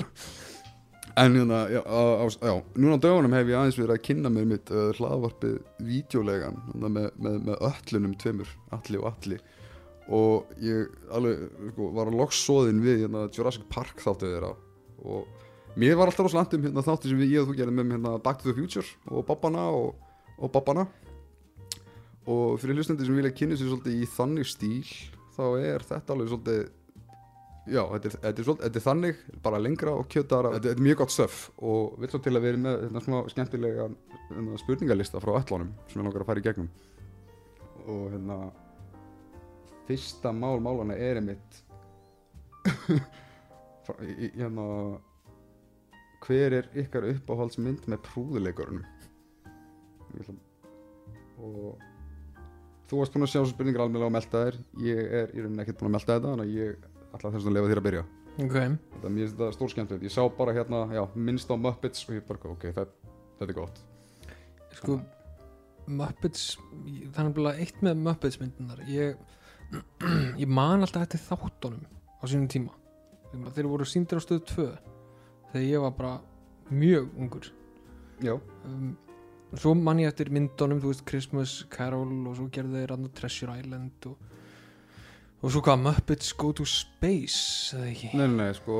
en 1.16 1.36
hérna, 1.36 1.70
já, 1.70 1.82
á, 1.84 2.28
já 2.42 2.64
núna 2.76 2.96
á 2.96 3.04
dögunum 3.04 3.34
hef 3.36 3.48
ég 3.48 3.58
aðeins 3.58 3.80
verið 3.80 3.96
að 3.98 4.04
kynna 4.06 4.30
mér 4.32 4.46
mitt 4.48 4.72
uh, 4.72 4.92
hlaðvarpið 4.96 5.58
vídeolegan 5.84 6.60
hérna, 6.70 6.92
með, 6.96 7.08
með, 7.20 7.38
með 7.50 7.66
öllunum 7.68 8.14
tveimur 8.22 8.54
alli 8.78 9.02
og 9.02 9.08
alli 9.12 9.40
og 10.12 10.54
ég 10.64 10.88
alveg, 11.12 11.44
sko, 11.74 11.90
var 11.98 12.12
að 12.12 12.20
loksóðin 12.22 12.82
við 12.84 13.06
hérna, 13.06 13.26
Jurassic 13.36 13.68
Park 13.72 14.02
þáttu 14.04 14.32
þeirra 14.32 14.54
og 15.06 15.78
mér 15.80 15.96
var 16.00 16.12
alltaf 16.12 16.28
rosalega 16.28 16.58
um 16.58 16.68
hérna, 16.68 16.86
þáttu 16.86 17.12
sem 17.12 17.22
við, 17.22 17.38
ég 17.38 17.44
og 17.44 17.52
þú 17.52 17.58
gerðum 17.60 17.80
með 17.82 17.96
hérna, 17.96 18.18
Back 18.24 18.42
to 18.42 18.50
the 18.50 18.58
Future 18.58 18.86
og 19.12 19.26
Bobbana 19.28 19.70
og, 19.76 19.96
og 20.38 20.52
Bobbana 20.54 20.88
og 22.30 22.60
fyrir 22.62 22.78
hlustandi 22.78 23.08
sem 23.08 23.18
vilja 23.18 23.34
kynna 23.34 23.58
sér 23.58 23.72
svolítið 23.72 24.04
í 24.04 24.12
þannig 24.16 24.50
stíl 24.52 24.94
þá 25.36 25.44
er 25.58 25.86
þetta 25.88 26.16
alveg 26.16 26.32
svolítið 26.32 26.62
já, 27.70 27.82
þetta 27.94 28.10
er, 28.10 28.16
þetta 28.16 28.32
er, 28.32 28.46
svolítið, 28.46 28.64
þetta 28.66 28.80
er 28.80 28.86
þannig 28.86 29.24
bara 29.46 29.62
lengra 29.62 29.96
og 29.98 30.08
kjötara. 30.12 30.54
Þetta, 30.56 30.68
þetta 30.68 30.80
er 30.80 30.86
mjög 30.88 31.02
gott 31.02 31.14
stöf 31.16 31.40
og 31.62 31.98
vil 32.02 32.12
svo 32.12 32.22
til 32.26 32.36
að 32.36 32.46
vera 32.48 32.62
með 32.66 32.78
þetta 32.86 33.04
svona 33.06 33.34
skemmtilega 33.34 33.88
hérna, 34.32 34.62
spurningalista 34.62 35.22
frá 35.24 35.34
öllunum 35.38 35.74
sem 35.88 36.02
ég 36.02 36.08
langar 36.08 36.26
að 36.26 36.32
fara 36.32 36.44
í 36.44 36.46
gegnum. 36.48 36.70
Og 37.88 38.04
hérna 38.14 38.40
fyrsta 39.88 40.34
mál 40.36 40.62
málana 40.64 40.98
er 40.98 41.22
einmitt 41.22 41.62
hérna 43.88 44.66
hver 46.22 46.56
er 46.60 46.68
ykkar 46.78 47.08
uppáhaldsmynd 47.10 47.88
með 47.90 48.04
prúðuleikurunum? 48.08 48.86
Ég 50.14 50.26
ætla- 50.26 50.38
og 51.42 51.82
þú 52.88 53.00
varst 53.00 53.14
búin 53.14 53.26
að 53.26 53.32
sjá 53.32 53.40
svo 53.42 53.52
spurningar 53.54 53.86
alveg 53.86 54.04
á 54.06 54.10
melta 54.14 54.44
þér 54.46 54.58
ég 54.86 55.14
er 55.22 55.32
í 55.34 55.42
rauninni 55.42 55.64
ekkert 55.64 55.80
búin 55.80 55.90
að 55.90 55.96
melta 55.98 56.18
þetta 56.18 56.34
þannig 56.34 56.48
að 56.48 56.58
ég 56.60 56.90
ætla 57.16 57.32
þess 57.32 57.46
að 57.48 57.56
lefa 57.56 57.72
þér 57.72 57.82
að 57.82 57.88
byrja. 57.88 58.04
Ok. 58.42 58.58
Þetta 58.58 59.08
er 59.08 59.12
mér 59.16 59.26
finnst 59.26 59.38
þetta 59.38 59.56
stór 59.56 59.72
skemmtilegt. 59.72 60.04
Ég 60.04 60.14
sá 60.14 60.22
bara 60.38 60.54
hérna, 60.56 60.84
já, 60.94 61.02
minnst 61.16 61.50
á 61.52 61.56
Muppets 61.58 62.06
og 62.08 62.16
ég 62.16 62.28
bara, 62.28 62.40
ok, 62.52 62.68
þetta, 62.72 63.16
þetta 63.40 63.50
er 63.50 63.58
gott. 63.58 63.82
Sko 64.78 65.00
Muppets, 65.88 66.58
það 67.12 67.26
er 67.26 67.34
bara 67.36 67.56
eitt 67.60 67.82
með 67.84 68.04
Muppets 68.06 68.40
myndunar 68.40 68.84
ég, 68.88 69.18
ég 70.42 70.48
man 70.48 70.86
alltaf 70.86 71.08
eftir 71.08 71.24
þáttunum 71.26 71.84
á 72.22 72.24
sínum 72.30 72.48
tíma 72.52 72.76
þeir 73.32 73.70
voru 73.72 73.88
síndir 73.88 74.20
á 74.20 74.22
stöðu 74.24 74.44
2 74.52 74.66
þegar 75.52 75.68
ég 75.68 75.86
var 75.86 75.96
bara 75.98 76.14
mjög 76.72 77.10
ungur. 77.20 77.48
Já, 78.22 78.36
um, 78.68 78.92
svo 79.58 79.74
man 79.76 80.00
ég 80.00 80.12
eftir 80.12 80.32
myndunum 80.32 80.82
þú 80.84 80.92
veist 80.92 81.06
Christmas 81.08 81.56
Carol 81.74 82.12
og 82.30 82.38
svo 82.38 82.48
gerðu 82.54 82.80
þeir 82.80 82.96
annað 82.96 83.16
Treasure 83.18 83.58
Island 83.60 84.08
og, 84.12 84.18
og 85.42 85.54
svo 85.54 85.64
hvað 85.66 85.84
Muppets 85.88 86.34
Go 86.38 86.52
to 86.56 86.68
Space 86.70 87.76
eða 87.76 87.90
ekki? 87.92 88.12
Nei, 88.20 88.28
nei, 88.36 88.52
sko 88.60 88.78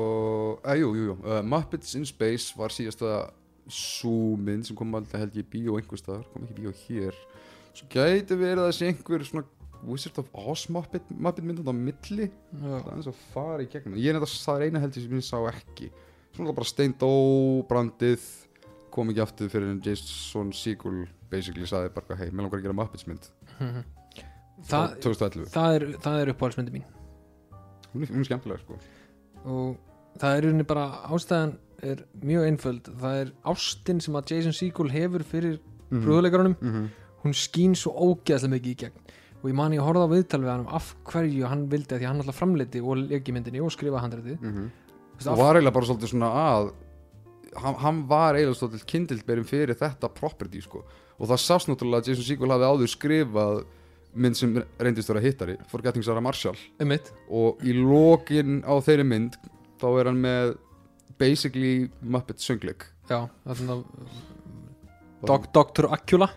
að, 0.62 0.82
jú, 0.82 0.92
jú, 0.96 1.08
jú, 1.10 1.16
uh, 1.26 1.40
Muppets 1.44 1.96
in 1.98 2.06
Space 2.08 2.56
var 2.58 2.74
síðasta 2.74 3.30
sú 3.72 4.36
mynd 4.42 4.66
sem 4.66 4.78
kom 4.78 4.94
alltaf 4.98 5.20
held 5.22 5.36
ég 5.38 5.46
í 5.46 5.50
bíó 5.52 5.76
einhver 5.78 6.00
staðar, 6.00 6.24
kom 6.32 6.46
ekki 6.46 6.56
í 6.56 6.62
bíó 6.62 6.72
hér. 6.86 7.18
Svo 7.72 7.88
gæti 7.92 8.36
verið 8.36 8.66
að 8.66 8.74
sé 8.76 8.88
einhver 8.90 9.22
svona 9.24 9.46
Wizard 9.86 10.18
of 10.18 10.28
Oz 10.34 10.68
Muppet, 10.70 11.02
Muppet 11.10 11.44
myndan 11.44 11.66
á 11.66 11.74
milli. 11.74 12.28
Já, 12.30 12.68
það 12.78 12.86
er 12.86 12.96
eins 12.96 13.08
og 13.10 13.16
fara 13.32 13.62
í 13.64 13.68
gegnum. 13.72 13.96
Ég 13.98 14.12
er 14.14 14.20
þetta, 14.20 14.38
það 14.46 14.56
er 14.60 14.66
eina 14.68 14.80
held 14.84 14.96
ég 14.98 15.06
sem 15.08 15.18
ég 15.18 15.26
sá 15.26 15.38
ekki. 15.50 15.90
Svona 16.36 16.54
bara 16.56 16.68
steindó 16.70 17.10
brandið 17.68 18.22
kom 18.92 19.10
ekki 19.12 19.22
aftur 19.24 19.48
fyrir 19.52 19.70
en 19.72 19.80
Jason 19.84 20.52
Segel 20.52 21.06
basically 21.32 21.66
saði 21.66 21.90
bara 21.94 22.16
hei, 22.20 22.30
mér 22.30 22.44
langar 22.46 22.60
að 22.60 22.66
gera 22.68 22.76
Muppets 22.78 23.06
mynd. 23.08 23.28
Það, 24.62 24.92
2011, 25.02 25.48
það 25.50 25.74
er, 25.74 25.84
það 26.04 26.20
er 26.22 26.30
uppáhaldsmyndi 26.30 26.72
mín. 26.76 26.84
Hún 27.92 28.04
er, 28.04 28.10
hún 28.12 28.20
er 28.22 28.26
skemmtilega 28.28 28.60
sko. 28.62 28.76
Og 29.42 30.20
það 30.22 30.36
er 30.36 30.44
rauninni 30.46 30.66
bara 30.68 30.84
ástæðan 31.10 31.54
er 31.82 32.04
mjög 32.22 32.46
einföld. 32.46 32.90
Það 33.00 33.16
er 33.24 33.32
ástin 33.50 34.02
sem 34.04 34.18
að 34.20 34.30
Jason 34.36 34.54
Segel 34.54 34.92
hefur 34.94 35.24
fyrir 35.26 35.58
Mhm. 35.90 36.04
brúðuleikarunum 36.06 36.54
Mhm. 36.62 36.86
hún 37.24 37.34
skín 37.36 37.74
svo 37.76 37.90
ógeðslega 37.92 38.54
mikið 38.54 38.70
í 38.72 38.78
gegn 38.84 38.92
og 39.42 39.50
ég 39.50 39.54
man 39.58 39.72
ég 39.74 39.82
horfði 39.82 40.06
á 40.06 40.14
viðtal 40.14 40.40
við 40.44 40.50
hann 40.52 40.64
um 40.66 40.72
af 40.78 40.94
hverju 41.10 41.48
hann 41.50 41.66
vildi 41.72 41.94
að 41.94 41.98
því 41.98 42.06
að 42.06 42.10
hann 42.12 42.22
alltaf 42.22 42.38
framleiti 42.38 42.80
og 42.82 42.96
leiki 43.10 43.32
myndinni 43.34 43.60
og 43.62 43.72
skrifa 43.74 44.00
handrætið 44.02 44.40
Mhm. 44.40 44.70
Þú 45.12 45.18
veist, 45.18 45.28
og 45.28 45.38
var 45.38 45.54
eiginlega 45.58 45.72
bara 45.74 45.86
svolítið 45.86 46.10
svona 46.12 46.30
að 46.32 46.72
hann, 47.62 47.74
hann 47.74 48.02
var 48.08 48.34
eiginlega 48.34 48.58
svolítið 48.58 48.86
kindildberinn 48.86 49.44
fyrir 49.46 49.74
þetta 49.76 50.08
property 50.14 50.60
sko. 50.60 50.84
Og 51.20 51.28
það 51.28 51.42
sást 51.42 51.68
náttúrulega 51.68 52.00
að 52.02 52.08
Jason 52.08 52.24
Segel 52.24 52.48
hafi 52.50 52.64
áður 52.70 52.88
skrifað 52.96 53.64
mynd 54.14 54.36
sem 54.36 54.54
reyndist 54.78 55.08
vera 55.08 55.20
hittari 55.20 55.56
Forgetting 55.68 56.02
Sarah 56.04 56.20
Marshall. 56.20 56.56
Einmitt. 56.80 57.12
Og 57.30 57.58
í 57.62 57.72
lokin 57.76 58.62
á 58.64 58.74
þeirri 58.80 59.06
mynd 59.06 59.36
þá 59.78 59.86
er 60.00 60.04
hann 60.10 60.20
með 60.22 60.56
basically 61.18 61.90
Muppet 62.02 62.38
söngleik. 62.40 62.86
Já, 63.08 63.28
þarna 63.46 63.82
Dok, 65.24 65.52
Dr. 65.52 65.86
Acula 65.94 66.28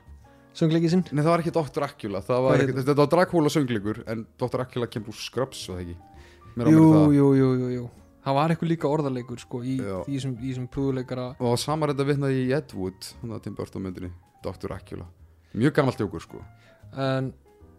söngleiki 0.56 0.90
sinn 0.92 1.04
Nei 1.12 1.22
það 1.24 1.32
var 1.34 1.44
ekki 1.44 1.54
Dr. 1.56 1.86
Var 1.86 2.60
heitir 2.62 2.80
þetta 2.80 2.98
var 3.02 3.12
Dracula 3.12 3.52
söngleikur 3.54 4.02
en 4.08 4.26
Dr. 4.40 4.64
Acula 4.64 4.90
kemur 4.92 5.14
úr 5.14 5.20
Scrubs 5.20 5.68
og 5.70 5.78
það 5.78 5.86
ekki 5.86 6.72
jú, 6.72 6.86
jú, 7.16 7.30
jú, 7.36 7.50
jú, 7.60 7.70
jú 7.76 7.86
það 8.26 8.38
var 8.40 8.54
eitthvað 8.54 8.72
líka 8.72 8.90
orðarleikur 8.90 9.42
sko 9.42 9.62
í 9.62 9.78
Já. 9.78 9.98
í 10.08 10.16
þessum- 10.18 10.38
í 10.40 10.52
þessum 10.52 10.70
prúðuleikara 10.74 11.28
og 11.40 11.58
samar 11.62 11.94
þetta 11.94 12.08
vitnaði 12.10 12.46
í 12.46 12.54
Ed 12.58 12.74
Wood 12.74 13.10
þannig 13.22 13.36
að 13.36 13.44
Tim 13.44 13.58
Burton 13.60 13.86
myndinni 13.86 14.12
Dr. 14.46 14.74
Acula 14.74 15.06
mjög 15.54 15.76
gammalt 15.78 16.02
jókur 16.02 16.24
sko 16.24 16.42
en 16.96 17.34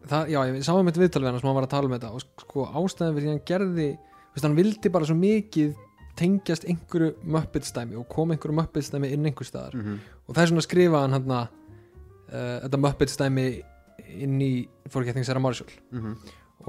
það, 0.06 0.30
já, 0.30 0.40
ég 0.46 0.62
sáum 0.66 0.84
mitt 0.86 1.00
viðtal 1.00 1.22
við 1.24 1.30
hann 1.32 1.40
sem 1.40 1.48
hann 1.48 1.58
var 1.58 1.66
að 1.66 1.74
tala 1.74 1.90
um 1.90 1.96
þetta 1.96 2.12
og 2.12 2.20
sko 2.44 2.68
ástæðan 2.68 3.16
fyrir 3.16 3.26
því 3.26 3.34
hann 3.34 3.44
gerði 3.50 3.88
veist, 3.96 4.44
hann 4.44 4.58
vildi 4.60 4.92
bara 4.92 5.08
svo 5.08 5.16
mikið 5.18 5.74
tengjast 6.16 6.64
einhverju 6.68 7.14
möppitstæmi 7.24 7.96
og 7.98 8.06
koma 8.08 8.36
einhverju 8.36 8.56
möppitstæmi 8.56 9.10
inn 9.12 9.26
einhver 9.26 9.48
staðar 9.48 9.74
mm 9.74 9.82
-hmm. 9.82 9.98
og 10.28 10.34
það 10.34 10.42
er 10.42 10.48
svona 10.52 10.62
að 10.62 10.68
skrifa 10.68 11.00
hann 11.00 11.12
hann 11.12 11.48
uh, 12.30 12.58
þetta 12.64 12.82
möppitstæmi 12.82 13.46
inn 14.26 14.36
í 14.44 14.52
Forgetting 14.92 15.26
Sarah 15.26 15.42
Marshall 15.42 15.72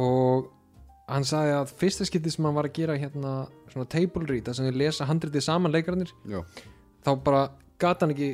og 0.01 0.47
hann 1.07 1.25
sagði 1.27 1.53
að 1.57 1.73
fyrsta 1.79 2.07
skipti 2.07 2.31
sem 2.33 2.47
hann 2.47 2.55
var 2.55 2.67
að 2.67 2.77
gera 2.79 2.97
hérna 2.99 3.33
svona 3.71 3.87
table 3.91 4.25
read 4.27 4.47
þar 4.47 4.57
sem 4.57 4.67
þið 4.67 4.79
lesa 4.81 5.07
handritið 5.07 5.45
saman 5.45 5.73
leikararnir 5.75 6.11
Já, 6.27 6.41
þá 7.05 7.11
bara 7.23 7.43
gata 7.79 8.05
hann 8.05 8.15
ekki 8.15 8.31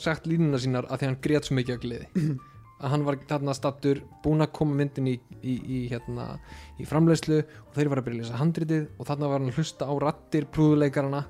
sagt 0.00 0.28
línuna 0.28 0.60
sínar 0.60 0.88
að 0.88 1.02
því 1.02 1.08
hann 1.08 1.18
grét 1.24 1.48
svo 1.48 1.56
mikið 1.58 1.76
að 1.76 1.82
gleði. 1.84 2.08
Að 2.78 2.92
hann 2.92 3.04
var 3.08 3.16
þarna 3.26 3.54
stattur 3.58 4.00
búinn 4.22 4.44
að 4.44 4.52
koma 4.54 4.76
myndin 4.78 5.08
í, 5.10 5.16
í, 5.42 5.54
í, 5.58 5.78
hérna, 5.90 6.28
í 6.78 6.84
framleiðslu 6.86 7.40
og 7.40 7.72
þeir 7.74 7.88
var 7.90 7.98
að 7.98 8.04
byrja 8.06 8.20
að 8.20 8.22
lesa 8.22 8.38
handritið 8.38 8.84
og 8.94 9.08
þarna 9.08 9.30
var 9.32 9.40
hann 9.40 9.50
að 9.50 9.58
hlusta 9.58 9.88
á 9.90 9.94
rattir 10.04 10.46
prúðuleikarana 10.54 11.24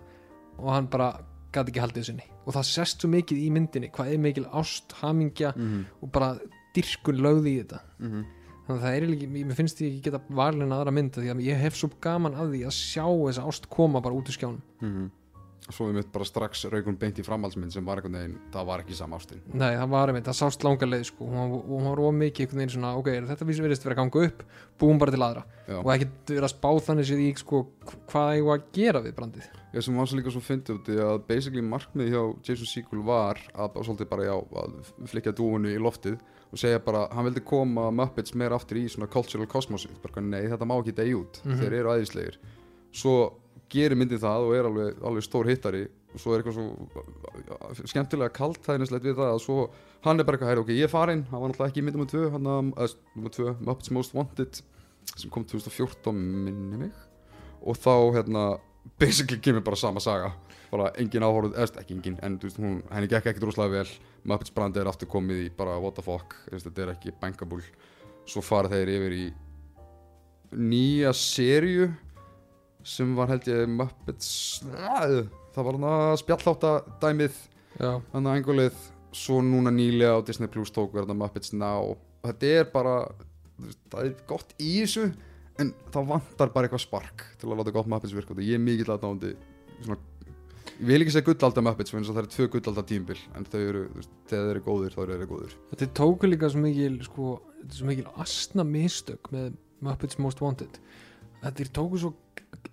og 0.58 0.68
hann 0.74 0.90
bara 0.92 1.06
gati 1.52 1.72
ekki 1.72 1.80
haldið 1.84 2.04
sinni 2.10 2.26
og 2.46 2.54
það 2.54 2.66
sést 2.70 3.00
svo 3.00 3.10
mikið 3.12 3.38
í 3.44 3.50
myndinni 3.54 3.90
hvað 3.94 4.12
er 4.12 4.18
mikil 4.18 4.46
ást, 4.52 4.92
hamingja 5.02 5.52
mm 5.56 5.84
og 6.02 6.10
bara 6.12 6.34
dyrkun 6.76 7.22
lögði 7.24 7.50
í 7.54 7.60
þetta 7.62 7.80
-hmm. 8.00 8.24
þannig 8.66 8.78
að 8.78 8.82
það 8.84 8.96
er 8.96 9.06
ekki, 9.08 9.28
mér 9.44 9.54
finnst 9.56 9.80
ég 9.80 9.92
ekki 9.92 10.02
geta 10.10 10.20
valin 10.28 10.72
aðra 10.72 10.92
mynda 10.92 11.20
því 11.22 11.30
að 11.32 11.40
ég 11.46 11.56
hef 11.58 11.74
svo 11.76 11.90
gaman 12.00 12.34
að 12.34 12.52
því 12.52 12.64
að 12.68 12.74
sjá 12.76 13.04
þessa 13.08 13.46
ást 13.48 13.68
koma 13.68 14.00
bara 14.00 14.14
út 14.14 14.28
úr 14.28 14.36
skjánum 14.36 14.62
Mhm. 14.80 15.10
Svo 15.70 15.86
við 15.90 15.94
mitt 15.98 16.12
bara 16.12 16.24
strax 16.24 16.64
raukun 16.72 16.96
beint 16.98 17.18
í 17.20 17.24
framhaldsmynd 17.26 17.72
sem 17.74 17.84
var 17.84 18.00
einhvern 18.00 18.16
veginn, 18.18 18.38
það 18.54 18.66
var 18.70 18.80
ekki 18.84 18.94
sama 18.96 19.18
ástin 19.18 19.40
Nei, 19.52 19.74
það 19.76 19.88
var 19.92 20.08
einmitt, 20.12 20.24
það 20.24 20.38
sást 20.40 20.64
langa 20.64 20.86
leið 20.88 21.04
sko. 21.10 21.26
hún, 21.28 21.50
var- 21.52 21.66
hún 21.68 21.84
var 21.90 22.00
of 22.00 22.14
mikið 22.14 22.40
einhvern 22.46 22.62
veginn 22.62 22.74
svona 22.76 22.92
ok, 22.96 23.10
þetta 23.28 23.48
vísi 23.48 23.62
verðist 23.66 23.84
vera 23.84 23.94
að 23.94 24.00
ganga 24.02 24.26
upp 24.30 24.42
búum 24.80 24.98
bara 24.98 25.10
til 25.12 25.20
aðra 25.26 25.44
Já. 25.68 25.76
og 25.82 25.90
ekkert 25.92 26.32
vera 26.32 26.46
að 26.48 26.54
spá 26.54 26.70
þannig 26.88 27.08
sér 27.10 27.20
í 27.20 27.28
sko, 27.36 27.66
hvað 28.08 28.32
eigum 28.38 28.54
að 28.56 28.64
gera 28.72 29.02
við 29.04 29.14
brandið 29.18 29.48
ég 29.74 29.84
sem 29.84 29.96
var 30.00 30.06
svo 30.08 30.16
líka 30.16 30.32
svo 30.32 30.40
fyndið 30.40 30.78
út 30.78 30.88
í 30.88 30.96
að 31.04 31.18
basically 31.28 31.60
markmið 31.62 32.08
hjá 32.14 32.22
Jason 32.48 32.66
Segel 32.72 33.02
var 33.04 33.36
að 33.54 33.76
svolítið 33.84 34.08
bara 34.08 34.24
já, 34.24 34.36
að 34.40 35.08
flikja 35.12 35.32
dúinu 35.36 35.68
í 35.68 35.78
loftið 35.78 36.16
og 36.48 36.56
segja 36.56 36.78
bara, 36.80 37.06
hann 37.12 37.26
vildi 37.28 37.42
koma 37.44 37.90
Muppets 37.92 38.32
meira 38.34 38.56
aftur 38.56 38.78
í 38.80 38.86
svona 38.88 39.06
cultural 39.12 39.44
cosmosi 39.46 39.90
bara 40.00 40.22
nei, 40.24 40.46
þetta 40.48 40.64
má 40.64 40.78
ekki 40.80 40.94
degi 40.96 41.12
út, 41.20 41.42
Mhm. 41.44 41.60
þeir 41.60 41.72
eru 41.82 41.92
æðislegir 41.98 42.38
svo 42.92 43.32
gerir 43.72 43.98
myndin 43.98 44.20
það 44.22 44.46
og 44.46 44.56
er 44.56 44.68
alveg, 44.68 45.00
alveg 45.10 45.26
stór 45.26 45.48
hittari. 45.50 45.84
Og 46.14 46.22
svo 46.22 46.32
er 46.32 46.42
eitthvað 46.42 46.56
svo 46.56 47.86
skemmtilega 47.90 48.32
kalt 48.32 48.64
hægnislegt 48.64 49.04
við 49.04 49.18
það 49.18 49.34
að 49.34 49.42
svo 49.44 49.58
hann 50.06 50.20
er 50.20 50.24
bara 50.24 50.38
eitthvað, 50.38 50.50
"Heyrðu, 50.52 50.64
ok, 50.64 50.72
ég 50.72 50.86
er 50.88 50.92
farinn. 50.94 51.24
Hann 51.30 51.40
var 51.40 51.50
náttúrulega 51.50 51.70
ekki 51.72 51.82
í 51.82 51.84
mynd 51.84 51.96
nummer 51.96 52.10
2 52.12 52.30
hann 52.30 52.44
að, 52.44 52.94
nummer 53.16 53.30
2, 53.30 53.56
Muppets 53.60 53.90
Most 53.90 54.14
Wanted 54.14 54.62
sem 55.16 55.30
kom 55.30 55.44
2014 55.44 56.14
minni 56.14 56.76
mig. 56.76 56.92
Og 57.62 57.76
þá 57.76 58.14
hérna 58.14 58.60
basically 58.98 59.38
kemur 59.38 59.64
bara 59.64 59.76
sama 59.76 60.00
saga. 60.00 60.32
Bara 60.70 60.92
engin 61.00 61.22
áhorð, 61.22 61.54
eða 61.54 61.80
ekki 61.82 61.96
engin 61.96 62.18
en 62.22 62.38
þú 62.38 62.42
veist, 62.42 62.58
hún, 62.58 62.82
henni 62.90 63.08
gekk 63.08 63.26
ekkert 63.26 63.48
rosalega 63.48 63.82
vel. 63.82 63.88
Muppets 64.24 64.50
brandi 64.50 64.80
er 64.80 64.86
aftur 64.86 65.08
komið 65.08 65.46
í 65.46 65.56
bara 65.56 65.78
what 65.80 65.94
the 65.94 66.02
fuck 66.02 66.34
þetta 66.50 66.82
er 66.82 66.94
ekki 66.94 67.12
bankable. 67.20 67.62
Svo 68.28 68.42
fara 68.44 68.68
þeir 68.68 68.88
yfir 68.88 69.12
í 69.12 69.32
nýja 70.52 71.12
serju 71.12 71.90
sem 72.88 73.14
var 73.18 73.32
held 73.32 73.48
ég 73.50 73.68
Muppets 73.70 74.30
það 74.64 75.64
var 75.66 75.76
hann 75.76 75.88
að 75.90 76.18
spjallháta 76.22 76.72
dæmið 77.02 77.40
hann 77.78 78.26
að 78.26 78.38
engulið 78.40 78.84
svo 79.14 79.40
núna 79.44 79.72
nýlega 79.74 80.18
á 80.18 80.26
Disney 80.26 80.50
Plus 80.52 80.72
tók 80.74 80.92
verða 80.96 81.16
Muppets 81.16 81.54
Now. 81.56 81.94
Og 81.94 82.28
þetta 82.28 82.52
er 82.60 82.68
bara 82.72 82.98
það 83.90 84.04
er 84.04 84.14
gott 84.28 84.54
í 84.60 84.74
þessu 84.82 85.08
en 85.58 85.72
það 85.92 86.12
vantar 86.12 86.52
bara 86.54 86.68
eitthvað 86.68 86.84
spark 86.84 87.24
til 87.40 87.50
að 87.50 87.60
láta 87.60 87.74
gott 87.74 87.90
Muppets 87.90 88.14
virka 88.14 88.36
og 88.36 88.44
ég 88.44 88.58
er 88.58 88.62
mikill 88.62 88.92
aðdándi 88.94 89.34
svona 89.82 89.98
ég 90.78 90.86
vil 90.86 91.00
ekki 91.02 91.14
segja 91.16 91.26
gullaldar 91.26 91.64
Muppets 91.66 91.94
að 91.94 92.10
það 92.10 92.20
eru 92.22 92.32
tvö 92.34 92.48
gullaldar 92.54 92.86
tímbil 92.86 93.18
en 93.34 93.48
þau 93.48 93.60
eru, 93.60 93.82
þegar 94.30 94.44
þeir 94.44 94.52
eru 94.52 94.64
góðir 94.68 94.94
þá 94.94 95.00
eru 95.02 95.16
þeir 95.16 95.30
góðir. 95.32 95.56
Þetta 95.72 95.88
tóku 95.98 96.30
líka 96.30 96.50
svo 96.52 96.62
mikil 96.62 96.98
sko, 97.06 97.32
er 97.64 97.74
svo 97.74 97.88
mikil 97.88 98.06
asna 98.22 98.66
mistök 98.68 99.32
með 99.34 99.56
Muppets 99.82 100.20
Most 100.22 100.42
Wanted. 100.44 100.78
Þetta 101.42 101.64
er 101.64 101.72
tóku 101.74 102.02
svo 102.02 102.12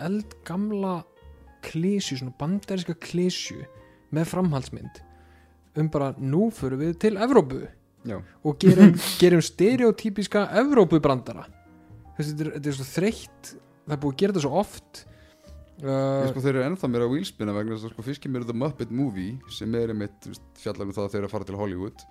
eldgamla 0.05 0.99
klísju, 1.65 2.19
svona 2.19 2.35
bandaríska 2.39 2.95
klísju 3.01 3.63
með 4.15 4.29
framhaldsmynd 4.31 5.01
um 5.75 5.89
bara 5.91 6.13
nú 6.19 6.47
förum 6.55 6.79
við 6.85 6.95
til 7.03 7.17
Evrópu 7.19 7.65
já, 8.07 8.19
og 8.43 8.57
gerum, 8.61 8.95
gerum 9.21 9.41
stereotypiska 9.43 10.45
Evrópubrandara. 10.61 11.49
Þetta, 12.15 12.31
er, 12.31 12.51
þetta 12.55 12.71
er 12.71 12.77
svo 12.77 12.87
þreytt 12.87 13.55
það 13.85 13.95
er 13.95 14.01
búið 14.01 14.15
að 14.15 14.21
gera 14.21 14.35
þetta 14.35 14.43
svo 14.45 14.61
oft 14.61 15.01
uh, 15.83 16.27
sko, 16.29 16.43
þeir 16.43 16.51
eru 16.53 16.63
ennþá 16.69 16.89
mér 16.91 17.05
á 17.05 17.07
wheelspinna 17.11 17.55
vegna 17.55 17.75
þess 17.75 17.89
að 17.89 17.95
sko, 17.95 18.05
fyrst 18.07 18.23
kemur 18.23 18.45
The 18.47 18.57
Muppet 18.57 18.93
Movie 18.93 19.35
sem 19.53 19.75
er 19.77 19.93
þú 19.93 20.31
veist, 20.31 20.45
fjallar 20.61 20.87
um 20.87 20.95
það 20.95 21.07
að 21.07 21.11
þeir 21.13 21.21
eru 21.21 21.29
að 21.29 21.35
fara 21.35 21.49
til 21.49 21.59
Hollywood 21.59 22.05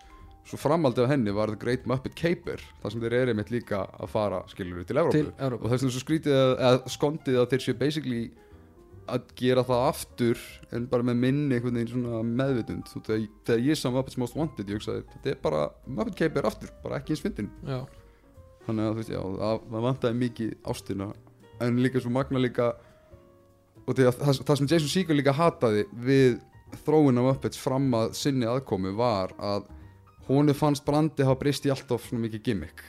svo 0.45 0.61
framaldið 0.61 1.07
af 1.07 1.13
henni 1.15 1.33
var 1.35 1.53
The 1.53 1.59
Great 1.61 1.87
Muppet 1.89 2.17
Caper 2.19 2.63
þar 2.83 2.93
sem 2.93 3.05
þeir 3.05 3.19
eru 3.21 3.35
einmitt 3.35 3.53
líka 3.53 3.85
að 3.97 4.11
fara 4.13 4.43
skilur 4.51 4.83
við 4.83 4.91
til 4.91 5.01
Evrópu. 5.01 5.23
Og 5.65 5.73
þess 5.73 5.85
vegna 5.85 5.95
svo 5.95 6.03
skrítið 6.03 6.39
að, 6.39 6.55
að 6.69 6.81
skondið 6.93 7.39
að 7.41 7.47
þeir 7.53 7.65
séu 7.65 7.79
basically 7.81 8.23
að 9.15 9.27
gera 9.37 9.65
það 9.69 9.83
aftur 9.91 10.45
en 10.73 10.87
bara 10.89 11.05
með 11.05 11.21
minni 11.21 11.57
einhvern 11.57 11.77
veginn 11.77 11.91
svona 11.93 12.23
meðvitund. 12.25 12.89
Þú, 12.89 13.03
þegar, 13.09 13.27
þegar 13.49 13.67
ég 13.67 13.81
sá 13.81 13.87
Muppets 13.93 14.21
Most 14.21 14.39
Wanted 14.39 14.71
ég 14.71 14.81
hugsaði 14.81 15.05
þetta 15.13 15.33
er 15.33 15.43
bara 15.45 15.67
Muppet 15.87 16.17
Caper 16.21 16.49
aftur 16.49 16.73
bara 16.85 17.01
ekki 17.01 17.17
eins 17.17 17.25
fyndin 17.25 17.51
þannig 18.65 18.87
að 18.87 18.91
þú 18.91 19.01
veist 19.01 19.13
já 19.13 19.21
það, 19.21 19.69
vantaði 19.87 20.21
mikið 20.23 20.55
ástina 20.73 21.11
en 21.65 21.81
líka 21.85 22.01
svo 22.03 22.13
magna 22.13 22.41
líka 22.41 22.73
og 23.85 23.93
að 24.01 24.17
það, 24.17 24.41
það 24.41 24.59
sem 24.61 24.71
Jason 24.73 24.93
Segel 24.93 25.19
líka 25.19 25.37
hataði 25.37 25.85
við 25.93 26.39
þróun 26.85 27.21
af 27.21 27.29
Muppets 27.29 27.61
fram 27.61 27.91
að 27.97 28.15
sinni 28.19 28.49
aðkomu 28.49 28.95
var 28.97 29.35
að 29.37 29.69
honu 30.29 30.55
fannst 30.57 30.85
brandi 30.87 31.27
hafa 31.27 31.41
breyst 31.41 31.67
í 31.69 31.73
alltaf 31.75 32.09
svona 32.09 32.25
mikið 32.27 32.45
gimmick. 32.49 32.85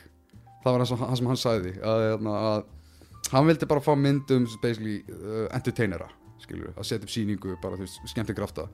Það 0.64 0.72
var 0.72 0.84
það 0.84 0.92
sem, 0.92 1.06
sem 1.20 1.30
hann 1.32 1.42
sagði 1.42 1.76
að, 1.84 2.06
að, 2.16 2.26
að 2.34 3.36
hann 3.36 3.48
vildi 3.50 3.70
bara 3.70 3.84
fá 3.84 3.94
mynd 3.98 4.32
um 4.36 4.48
basically 4.62 5.02
uh, 5.10 5.46
entertainera 5.54 6.10
skilur, 6.42 6.74
að 6.76 6.90
setja 6.90 7.08
upp 7.08 7.14
síningu 7.14 7.56
bara 7.62 7.78
þú 7.80 7.88
veist, 7.88 8.04
skemmti 8.12 8.36
krafta 8.38 8.68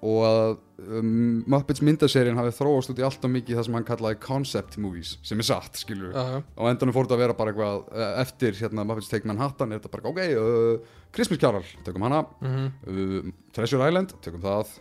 og 0.00 0.22
að 0.24 0.52
um, 0.96 1.42
Muppets 1.50 1.82
myndaserían 1.84 2.38
hafi 2.38 2.54
þróast 2.56 2.92
út 2.92 3.00
í 3.02 3.04
alltaf 3.04 3.32
mikið 3.32 3.58
það 3.58 3.66
sem 3.66 3.74
hann 3.76 3.88
kallaði 3.88 4.20
concept 4.24 4.78
movies 4.80 5.10
sem 5.26 5.42
er 5.42 5.48
satt 5.50 5.82
skilur 5.82 6.14
já, 6.14 6.22
já, 6.36 6.38
á 6.40 6.62
endanum 6.70 6.96
fór 6.96 7.04
þetta 7.04 7.18
að 7.18 7.24
vera 7.26 7.36
bara 7.36 7.52
eitthvað 7.52 7.82
eh, 7.92 8.14
eftir 8.22 8.56
hérna 8.62 8.86
Muppets 8.88 9.12
Take 9.12 9.28
Manhattan 9.28 9.74
er 9.74 9.82
þetta 9.82 9.92
bara 9.92 10.12
ok, 10.14 10.22
uh, 10.40 10.96
Christmas 11.12 11.42
Carol, 11.42 11.66
tökum 11.84 12.06
hana. 12.06 12.22
Mhm. 12.40 12.66
Uh, 12.86 13.30
Treasure 13.52 13.88
Island, 13.90 14.14
tökum 14.24 14.42
það. 14.44 14.76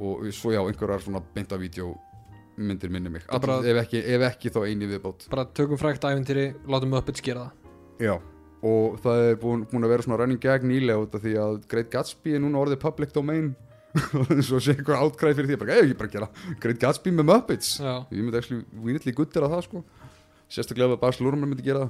Og 0.00 0.24
svo 0.32 0.52
já, 0.52 0.60
einhverjar 0.64 1.02
svona 1.04 1.20
beinta 1.34 1.58
vídeo 1.60 1.92
myndir 2.58 2.90
minni 2.90 3.10
mig. 3.10 3.22
Er 3.30 3.38
bara- 3.38 3.60
ef, 3.64 3.76
ekki, 3.86 4.02
ef 4.04 4.20
ekki 4.32 4.50
þá 4.50 4.60
eini 4.66 4.86
viðbót. 4.90 5.28
Bara 5.30 5.44
tökum 5.46 5.78
frækt 5.78 6.02
æfintýri, 6.04 6.54
látum 6.66 6.90
Muppets 6.90 7.20
gera 7.22 7.50
það. 7.50 7.52
Já 8.00 8.14
og 8.62 8.98
það 9.00 9.22
er 9.30 9.36
búin, 9.40 9.62
búin 9.70 9.84
að 9.86 9.88
vera 9.94 10.04
svona 10.04 10.18
running 10.20 10.40
gag 10.40 10.62
nýlega 10.68 11.00
út 11.00 11.14
af 11.16 11.22
því 11.24 11.30
að 11.40 11.54
Great 11.70 11.90
Gatsby 11.90 12.34
er 12.36 12.42
núna 12.44 12.60
orðið 12.60 12.80
public 12.82 13.12
domain. 13.14 13.54
Og 14.14 14.28
svo 14.46 14.60
sé 14.62 14.74
einhver 14.76 15.00
átkræð 15.00 15.38
fyrir 15.40 15.48
því 15.48 15.56
bara, 15.62 15.78
ég 15.80 15.96
bara 15.98 16.10
að 16.10 16.12
gera 16.18 16.28
Great 16.60 16.78
Gatsby 16.82 17.10
með 17.10 17.26
Muppets. 17.30 17.78
Já, 17.80 18.04
ég 18.12 18.20
myndi 18.20 18.36
actually 18.38 18.64
vínitli 18.84 19.14
guttir 19.16 19.42
að 19.46 19.54
það 19.56 19.64
sko. 19.64 19.82
Sérstaklega 20.50 20.92
að 20.94 21.00
Bas 21.00 21.20
Lurman 21.22 21.48
myndi 21.50 21.64
gera 21.64 21.88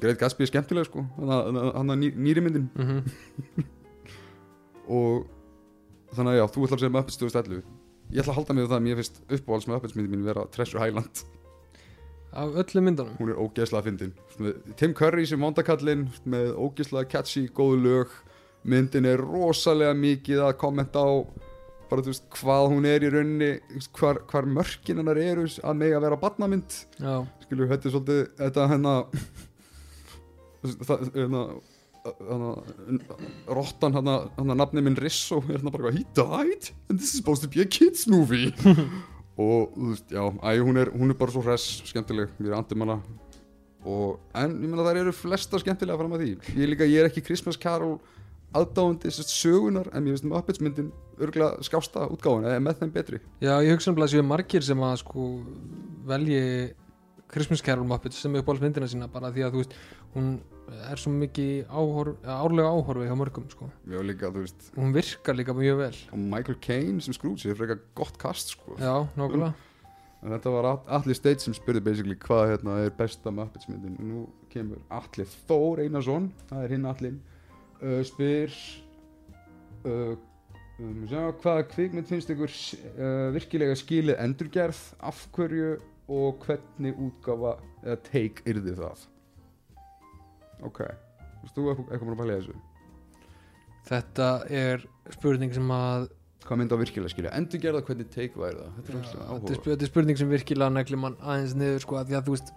Great 0.00 0.18
Gatsby 0.20 0.44
er 0.44 0.50
skemmtilega 0.50 0.88
sko. 0.90 1.06
Hann 1.22 1.94
að 1.94 2.02
ný, 2.02 2.10
nýri 2.18 2.42
myndin. 2.44 2.66
Mhm. 2.74 3.64
Og 4.98 5.24
þannig 6.14 6.34
að 6.34 6.38
já, 6.40 6.44
þú 6.52 6.66
ætlar 6.66 6.76
að 6.76 6.82
segja 6.84 6.94
Muppets 6.98 7.20
2011 7.22 7.62
ég 8.14 8.22
ætla 8.22 8.32
að 8.32 8.40
halda 8.40 8.56
mig 8.56 8.64
við 8.64 8.72
það 8.72 8.80
að 8.80 8.84
mér 8.88 9.00
finnst 9.00 9.22
uppáhalds 9.26 9.70
Muppets 9.70 9.96
myndi 9.98 10.14
mín 10.14 10.26
vera 10.26 10.46
Treasure 10.54 10.82
Highland 10.82 11.24
af 12.34 12.54
öllum 12.58 12.88
myndunum? 12.88 13.16
Hún 13.18 13.30
er 13.30 13.38
ógeðslega 13.38 13.86
fyndin. 13.86 14.12
Tim 14.76 14.94
Curry 14.96 15.26
sem 15.26 15.42
vondakallinn 15.42 16.08
með 16.26 16.54
ógeðslega 16.58 17.10
catchy, 17.12 17.46
góðu 17.54 17.80
lög. 17.84 18.14
Myndin 18.66 19.06
er 19.06 19.22
rosalega 19.22 19.94
mikið 19.94 20.42
að 20.48 20.56
kommenta 20.58 21.04
á 21.04 21.12
bara 21.90 22.02
þú 22.02 22.10
veist 22.14 22.24
hvað 22.38 22.70
hún 22.72 22.88
er 22.88 23.04
í 23.04 23.10
veist, 23.12 23.90
hvar, 23.98 24.22
hvar 24.30 24.48
mörkin 24.48 24.98
hennar 24.98 25.20
eru 25.20 25.44
að 25.46 25.78
mega 25.82 26.00
vera 26.02 26.18
barnamynd. 26.18 26.78
Já, 26.98 27.22
skilur, 27.44 27.68
þetta 27.70 27.88
er 27.88 27.94
svolítið 27.94 28.22
þetta 28.40 28.68
hérna 28.72 28.94
það, 30.88 31.06
hérna, 31.14 31.44
rottan 33.48 33.94
hérna, 33.96 34.18
hérna 34.36 34.54
nafni 34.60 34.82
minn 34.84 34.96
Risso 35.00 35.40
er 35.48 35.56
hérna 35.56 35.72
bara 35.72 35.92
he 35.92 36.04
died? 36.14 36.70
And 36.90 36.98
this 36.98 37.14
is 37.14 37.18
supposed 37.18 37.42
to 37.42 37.48
be 37.48 37.62
a 37.62 37.66
kids 37.66 38.06
movie. 38.06 38.52
Og 39.40 39.72
þú 39.74 39.88
veist, 39.90 40.10
já, 40.14 40.22
æ, 40.22 40.50
hún 40.62 40.76
er 40.78 40.92
hún 40.94 41.10
er 41.10 41.16
bara 41.18 41.32
svo 41.34 41.42
hress, 41.42 41.82
skemmtileg, 41.88 42.30
ég 42.38 42.52
er 42.52 42.54
andum 42.54 42.84
hana 42.84 43.00
og, 43.84 44.20
en 44.32 44.52
ég 44.62 44.70
meina 44.70 44.84
þær 44.86 45.00
eru 45.00 45.12
flesta 45.12 45.58
skemmtilega 45.58 45.98
fram 45.98 46.14
að 46.14 46.22
því, 46.22 46.28
ég 46.54 46.70
líka 46.70 46.86
ég 46.86 47.02
er 47.02 47.08
ekki 47.08 47.24
Christmas 47.26 47.58
Carol 47.60 47.96
aðdáandi 48.54 49.10
sérst 49.10 49.34
sögunar, 49.34 49.90
en 49.90 50.06
ég 50.06 50.14
veist 50.14 50.28
Muppets 50.28 50.62
myndin 50.62 50.92
örgulega 51.18 51.66
skásta 51.66 52.06
útgáfuna, 52.14 52.52
eða 52.54 52.62
með 52.62 52.78
þeim 52.84 52.94
betri. 52.94 53.20
Já, 53.42 53.56
ég 53.66 53.74
hugsa 53.74 53.90
um 53.90 53.98
að 53.98 54.12
séu 54.14 54.24
margir 54.24 54.64
sem 54.64 54.86
að 54.86 54.96
sko 55.02 55.26
velji 56.06 56.44
Christmas 57.32 57.62
Carol 57.64 57.86
Muppets 57.88 58.20
sem 58.22 58.34
uppáhalds 58.38 58.62
myndina 58.62 58.88
sína 58.90 59.08
bara 59.10 59.32
því 59.34 59.46
að 59.46 59.54
þú 59.54 59.62
veist, 59.62 59.76
hún 60.14 60.32
er 60.88 61.00
svo 61.00 61.12
mikið 61.12 61.68
áhorf, 61.68 62.24
árlega 62.24 62.72
áhorfi 62.72 63.10
hjá 63.10 63.16
mörgum 63.18 63.46
sko, 63.52 63.68
já, 63.90 64.00
líka, 64.06 64.32
þú 64.32 64.44
veist, 64.46 64.66
hún 64.78 64.94
virkar 64.94 65.38
líka 65.38 65.56
mjög 65.56 65.80
vel. 65.82 66.00
Og 66.14 66.24
Michael 66.24 66.58
Caine 66.64 67.04
sem 67.04 67.16
Scrooge 67.16 67.50
er 67.50 67.58
frekar 67.58 67.80
gott 67.98 68.18
kast, 68.20 68.54
sko. 68.56 68.76
Já, 68.80 69.04
nákvæmlega. 69.18 69.54
En 70.24 70.32
þetta 70.32 70.52
var 70.54 70.68
Atli 70.96 71.14
Steit 71.16 71.42
sem 71.44 71.54
spurði 71.56 71.82
basically 71.84 72.16
hvað 72.16 72.54
hérna 72.54 72.78
er 72.86 72.94
besta 72.96 73.32
Muppets 73.34 73.68
myndin 73.68 73.98
Nú 74.00 74.22
kemur 74.52 74.80
Atli 74.92 75.26
Þór 75.28 75.82
Einarsson 75.84 76.30
Það 76.48 76.62
er 76.64 76.72
hinn 76.72 76.86
Atlin 76.88 77.18
uh, 77.82 77.98
Spyr 78.08 78.54
uh, 79.84 80.14
um, 80.80 81.02
sjá, 81.10 81.26
Hvaða 81.42 81.66
kvikmynd 81.74 82.08
finnst 82.08 82.32
ykkur 82.32 82.54
uh, 82.94 83.34
virkilega 83.36 83.76
skilið 83.76 84.22
endurgerð? 84.24 84.80
Af 85.04 85.26
hverju 85.36 85.74
og 86.08 86.44
hvernig 86.44 86.94
útgafa 87.00 87.54
eða 87.84 87.98
take 88.10 88.44
yrði 88.50 88.74
það 88.78 89.06
Ok 90.64 90.82
Þú 91.44 91.54
þú 91.54 91.64
eitthvað 91.72 92.04
búin 92.04 92.14
að 92.16 92.20
pæla 92.22 92.36
þessu 92.40 92.54
þetta 93.88 94.28
er 94.64 94.84
spurning 95.12 95.52
sem 95.56 95.72
að 95.76 96.06
Hvað 96.44 96.58
myndi 96.60 96.76
á 96.76 96.80
virkilega 96.82 97.08
skilja? 97.08 97.30
Endurgerða 97.40 97.80
hvernig 97.88 98.08
take 98.12 98.36
væri 98.36 98.58
það? 98.60 98.72
Þetta 98.76 99.52
er 99.54 99.56
sp- 99.56 99.68
þetta 99.70 99.86
er 99.86 99.88
spurning 99.88 100.18
sem 100.20 100.28
virkilega 100.28 100.74
negli 100.76 100.98
mann 101.00 101.14
aðeins 101.24 101.54
niður 101.56 101.80
sko 101.86 101.96
að 101.96 102.10
því 102.10 102.16
að 102.18 102.26
þú 102.26 102.34
veist 102.34 102.50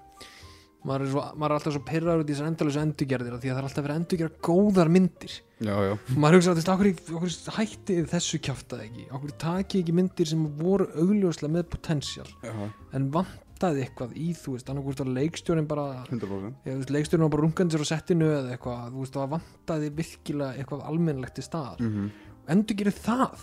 maður 0.88 1.04
er, 1.04 1.10
svo, 1.12 1.24
maður 1.36 1.54
er 1.54 1.58
alltaf 1.58 1.74
svo 1.76 1.84
pyrraður 1.88 2.22
út 2.24 2.30
í 2.30 2.34
þessar 2.34 2.50
endalösu 2.52 2.80
endurgerðir 2.82 3.36
af 3.36 3.42
því 3.42 3.50
að 3.50 3.56
það 3.56 3.62
er 3.62 3.68
alltaf 3.68 3.86
verið 3.86 3.96
að 3.96 4.02
endurgera 4.02 4.32
góðar 4.48 4.90
myndir. 4.94 5.34
Já, 5.58 5.74
já, 5.84 5.94
og 5.98 6.20
maður 6.22 6.38
hugsa 6.38 6.52
að 6.52 6.60
þetta 6.62 6.74
okkur, 6.76 6.90
okkur 7.18 7.32
hættið 7.58 8.04
þessu 8.12 8.38
kjáftað 8.46 8.84
ekki? 8.86 9.04
Okkur 9.18 9.32
takið 9.44 9.82
ekki 9.82 9.96
myndir 9.98 10.28
sem 10.30 10.42
voru 10.60 10.86
augljóslega 10.94 11.56
með 11.56 11.64
potential? 11.74 12.30
Já. 12.46 12.54
En 12.98 13.04
vantaði 13.16 13.80
eitthvað 13.84 14.12
í 14.22 14.28
þú 14.38 14.50
veist 14.56 14.70
annarkvort 14.72 15.02
var 15.04 15.12
leikstjórin 15.18 15.70
bara 15.70 15.86
100% 16.06 16.70
ég, 16.70 16.78
veist, 16.78 16.94
leikstjórin 16.94 17.26
var 17.26 17.34
bara 17.36 17.46
rungandi 17.48 17.72
sér 17.76 17.84
á 17.84 17.92
settinu 17.92 18.28
eða 18.36 18.50
eitthvað 18.54 18.80
þú 18.94 19.00
veist 19.02 19.16
það 19.18 19.34
vantaði 19.34 19.88
virkilega 19.98 20.52
eitthvað 20.62 20.88
almennlegt 20.94 21.36
til 21.40 21.48
staðar. 21.48 21.80
Mm 21.82 21.90
-hmm. 21.96 22.08
endurgerið 22.56 22.98
það 23.04 23.38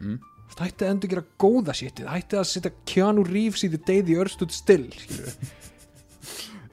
mm. 0.00 0.18
Hættið 0.58 0.86
að 0.86 0.90
endurgera 0.90 1.28
góða 1.38 1.72
shitið 1.76 2.06
hættið 2.08 2.38
að 2.40 2.48
setja 2.48 2.70
Keanu 2.88 3.22
Reeves 3.22 3.62
í 3.62 3.68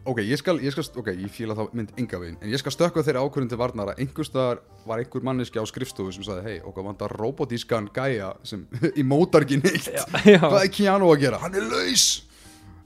Ok, 0.05 0.19
ég 0.21 0.37
skal, 0.37 0.59
ég 0.61 0.69
skal, 0.69 0.85
ok, 1.01 1.07
ég 1.17 1.31
fíla 1.33 1.55
þá 1.57 1.63
mynd 1.73 1.93
enga 1.97 2.19
veginn 2.21 2.35
En 2.43 2.51
ég 2.51 2.59
skal 2.61 2.73
stökka 2.75 3.01
þeirri 3.05 3.21
ákvörðin 3.25 3.49
til 3.49 3.57
varnar 3.57 3.89
að 3.89 4.03
einhverstaðar 4.03 4.59
var 4.85 5.01
einhver 5.01 5.23
manneski 5.25 5.57
á 5.57 5.65
skrifstofu 5.65 6.13
sem 6.13 6.25
sagði 6.27 6.43
Hei, 6.45 6.59
okkar 6.61 6.85
vantar 6.85 7.09
robotískan 7.17 7.87
gæja 7.95 8.29
sem 8.45 8.67
í 9.01 9.03
mótar 9.07 9.41
ekki 9.47 9.57
neitt. 9.63 9.89
Já, 9.89 10.05
Hvað 10.43 10.59
er 10.61 10.71
Keanu 10.77 11.09
að 11.09 11.23
gera? 11.25 11.39
Hann 11.41 11.57
er 11.57 11.65
laus! 11.71 12.05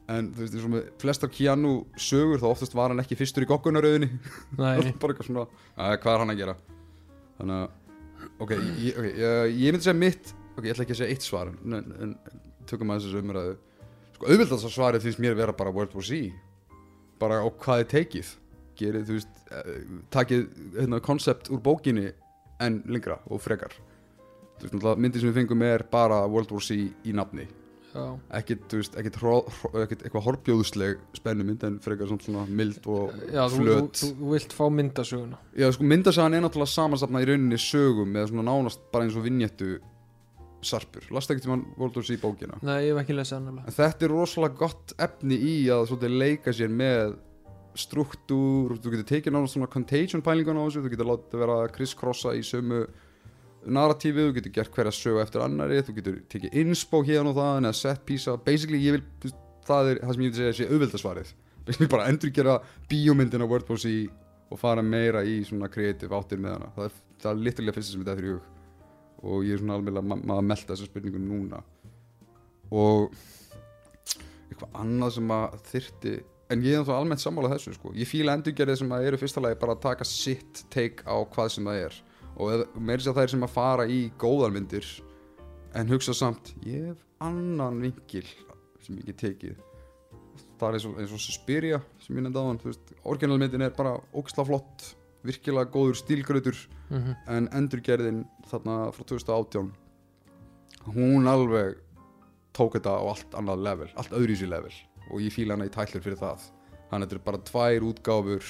En 0.10 0.32
þú 0.32 0.45
veist, 0.45 0.55
eins 0.55 0.63
og 0.63 0.73
með 0.73 0.88
flestar 1.03 1.32
Keanu 1.36 1.73
sögur 1.99 2.39
þá 2.39 2.47
oftast 2.53 2.75
var 2.79 2.89
hann 2.93 3.03
ekki 3.03 3.19
fyrstur 3.19 3.43
í 3.43 3.49
goggunaröðinni 3.51 4.10
Nei, 4.55 4.79
bara 5.01 5.12
eitthvað 5.12 5.27
svona 5.27 5.43
að, 5.75 5.99
hvað 5.99 6.13
er 6.13 6.23
hann 6.23 6.34
að 6.34 6.39
gera? 6.39 6.55
Þannig 7.41 7.55
að 7.60 7.67
ok, 8.39 8.51
ég, 8.55 8.95
okay, 8.95 9.12
ég, 9.19 9.58
ég 9.60 9.75
myndi 9.75 9.86
segja 9.89 9.99
mitt 10.08 10.32
ok, 10.55 10.63
ég 10.63 10.71
ætla 10.71 10.88
ekki 10.88 10.95
að 10.95 11.01
segja 11.03 11.13
eitt 11.17 11.27
svar 11.27 11.51
en, 11.51 11.60
en, 11.84 11.88
en 11.99 12.15
tökum 12.69 12.95
að 12.95 13.03
þessu 13.03 13.19
umræðu. 13.25 13.55
Sko, 14.15 14.23
auðvitað 14.32 14.63
bara 17.19 17.41
á 17.43 17.47
hvað 17.49 17.84
er 17.84 17.91
tekið? 17.93 18.34
Gerið, 18.79 19.05
þú 19.10 19.17
veist, 19.17 19.39
eh, 19.51 19.77
takið 20.13 20.43
hérna, 20.79 21.01
koncept 21.03 21.49
úr 21.51 21.62
bókinni 21.63 22.12
en 22.63 22.82
lengra 22.88 23.19
og 23.29 23.41
frekar. 23.43 23.75
Þú 24.60 24.65
veist, 24.65 24.73
náttúrulega 24.75 25.03
myndið 25.05 25.23
sem 25.23 25.32
við 25.32 25.39
fengum 25.41 25.63
er 25.63 25.84
bara 25.91 26.27
World 26.27 26.51
War 26.51 26.63
Z 26.63 26.75
í 26.75 27.15
nafni. 27.15 27.47
Ekkit, 28.38 28.67
þú 28.69 28.79
veist, 28.79 28.95
ekkit 29.01 30.03
eitthvað 30.05 30.25
horfbjóðsleg 30.27 30.99
spennumynd 31.17 31.63
en 31.65 31.79
frekar 31.82 32.12
svona, 32.12 32.45
mild 32.45 32.86
og 32.86 33.15
já 33.34 33.41
þú, 33.49 33.55
þú, 33.55 33.63
flöt. 33.63 34.01
þú, 34.01 34.10
þú 34.19 34.34
vilt 34.36 34.53
fá 34.53 34.65
myndasöguna. 34.69 35.39
Já, 35.58 35.71
sko, 35.73 35.88
myndasagan 35.89 36.38
er 36.38 36.43
náttúrulega 36.45 36.73
samansafna 36.75 37.23
í 37.23 37.29
rauninni 37.32 37.58
sögum 37.58 38.13
með 38.13 38.29
svona 38.29 38.45
nánast 38.45 38.84
bara 38.93 39.08
eins 39.08 39.17
og 39.17 39.25
vinnjettu 39.25 39.79
sarpur. 40.65 41.06
Lasta 41.15 41.34
ekkert 41.34 41.48
tímann 41.48 41.65
World 41.78 41.98
War 41.98 42.06
Z 42.06 42.19
bókina. 42.22 42.60
Nei, 42.65 42.89
ég 42.89 42.93
hef 42.93 43.02
ekki 43.04 43.15
lesið 43.15 43.38
hann 43.38 43.50
nefnilega 43.50 43.72
En 43.72 43.78
þetta 43.78 44.06
er 44.06 44.13
rosalega 44.13 44.60
gott 44.60 44.93
efni 45.08 45.38
í 45.39 45.56
að 45.74 45.86
svolítið 45.89 46.15
leika 46.24 46.54
sér 46.56 46.74
með 46.74 47.17
struktúr, 47.80 48.76
þú 48.82 48.93
getur 48.93 49.08
tekið 49.08 49.36
nánast 49.36 49.56
svona 49.56 49.69
contagion 49.72 50.24
pælingun 50.26 50.60
á 50.60 50.63
þessu, 50.65 50.84
þú 50.84 50.91
getur 50.93 51.10
látið 51.10 51.43
vera 51.43 51.58
að 51.63 51.72
crisscrossa 51.78 52.34
í 52.36 52.41
sömu 52.43 52.82
narratífi, 53.69 54.26
þú 54.26 54.36
getur 54.39 54.56
gert 54.58 54.74
hverja 54.76 54.95
sögu 54.95 55.22
eftir 55.24 55.45
annari, 55.45 55.80
þú 55.86 55.95
getur 56.00 56.17
tekið 56.34 56.58
inspo 56.63 57.04
hérna 57.06 57.32
og 57.32 57.39
það, 57.39 57.62
eða 57.62 57.74
set 57.80 58.04
piece 58.08 58.36
basically 58.45 58.82
ég 58.84 58.98
vil, 58.98 59.34
það 59.67 59.93
er 59.93 60.04
það 60.04 60.15
sem 60.15 60.26
ég 60.26 60.34
vil 60.34 60.39
segja 60.41 60.58
sé 60.60 60.69
auðveldasvarið, 60.69 61.34
basically 61.67 61.91
bara 61.93 62.08
endurgera 62.12 62.60
bíómyndina 62.91 63.48
World 63.48 63.69
War 63.72 63.80
Z 63.80 64.08
og 64.50 64.60
fara 64.60 64.84
meira 64.84 65.24
í 65.24 65.41
svona 65.48 65.69
creative 65.72 66.15
áttir 66.17 66.41
með 66.41 66.58
hana, 66.58 66.72
það 66.76 66.89
er, 66.89 67.04
það 67.22 67.32
er 67.32 67.43
liturlega 67.48 67.78
fyrst 67.78 67.93
sem 67.93 68.04
þetta 68.04 68.17
er 68.17 68.26
í 68.26 68.34
hug 68.34 68.59
og 69.23 69.43
ég 69.45 69.53
er 69.58 69.62
svona 69.62 69.75
alveg 69.79 69.97
að 69.99 70.08
ma 70.10 70.38
að 70.39 70.45
melta 70.47 70.73
þessa 70.73 70.88
spurningu 70.89 71.19
núna. 71.21 71.60
Og 72.71 73.12
eitthvað 74.49 74.77
annað 74.82 75.15
sem 75.17 75.34
að 75.36 75.58
þyrti 75.69 76.13
en 76.49 76.63
ég 76.65 76.79
er 76.79 76.86
þá 76.88 76.93
almennt 76.97 77.21
sammála 77.21 77.51
þessu 77.53 77.75
sko. 77.75 77.91
Ég 77.97 78.10
fíla 78.10 78.34
endurgerðið 78.38 78.79
sem 78.82 78.93
að 78.95 79.08
eru 79.10 79.19
fyrsta 79.21 79.43
lagi 79.43 79.60
bara 79.62 79.75
að 79.77 79.84
taka 79.86 80.08
sitt 80.08 80.63
take 80.73 81.05
á 81.05 81.15
hvað 81.29 81.51
sem 81.53 81.67
það 81.69 81.84
er. 81.86 81.97
Og 82.39 82.51
eð- 82.55 82.67
meira 82.79 83.03
sér 83.03 83.13
það 83.17 83.23
er 83.27 83.34
sem 83.36 83.45
að 83.45 83.53
fara 83.55 83.86
í 83.89 83.99
góðar 84.17 84.53
myndir 84.55 84.86
en 85.77 85.88
hugsa 85.91 86.13
samt 86.17 86.53
ég 86.65 86.88
hef 86.89 87.03
annan 87.21 87.82
vinkil 87.84 88.25
sem 88.82 88.97
ég 88.97 89.05
get 89.12 89.17
tekið. 89.21 89.58
Það 90.60 90.69
er 90.69 90.73
eins 90.79 90.86
og, 90.89 90.95
eins 90.99 91.12
og 91.13 91.19
Suspiria 91.23 91.82
sem 92.01 92.15
ég 92.17 92.23
nefndi 92.25 92.39
á 92.41 92.47
hann 92.47 92.60
orginalmyndin 93.05 93.62
er 93.67 93.75
bara 93.75 93.97
ógisla 94.15 94.45
flott 94.47 94.95
virkilega 95.25 95.71
góður 95.73 95.99
stílgröður 95.99 96.58
mm 96.89 96.97
-hmm. 96.97 97.15
en 97.27 97.49
endurgerðin 97.53 98.25
þarna 98.51 98.91
frá 98.95 99.03
2018 99.03 99.71
hún 100.95 101.27
alveg 101.27 101.77
tók 102.53 102.77
þetta 102.77 102.95
á 102.95 103.03
allt 103.03 103.36
annað 103.36 103.63
level 103.63 103.89
allt 103.95 104.15
öðruvísi 104.15 104.47
level 104.49 104.73
og 105.12 105.21
ég 105.21 105.34
fíla 105.34 105.53
hana 105.53 105.65
í 105.65 105.73
tællur 105.73 106.03
fyrir 106.03 106.17
það 106.19 106.47
hann 106.91 107.03
þetta 107.03 107.15
er 107.15 107.25
bara 107.25 107.38
tvær 107.51 107.86
útgáfur 107.89 108.43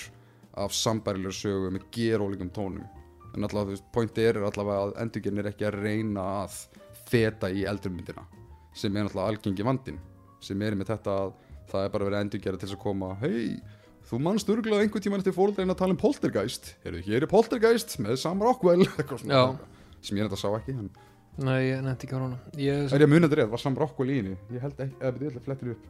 af 0.59 0.73
sambærilegur 0.73 1.35
sögu 1.35 1.71
með 1.71 1.89
gerólíkum 1.91 2.51
tónum 2.51 2.87
en 3.35 3.43
allavega 3.43 3.69
þú 3.69 3.75
veist, 3.75 3.91
pointi 3.93 4.25
er 4.25 4.37
allavega 4.37 4.85
að 4.85 4.95
endurgerðin 5.03 5.39
er 5.43 5.51
ekki 5.51 5.67
að 5.67 5.79
reyna 5.83 6.23
að 6.43 6.55
feta 7.09 7.49
í 7.49 7.65
eldurmyndina 7.69 8.25
sem 8.73 8.95
er 8.95 9.09
allavega 9.09 9.35
algengi 9.35 9.65
vandin 9.65 9.99
sem 10.41 10.61
er 10.61 10.75
með 10.75 10.93
þetta 10.93 11.17
að 11.25 11.33
það 11.69 11.85
er 11.85 11.93
bara 11.93 12.07
verið 12.07 12.23
endurgerð 12.23 12.59
til 12.59 12.67
þess 12.67 12.77
að 12.77 12.83
koma 12.83 13.11
hei, 13.21 13.59
þú 14.09 14.19
manst 14.25 14.49
örgulega 14.49 14.81
einhvern 14.85 15.03
tímann 15.05 15.21
eftir 15.21 15.35
fóröldreina 15.35 15.75
að 15.75 15.81
tala 15.83 15.93
um 15.95 15.99
poltergeist. 16.01 16.71
Heyrðu, 16.85 17.01
hér 17.05 17.25
er 17.25 17.29
poltergeist 17.29 17.95
með 18.01 18.17
Sam 18.21 18.41
Rockwell. 18.41 18.85
Sem 20.05 20.17
ég 20.17 20.25
þetta 20.29 20.39
sá 20.39 20.49
ekki 20.57 20.73
en 20.77 20.89
Nei, 21.39 21.69
ég 21.69 21.81
nefndi 21.85 22.07
ekki 22.07 22.15
á 22.15 22.19
hana 22.19 22.37
ég, 22.59 22.89
er 22.91 23.03
ég 23.05 23.07
munið 23.11 23.29
þetta 23.29 23.37
rétt, 23.39 23.51
var 23.53 23.61
Sam 23.63 23.75
Rockwell 23.79 24.09
í 24.11 24.15
henni? 24.19 24.33
Ég 24.51 24.63
held 24.63 24.79
ekki, 24.83 24.95
eða 24.99 25.11
betur, 25.15 25.35
ég 25.37 25.43
flettir 25.45 25.69
upp. 25.71 25.85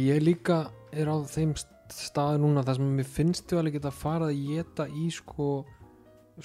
Ég 0.00 0.22
líka 0.24 0.58
er 0.96 1.10
á 1.12 1.16
þeim 1.28 1.50
staði 1.92 2.40
núna 2.40 2.62
þar 2.64 2.78
sem 2.78 2.94
mér 2.96 3.08
finnst 3.12 3.44
þú 3.50 3.58
alveg 3.60 3.76
geta 3.76 3.92
farið 3.92 4.30
að 4.30 4.38
geta 4.54 4.86
í 4.88 5.08
sko 5.12 5.48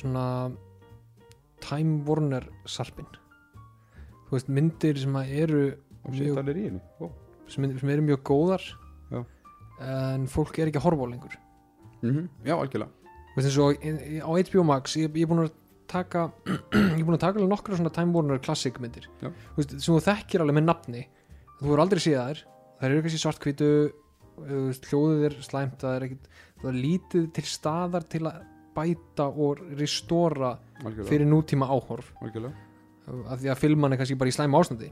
svona 0.01 0.25
Time 1.63 2.01
Warner 2.07 2.45
sarpin 2.69 3.07
þú 4.27 4.35
veist 4.35 4.51
myndir 4.51 4.99
sem 4.99 5.15
að 5.19 5.31
eru 5.45 5.63
Mjög- 6.09 6.43
sem, 7.51 7.65
sem 7.79 7.89
eru 7.91 8.01
mjög 8.05 8.21
góðar. 8.29 8.63
En 9.81 10.27
fólk 10.27 10.59
er 10.59 10.67
ekki 10.71 10.79
að 10.81 10.87
horfa 10.89 11.05
á 11.05 11.11
lengur. 11.11 11.37
Mhm, 12.01 12.29
já, 12.45 12.55
algjörlega. 12.55 12.91
Í- 13.39 14.21
á 14.23 14.29
HBO 14.29 14.63
Max 14.67 14.95
ég, 14.99 15.09
ég 15.15 15.23
er 15.23 15.29
búin 15.31 15.43
að 15.45 15.51
taka 15.89 16.31
ég 16.73 16.99
er 16.99 17.05
búin 17.07 17.15
að 17.17 17.23
taka 17.23 17.39
alveg 17.39 17.49
nokkra 17.53 17.77
svona 17.79 17.91
Time 17.93 18.13
Warner 18.13 18.39
Classic 18.43 18.75
myndir. 18.79 19.07
Já. 19.21 19.29
Þú 19.29 19.61
veist, 19.61 19.75
sem 19.79 19.95
þú 19.95 20.01
þekkir 20.05 20.43
alveg 20.43 20.57
með 20.59 20.67
nafni 20.69 21.03
þú 21.59 21.69
voru 21.71 21.81
aldrei 21.83 21.99
séð 22.03 22.19
þær 22.19 22.41
þær 22.79 22.89
eru 22.93 23.01
kannski 23.05 23.21
svartkvítu 23.23 23.69
hljóðið 24.39 25.25
er 25.27 25.33
slæmt 25.43 25.81
það 25.81 25.95
er, 25.97 26.05
ekkit, 26.07 26.27
það 26.61 26.69
er 26.71 26.77
lítið 26.79 27.25
til 27.35 27.43
staðar 27.49 28.05
til 28.07 28.21
að 28.29 28.37
bæta 28.77 29.25
og 29.27 29.63
restóra 29.79 30.53
fyrir 31.09 31.27
nútíma 31.27 31.67
áhorf. 31.67 32.13
Algjörlega. 32.23 32.53
af 33.27 33.39
því 33.41 33.49
að 33.51 33.57
filman 33.59 33.93
er 33.93 33.99
kannski 33.99 34.15
bara 34.19 34.29
í 34.31 34.35
slæm 34.35 34.55
ástandi. 34.55 34.91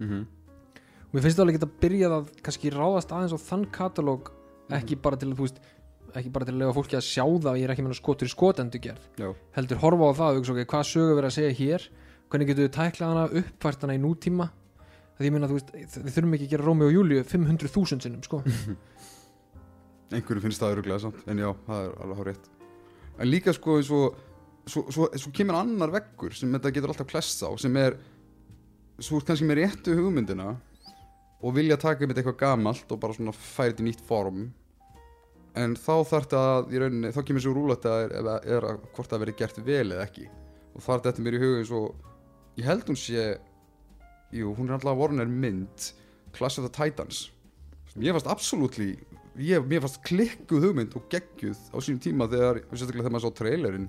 Mm 0.00 0.26
og 1.06 1.16
mér 1.16 1.24
finnst 1.24 1.40
alveg 1.42 1.58
geta 1.58 1.70
byrjað 1.82 2.16
að 2.18 2.28
kannski 2.46 2.72
ráðast 2.74 3.14
aðeins 3.14 3.36
á 3.36 3.40
þann 3.46 3.64
katalóg 3.74 4.32
ekki 4.76 4.98
bara 4.98 5.18
til 5.20 5.30
að 5.30 5.38
þú 5.38 5.46
veist 5.46 5.60
ekki 6.16 6.32
bara 6.32 6.46
til 6.48 6.54
að 6.54 6.60
lega 6.62 6.74
fólki 6.76 6.96
að 6.96 7.06
sjá 7.06 7.24
það 7.24 7.58
ég 7.60 7.66
er 7.66 7.72
ekki 7.74 7.84
með 7.86 7.98
skotur 7.98 8.28
í 8.28 8.32
skotendu 8.32 8.80
gerð 8.82 9.08
Já. 9.20 9.28
heldur 9.56 9.80
horfa 9.82 10.10
á 10.10 10.12
það 10.16 10.30
og 10.30 10.38
hugsa, 10.40 10.54
okay, 10.54 10.68
hvað 10.72 10.86
sögu 10.90 11.16
verið 11.18 11.28
að 11.28 11.36
segja 11.36 11.56
hér? 11.60 11.88
Hvernig 12.26 12.50
getur 12.50 12.66
við 12.66 12.72
tæklað 12.74 13.12
hana 13.12 13.40
uppfært 13.40 13.84
hana 13.84 13.96
í 13.96 14.00
nútíma? 14.02 14.48
Það 15.16 15.28
ég 15.28 15.34
meina 15.34 15.50
þú 15.50 15.58
veist 15.58 15.72
við 15.76 16.14
þurfum 16.16 16.36
ekki 16.36 16.48
að 16.48 16.54
gera 16.54 16.66
Rómi 16.66 16.86
og 16.86 16.94
Júliu 16.94 17.24
500.000 17.24 18.04
sinnum 18.06 18.24
sko. 18.24 18.40
Einhverju 20.16 20.44
finnst 20.44 20.62
það 20.62 20.76
öruglega 20.76 21.02
samt 21.02 21.30
en 21.30 21.42
já, 21.42 21.50
það 21.66 21.84
er 21.84 21.94
alveg 22.04 22.20
hár 22.20 22.30
rétt 22.30 22.50
en 23.16 23.30
líka 23.30 23.54
sko 23.56 23.78
svo, 23.84 24.02
svo, 24.68 24.84
svo, 24.92 25.08
svo 25.16 25.32
kemur 25.34 25.58
annar 25.58 25.92
veggur 25.94 26.36
sem 26.36 26.52
þetta 26.52 26.72
getur 26.74 26.92
alltaf 26.92 27.08
klest 27.10 27.42
á 27.42 27.50
sem 27.60 27.76
er 27.80 27.96
svo 29.02 29.20
kannski 29.24 29.48
með 29.48 29.62
réttu 29.62 29.96
hugmyndina 29.98 30.54
og 31.46 31.54
vilja 31.54 31.78
taka 31.78 32.02
um 32.02 32.10
þetta 32.10 32.22
eitthvað 32.22 32.40
gamalt 32.40 32.92
og 32.92 33.02
bara 33.02 33.14
svona 33.14 33.34
færa 33.36 33.70
þetta 33.70 33.84
í 33.84 33.86
nýtt 33.86 34.02
form. 34.08 34.46
En 35.56 35.76
þá 35.78 35.92
þarf 36.10 36.26
þetta 36.26 36.40
að 36.52 36.72
í 36.74 36.80
rauninni, 36.82 37.12
þá 37.14 37.20
kemur 37.28 37.44
svo 37.44 37.52
rúlega 37.56 37.78
þetta 37.78 37.92
er, 38.02 38.16
er, 38.18 38.48
er 38.56 38.66
að 38.72 38.80
hvort 38.96 39.12
það 39.12 39.22
verið 39.24 39.38
gert 39.40 39.60
vel 39.68 39.84
eða 39.86 40.04
ekki. 40.04 40.26
Og 40.74 40.84
þarf 40.84 41.06
þetta 41.06 41.24
mér 41.24 41.38
í 41.38 41.52
eins 41.60 41.72
og 41.76 42.58
ég 42.58 42.68
held 42.68 42.90
hún 42.90 42.98
sé 43.00 43.28
jú, 44.34 44.50
hún 44.58 44.68
er 44.68 44.76
alltaf 44.76 44.98
Warner 44.98 45.30
mynd 45.30 45.92
Clash 46.36 46.60
of 46.60 46.66
the 46.66 46.72
Titans. 46.74 47.28
Sem 47.92 48.04
ég 48.04 48.16
fannst 48.16 48.28
absoluttly 48.28 48.90
ég, 49.38 49.62
mér 49.68 49.84
fannst 49.84 50.02
klikkuð 50.06 50.68
hugmynd 50.68 50.96
og 50.98 51.06
geggjuð 51.12 51.62
á 51.72 51.78
sínum 51.78 52.02
tíma 52.02 52.28
þegar, 52.32 52.60
sérstaklega 52.72 53.06
þegar 53.06 53.16
maður 53.16 53.26
sá 53.28 53.38
trailerinn 53.40 53.88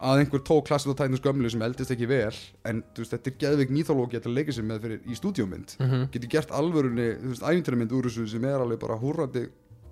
að 0.00 0.22
einhver 0.22 0.40
tók 0.40 0.68
the 0.70 0.94
Titans 0.94 1.20
gömlu 1.20 1.50
sem 1.52 1.62
eldist 1.62 1.90
ekki 1.92 2.08
vel 2.08 2.32
en 2.64 2.82
veist, 2.96 3.12
þetta 3.12 3.30
er 3.30 3.36
geðveik 3.42 3.72
mýþólógi 3.74 4.20
að 4.20 4.30
leika 4.32 4.54
sér 4.56 4.64
með 4.64 4.86
fyrir 4.86 5.00
í 5.04 5.16
stúdíómynd. 5.18 5.74
Mm 5.78 5.90
-hmm. 5.90 6.06
getur 6.14 6.30
gert 6.32 6.50
alvörunni, 6.50 7.08
þú 7.20 7.32
veist, 7.34 7.44
æfintyramynd 7.44 7.92
úr 7.92 8.08
þessu 8.08 8.26
sem 8.28 8.44
er 8.44 8.60
alveg 8.64 8.80
bara 8.80 8.96
húrrandi 8.96 9.48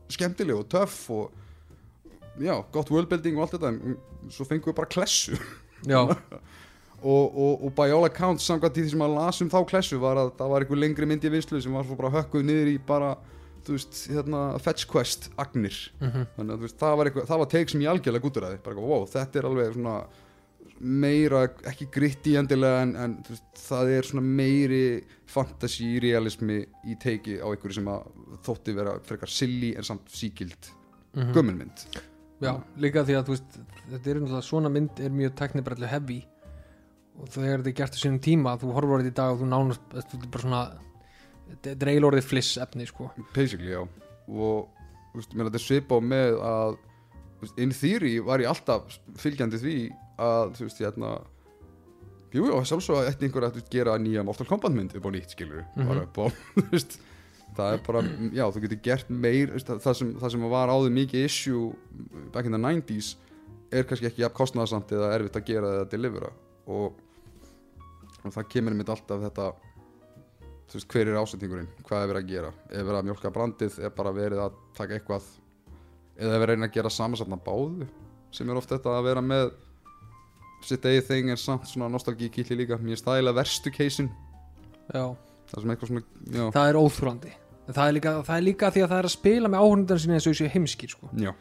skemmtileg 0.09 0.57
og 0.57 0.68
töff 0.68 1.11
og 1.11 1.31
já, 2.40 2.64
gott 2.73 2.90
worldbuilding 2.90 3.37
og 3.37 3.42
allt 3.42 3.59
þetta 3.59 3.68
en 3.68 3.99
svo 4.31 4.44
fengum 4.44 4.73
við 4.73 4.77
bara 4.81 4.88
klessu. 4.88 5.37
Og, 6.99 7.37
og, 7.38 7.64
og 7.64 7.75
by 7.79 7.92
all 7.94 8.05
accounts 8.09 8.42
samkvæmt 8.42 8.75
í 8.75 8.83
því 8.83 8.90
sem 8.90 9.03
að 9.07 9.12
lasum 9.14 9.51
þá 9.53 9.61
klessu 9.71 10.01
var 10.03 10.18
að 10.18 10.33
það 10.35 10.49
var 10.51 10.64
einhver 10.64 10.81
lengri 10.83 11.07
mynd 11.07 11.23
í 11.23 11.31
vinslu 11.31 11.61
sem 11.62 11.73
var 11.73 11.85
svo 11.87 11.94
bara 11.94 12.11
hökkuð 12.11 12.42
niður 12.42 12.71
í 12.73 12.79
bara 12.83 13.12
þú 13.66 13.77
veist, 13.77 13.99
hérna 14.12 14.44
Fetch 14.62 14.88
Quest 14.90 15.31
Agnir. 15.37 15.77
Mm 16.01 16.25
þannig 16.37 16.55
að 16.55 16.57
þú 16.57 16.68
veist, 16.68 16.79
það 16.79 16.97
var, 17.01 17.11
eitthvað, 17.11 17.29
það 17.29 17.42
var 17.42 17.53
teik 17.55 17.73
sem 17.73 17.85
ég 17.85 17.92
algjörlega 17.92 18.27
gúturaði 18.27 18.62
bara, 18.62 18.75
eitthvað, 18.75 18.90
wow, 18.92 19.07
þetta 19.12 19.38
er 19.38 19.49
alveg 19.51 19.77
svona 19.77 19.99
meira, 20.79 21.42
ekki 21.66 21.88
gritti 21.90 22.37
endilega 22.38 22.83
en, 22.83 22.97
en 22.97 23.14
þú 23.27 23.35
veist, 23.35 23.49
það 23.64 23.92
er 23.97 24.09
svona 24.09 24.27
meiri 24.40 24.83
fantasy, 25.27 25.99
realismi 26.03 26.61
í 26.87 26.99
teiki 27.03 27.38
á 27.42 27.47
einhverju 27.51 27.81
sem 27.81 27.90
að 27.90 28.07
þótti 28.47 28.75
vera 28.77 28.99
frekar 29.07 29.33
silly 29.33 29.75
en 29.77 29.87
samt 29.87 30.11
síkild 30.14 30.71
-hmm. 31.18 31.33
gömulmynd 31.35 31.87
Já, 32.38 32.55
líka 32.79 33.03
því 33.03 33.14
að 33.18 33.25
þú 33.27 33.35
veist 33.35 33.57
þetta 33.90 34.11
er 34.11 34.21
náttúrulega 34.21 34.47
svona 34.47 34.71
mynd 34.71 35.01
er 35.03 35.11
mjög 35.11 35.33
teknibrellu 35.40 35.88
heavy 35.90 36.18
og 37.18 37.31
þegar 37.35 37.59
þetta 37.59 37.71
er 37.73 37.79
gert 37.81 37.97
á 37.97 37.99
sínum 37.99 38.21
tíma 38.23 38.59
þú 38.61 38.75
horfur 38.77 38.94
á 38.94 38.99
þetta 39.01 39.11
í 39.11 39.18
dag 39.18 39.33
og 39.33 39.40
þú 39.40 39.49
nánast 39.51 39.88
þetta 39.94 40.21
er 40.21 40.31
bara 40.31 40.44
svona 40.44 40.62
þetta 41.49 41.75
er 41.75 41.93
eiginlega 41.93 42.11
orðið 42.13 42.29
fliss 42.29 42.59
efni 42.63 42.87
sko. 42.89 43.09
Basically, 43.35 43.73
já. 43.73 43.83
Og 44.29 44.69
veist, 45.15 45.35
mér 45.35 45.51
þetta 45.51 45.63
svipa 45.65 45.99
á 45.99 46.01
með 46.05 46.39
að 46.45 46.77
veist, 47.43 47.59
in 47.65 47.75
theory 47.75 48.15
var 48.25 48.45
ég 48.45 48.53
alltaf 48.53 48.99
fylgjandi 49.21 49.61
því 49.63 49.77
að 50.23 50.57
þú 50.59 50.69
veist, 50.69 50.83
hérna 50.85 51.13
jú, 52.35 52.49
jú, 52.49 52.57
sjálfsög 52.71 53.01
að 53.01 53.13
eftir 53.13 53.29
einhver 53.29 53.49
að 53.49 53.61
veist, 53.61 53.71
gera 53.73 53.99
nýja 54.01 54.25
Mortal 54.27 54.49
Kombat 54.49 54.75
mynd 54.75 54.97
upp 54.99 55.09
á 55.09 55.11
nýtt, 55.15 55.37
skilur 55.37 55.65
bara 55.79 56.05
upp 56.07 56.21
á, 56.21 56.27
veist. 56.73 56.99
Það 57.59 57.75
er 57.75 57.81
bara, 57.87 58.01
já, 58.37 58.45
þú 58.55 58.61
getur 58.63 58.79
gert 58.85 59.09
meir 59.11 59.55
það 59.65 59.95
sem, 59.97 60.11
það 60.21 60.35
sem 60.35 60.43
var 60.53 60.71
áður 60.71 60.93
mikið 60.95 61.25
issue 61.27 61.73
back 62.35 62.47
in 62.47 62.55
the 62.55 62.61
90s 62.61 63.17
er 63.75 63.87
kannski 63.89 64.09
ekki 64.09 64.23
jafn 64.23 64.37
kostnaðarsamt 64.37 64.93
eða 64.95 65.09
erfitt 65.17 65.39
að 65.41 65.49
gera 65.49 65.73
eða 65.79 65.89
delivera. 65.91 66.31
Og, 66.71 67.01
og 68.23 68.35
það 68.35 68.47
kemur 68.53 68.77
mitt 68.79 68.93
alltaf 68.93 69.25
þetta 69.25 69.49
þú 70.68 70.76
veist, 70.78 70.88
hver 70.92 71.09
er 71.11 71.18
ásettingurinn, 71.20 71.70
hvað 71.87 72.02
er 72.02 72.11
verið 72.12 72.22
að 72.22 72.33
gera? 72.33 72.52
Er 72.68 72.85
verið 72.85 73.00
að 73.00 73.09
mjólka 73.09 73.33
brandið, 73.33 73.78
er 73.81 73.94
bara 73.96 74.12
verið 74.16 74.42
að 74.44 74.61
taka 74.76 74.98
eitthvað? 74.98 75.31
Eða 76.18 76.35
er 76.35 76.42
verið 76.42 76.44
að 76.44 76.52
reyna 76.52 76.68
að 76.68 76.76
gera 76.76 76.92
samansatna 76.92 77.40
báðu 77.46 77.88
sem 78.35 78.50
er 78.50 78.61
oft 78.61 78.72
þetta 78.74 78.94
að 78.98 79.09
vera 79.09 79.24
með 79.24 79.50
sitt 80.68 80.85
eigið 80.85 81.04
þing 81.09 81.33
en 81.33 81.40
samt 81.40 81.68
svona 81.70 81.88
nostalgíkilli 81.92 82.59
líka. 82.59 82.81
Mér 82.83 83.00
stæla 83.00 83.33
verstu 83.37 83.72
keisin 83.72 84.11
Já, 84.88 85.12
það 85.50 85.61
sem 85.61 85.74
eitthvað 85.74 85.92
svona, 85.92 86.09
já, 86.33 86.44
það 86.57 86.70
er 86.70 86.81
óþrúlandi 86.81 87.35
það 87.68 87.83
er, 87.85 87.94
líka, 87.98 88.12
það 88.24 88.38
er 88.38 88.44
líka 88.46 88.70
því 88.72 88.83
að 88.83 88.88
það 88.92 89.00
er 89.00 89.07
að 89.09 89.12
spila 89.12 89.48
með 89.52 89.64
áhörnundar 89.64 90.00
sinni 90.00 90.16
eins 90.16 90.26
og 90.26 90.33
þessu 90.35 90.46
heimskir 90.54 90.92
sko. 90.94 91.11
já, 91.20 91.33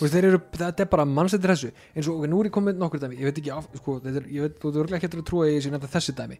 veist, 0.00 0.16
eru, 0.20 0.40
þetta 0.52 0.84
er 0.84 0.90
bara 0.92 1.06
mannstættir 1.08 1.52
þessu. 1.54 1.70
Eins 1.94 2.10
og 2.12 2.18
ok, 2.20 2.28
nú 2.28 2.40
er 2.42 2.50
ég 2.50 2.54
komið 2.56 2.82
nokkur 2.82 3.00
dæmi. 3.00 3.16
Ég 3.22 3.30
veit 3.30 3.40
ekki, 3.40 3.52
af, 3.54 3.70
sko, 3.80 3.96
er, 4.04 4.26
ég 4.28 4.44
veit, 4.44 4.58
þú 4.60 4.72
eru 4.82 4.98
ekki 4.98 5.08
að 5.08 5.24
trúa 5.30 5.48
ég 5.48 5.64
sé 5.64 5.72
nefnda 5.72 5.88
þessi 5.94 6.16
dæmi 6.18 6.36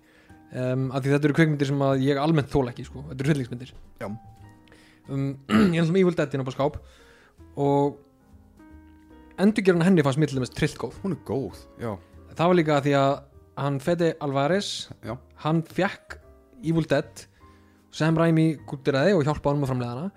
um, 0.53 0.91
að 0.93 1.03
því 1.07 1.13
þetta 1.15 1.29
eru 1.31 1.37
kveikmyndir 1.41 1.67
sem 1.71 1.83
að 1.83 2.03
ég 2.07 2.21
almennt 2.23 2.51
þóla 2.53 2.71
ekki 2.73 2.85
sko. 2.87 3.03
þetta 3.11 3.23
eru 3.25 3.33
hryllingsmyndir. 3.33 3.73
Um, 5.09 5.27
ég 5.75 5.81
ætlum 5.83 5.97
Evil 6.01 6.15
Dead 6.19 6.35
inn 6.35 6.43
á 6.43 6.51
skáp 6.51 6.81
og 7.57 7.97
endurgerðan 9.41 9.85
henni 9.87 10.05
fannst 10.05 10.19
mér 10.21 10.31
til 10.33 10.39
dæmis 10.41 10.53
trillt 10.57 10.79
góð 10.81 10.97
hún 11.05 11.15
er 11.17 11.21
góð 11.29 11.59
já, 11.83 11.93
það 12.37 12.51
var 12.51 12.59
líka 12.59 12.79
því 12.85 12.95
að 12.99 13.15
hann 13.57 13.79
Fede 13.81 14.09
Alvarez 14.25 14.71
Já. 15.05 15.15
hann 15.45 15.63
fekk 15.65 16.19
Evil 16.65 16.85
Dead 16.89 17.23
sem 17.97 18.17
Raimi 18.19 18.49
gúttiraði 18.69 19.15
og 19.17 19.23
hjálpa 19.25 19.49
honum 19.53 19.65
að 19.65 19.71
framlega 19.71 19.93
hana. 19.95 20.09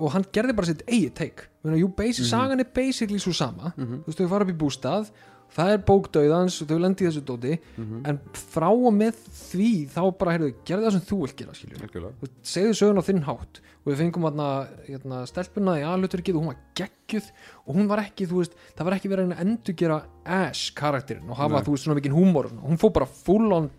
Og 0.00 0.10
hann 0.14 0.24
gerði 0.34 0.54
bara 0.58 0.66
sitt 0.66 0.80
eigið 0.88 1.10
take. 1.14 1.44
Meina, 1.62 1.76
jú, 1.78 1.86
basic, 1.94 2.24
Mhm. 2.24 2.30
sagan 2.30 2.60
er 2.60 2.66
basically 2.74 3.18
svo 3.22 3.32
sama. 3.32 3.72
Mm 3.76 4.00
þú 4.02 4.06
veist, 4.08 4.18
þau 4.18 4.28
fara 4.32 4.44
upp 4.44 4.50
í 4.50 4.58
bústað 4.58 5.10
það 5.54 5.72
er 5.74 5.82
bókdauðans 5.88 6.58
og 6.62 6.70
þau 6.70 6.78
lendi 6.80 7.04
í 7.04 7.08
þessu 7.08 7.22
dóti 7.26 7.56
-hmm. 7.56 8.02
en 8.08 8.20
frá 8.36 8.68
og 8.70 8.92
með 8.94 9.18
því 9.38 9.70
þá 9.94 10.02
bara, 10.18 10.34
heyrðu, 10.36 10.52
gerðu 10.66 10.86
það 10.86 10.94
sem 10.96 11.06
þú 11.08 11.18
vilt 11.24 11.36
gera 11.40 11.56
skilju 11.58 11.80
algjörlega. 11.80 12.14
Þú 12.20 12.26
veist, 12.26 12.38
segðu 12.52 12.78
sögun 12.80 13.02
á 13.02 13.08
þinn 13.08 13.22
hátt. 13.26 13.60
Og 13.80 13.90
við 13.90 14.00
fengum 14.02 14.26
hérna, 14.28 14.48
hérna 14.86 15.20
stelpuna 15.26 15.78
í 15.80 15.84
aðluturkið 15.88 16.36
og 16.36 16.42
hún 16.42 16.50
var 16.52 16.58
geggjuð 16.76 17.30
og 17.66 17.74
hún 17.74 17.88
var 17.88 18.02
ekki, 18.04 18.28
þú 18.28 18.42
veist, 18.42 18.58
það 18.76 18.84
var 18.84 18.96
ekki 18.96 19.08
verið 19.08 19.22
að 19.22 19.30
reyna 19.30 19.38
að 19.38 19.46
endurgera 19.46 20.00
Ash 20.24 20.74
karakterinn 20.76 21.30
og 21.30 21.40
hafa, 21.40 21.56
Nei. 21.56 21.64
þú 21.64 21.74
veist, 21.74 21.84
svona 21.84 21.96
mikinn 21.96 22.18
húmor 22.18 22.50
og 22.50 22.66
hún 22.68 22.78
fór 22.78 22.92
bara 22.92 23.08
full 23.08 23.48
on 23.56 23.70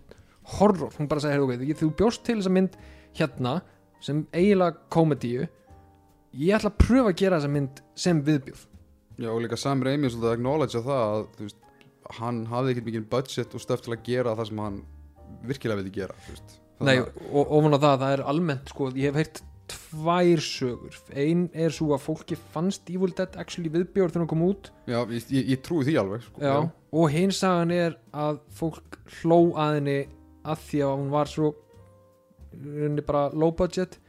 horror. 0.58 0.90
Hún 0.98 1.08
bara 1.08 1.22
sagði, 1.22 1.38
heyrðu, 1.38 1.70
ok, 1.70 1.78
þú 1.78 1.92
bjóst 2.02 2.26
til 2.26 2.40
þessa 2.40 2.50
mynd 2.50 2.80
hérna 3.14 3.62
sem 4.02 4.26
eiginlega 4.34 4.82
komedíu 4.90 5.46
ég 6.34 6.58
ætla 6.58 6.72
að 6.72 6.82
pröfa 6.82 7.12
að 7.12 7.18
gera 7.22 7.38
þessa 7.38 7.54
mynd 7.54 7.82
sem 7.94 8.22
viðbjóð 8.26 8.71
já, 9.18 9.30
og 9.32 9.42
líka 9.44 9.60
Sam 9.60 9.84
Raimi 9.86 10.08
er 10.08 10.14
svolítið 10.14 10.32
að 10.32 10.38
acknowledge 10.38 10.82
það 10.88 11.04
að 11.04 11.22
veist, 11.44 11.62
hann 12.18 12.42
hafði 12.52 12.74
ekkert 12.74 12.90
mikið 12.90 13.08
budget 13.12 13.56
og 13.56 13.64
stöf 13.64 13.86
til 13.86 13.96
að 13.96 14.04
gera 14.08 14.36
það 14.40 14.52
sem 14.52 14.66
hann 14.66 14.82
virkilega 15.48 15.82
vildi 15.82 15.96
gera 16.02 16.18
Nei, 16.82 16.98
og 16.98 17.52
ofan 17.54 17.78
á 17.78 17.80
það, 17.80 17.96
það 18.02 18.14
er 18.16 18.24
almennt 18.32 18.72
sko, 18.74 18.88
ég 18.98 19.12
hef 19.12 19.20
heyrt 19.20 19.42
tvær 19.72 20.42
sögur. 20.44 20.96
Ein 21.14 21.44
er 21.54 21.74
svo 21.76 21.92
að 21.96 22.06
fólki 22.08 22.38
fannst 22.54 22.90
Evil 22.92 23.14
Dead 23.16 23.36
actually 23.40 23.72
viðbjóður 23.72 24.16
þegar 24.16 24.24
hún 24.24 24.32
kom 24.32 24.46
út. 24.48 24.72
Já, 24.90 25.00
ég, 25.14 25.28
ég, 25.30 25.52
ég 25.54 25.62
trúi 25.64 25.86
því 25.88 25.98
alveg 26.02 26.26
sko. 26.26 26.42
Já, 26.44 26.56
og 26.72 27.14
hins 27.14 27.42
sagan 27.44 27.74
er 27.76 27.98
að 28.10 28.42
fólk 28.58 28.98
hló 29.22 29.40
að 29.54 29.78
henni 29.78 30.00
að 30.42 30.66
því 30.68 30.82
að 30.88 30.96
hún 30.98 31.12
var 31.14 31.32
svo 31.32 31.54
bara 33.08 33.30
low 33.38 33.54
budget 33.56 34.00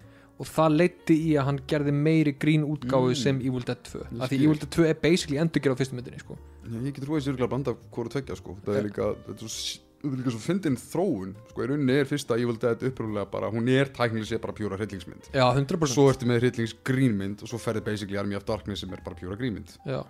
og 0.42 0.48
það 0.50 0.74
leiddi 0.80 1.16
í 1.28 1.30
að 1.38 1.46
hann 1.48 1.60
gerði 1.70 1.92
meiri 1.94 2.32
grín 2.42 2.64
útgáfu 2.66 3.12
Mm. 3.12 3.20
sem 3.22 3.38
Evil 3.40 3.62
Dead 3.68 3.78
2 3.86 4.02
Ég 4.02 4.18
að 4.26 4.28
því. 4.32 4.40
Evil 4.42 4.58
Dead 4.58 4.70
2 4.76 4.88
er 4.90 4.98
basically 5.02 5.38
endurgerð 5.38 5.74
á 5.74 5.78
fyrstu 5.78 5.94
myndinni 5.98 6.18
sko. 6.18 6.36
Ég 6.66 6.92
get 6.94 7.04
trúið 7.04 7.20
þessi 7.20 7.30
örgulega 7.32 7.46
að 7.48 7.52
blanda 7.54 7.74
hvort 7.94 8.10
tveggja 8.16 8.36
sko. 8.36 8.56
það 8.66 8.76
er 8.80 8.86
líka, 8.88 9.08
þetta 9.28 9.46
er 9.46 10.30
svo, 10.34 10.40
fyndin 10.42 10.76
þróun 10.82 11.34
sko, 11.52 11.62
í 11.62 11.66
rauninni 11.70 11.94
er 12.00 12.08
fyrsta 12.10 12.34
Evil 12.42 12.56
Dead 12.58 12.82
upprúlega 12.88 13.30
bara, 13.30 13.50
hún 13.54 13.68
er 13.70 13.86
tæknilega 13.94 14.26
sé 14.26 14.40
bara 14.42 14.52
pjúra 14.52 14.76
hryllingsmynd 14.80 15.30
Já, 15.30 15.46
100% 15.54 15.94
svo 15.94 16.08
ertu 16.10 16.26
með 16.26 16.40
hryllingsgrínmynd 16.42 17.42
og 17.44 17.48
svo 17.52 17.60
ferði 17.62 17.84
basically 17.86 18.18
Army 18.18 18.34
of 18.34 18.44
Darkness 18.44 18.82
sem 18.82 18.90
er 18.92 19.02
bara 19.04 19.14
pjúra 19.14 19.38
grínmynd 19.38 19.76
Já, 19.86 20.02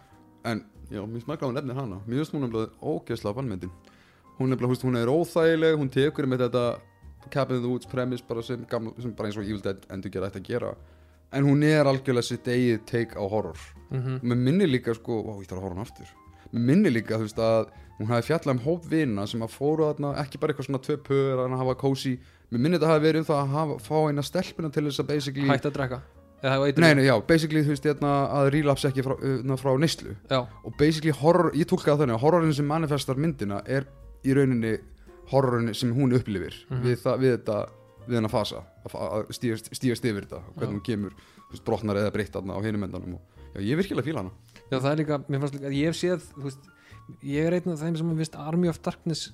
en 0.48 0.64
já, 0.90 1.02
mér 1.04 1.20
smakka 1.26 1.44
hún 1.44 1.54
nefnir 1.58 1.76
hana 1.76 2.00
mér 2.06 2.22
finnst 2.22 2.32
hún 2.32 2.46
nefnilega 2.46 2.72
ógeðslega 2.80 3.36
vannmyndin 3.36 3.70
hún 4.38 4.56
hún 4.56 4.96
er 4.96 5.12
óþægileg 5.12 5.76
hún 5.76 5.90
tekur 5.92 6.26
með 6.26 6.46
þetta 6.48 6.64
Cabin 7.30 7.56
in 7.56 7.62
the 7.62 7.68
Woods 7.68 7.86
premise 7.86 8.24
bara 8.28 8.42
sem, 8.42 8.64
gamla, 8.70 8.94
sem 9.00 9.12
bara 9.14 9.28
eins 9.28 9.38
og 9.38 9.44
Evil 9.44 9.62
Dead 9.62 9.86
endur 9.92 10.12
gera 10.12 10.30
ætti 10.30 10.42
að 10.42 10.48
gera. 10.48 10.74
En 11.32 11.46
hún 11.48 11.62
er 11.64 11.88
algjörlega 11.88 12.26
sitt 12.26 12.48
eigið 12.48 12.82
take 12.88 13.16
á 13.16 13.24
horror. 13.24 13.58
Mm 13.90 14.18
mér 14.22 14.36
minni 14.36 14.66
líka 14.66 14.94
sko, 14.94 15.22
ó, 15.22 15.40
ég 15.40 15.48
þarf 15.48 15.58
að 15.58 15.64
horfa 15.64 15.74
hann 15.74 15.86
aftur. 15.86 16.12
Mér 16.52 16.62
minni 16.68 16.90
líka, 16.90 17.16
þú 17.16 17.28
veist, 17.28 17.38
að 17.38 17.70
hún 17.98 18.08
hafi 18.10 18.26
fjallað 18.28 18.56
um 18.56 18.64
hóp 18.66 18.88
vina 18.90 19.26
sem 19.26 19.42
að 19.42 19.54
fóru 19.54 19.86
þarna 19.88 20.14
ekki 20.22 20.38
bara 20.40 20.52
eitthvað 20.52 20.66
svona 20.66 20.82
tvö 20.82 20.96
pör 21.06 21.44
að 21.44 21.56
hafa 21.60 21.74
kósi 21.80 22.18
mér 22.50 22.60
minni 22.60 22.78
þetta 22.78 22.90
hafi 22.90 23.04
verið 23.06 23.22
um 23.22 23.28
það 23.30 23.40
að 23.42 23.54
hafa, 23.56 23.78
fá 23.86 23.96
eina 24.08 24.22
stelpuna 24.22 24.70
til 24.72 24.84
þess 24.88 25.00
að 25.00 25.06
basically 25.12 25.48
hætt 25.48 25.66
að 25.66 25.76
drekka. 25.78 26.00
Nei, 26.42 26.94
nei, 26.98 27.04
já, 27.06 27.14
basically, 27.22 27.62
þú 27.62 27.70
veist, 27.70 27.84
hérna, 27.86 28.12
að 28.34 28.48
relapse 28.50 28.88
ekki 28.88 29.04
frá, 29.06 29.14
uh, 29.14 29.52
frá 29.60 29.76
neyslu. 29.78 30.16
Og 30.66 30.74
basically 30.76 31.14
horror, 31.14 31.52
ég 31.54 31.68
tólka 31.70 31.92
það 31.92 32.02
þannig 32.02 32.16
að 32.16 32.24
horrorin 32.24 32.56
sem 32.58 32.66
manifestar 32.66 33.20
myndina 33.22 33.60
er 33.62 33.86
í 34.26 34.34
rauninni 34.34 34.72
horrorin 35.30 35.74
sem 35.74 35.92
hún 35.94 36.14
upplifir 36.16 36.54
Mhm. 36.68 36.82
við, 36.82 36.96
það, 37.04 37.20
við 37.22 37.36
þetta, 37.36 37.58
við 38.08 38.18
hennar 38.18 38.32
fasa 38.32 38.62
að, 38.88 38.96
að 38.96 39.32
stígast, 39.36 40.04
yfir 40.04 40.26
þetta 40.26 40.42
hvernig 40.56 40.74
hún 40.76 40.86
kemur, 40.86 41.12
veist, 41.50 41.64
brotnar 41.64 41.96
eða 41.96 42.12
breytt 42.12 42.34
á 42.36 42.40
hinum 42.42 42.84
endanum 42.88 43.14
og 43.14 43.22
já, 43.54 43.60
ég 43.62 43.76
virkilega 43.78 44.06
fíla 44.06 44.22
hana. 44.24 44.32
Já, 44.70 44.78
það 44.80 44.92
er 44.92 45.00
líka, 45.02 45.18
mér 45.28 45.40
fannst 45.42 45.54
líka, 45.58 45.72
ég 45.76 45.90
hef 45.92 45.98
séð, 46.00 46.28
veist, 46.42 46.70
ég 47.22 47.46
er 47.46 47.56
einn 47.58 47.72
af 47.72 47.80
þeim 47.82 47.96
sem 47.98 48.16
finnst 48.16 48.38
Army 48.40 48.68
of 48.68 48.80
Darkness, 48.82 49.32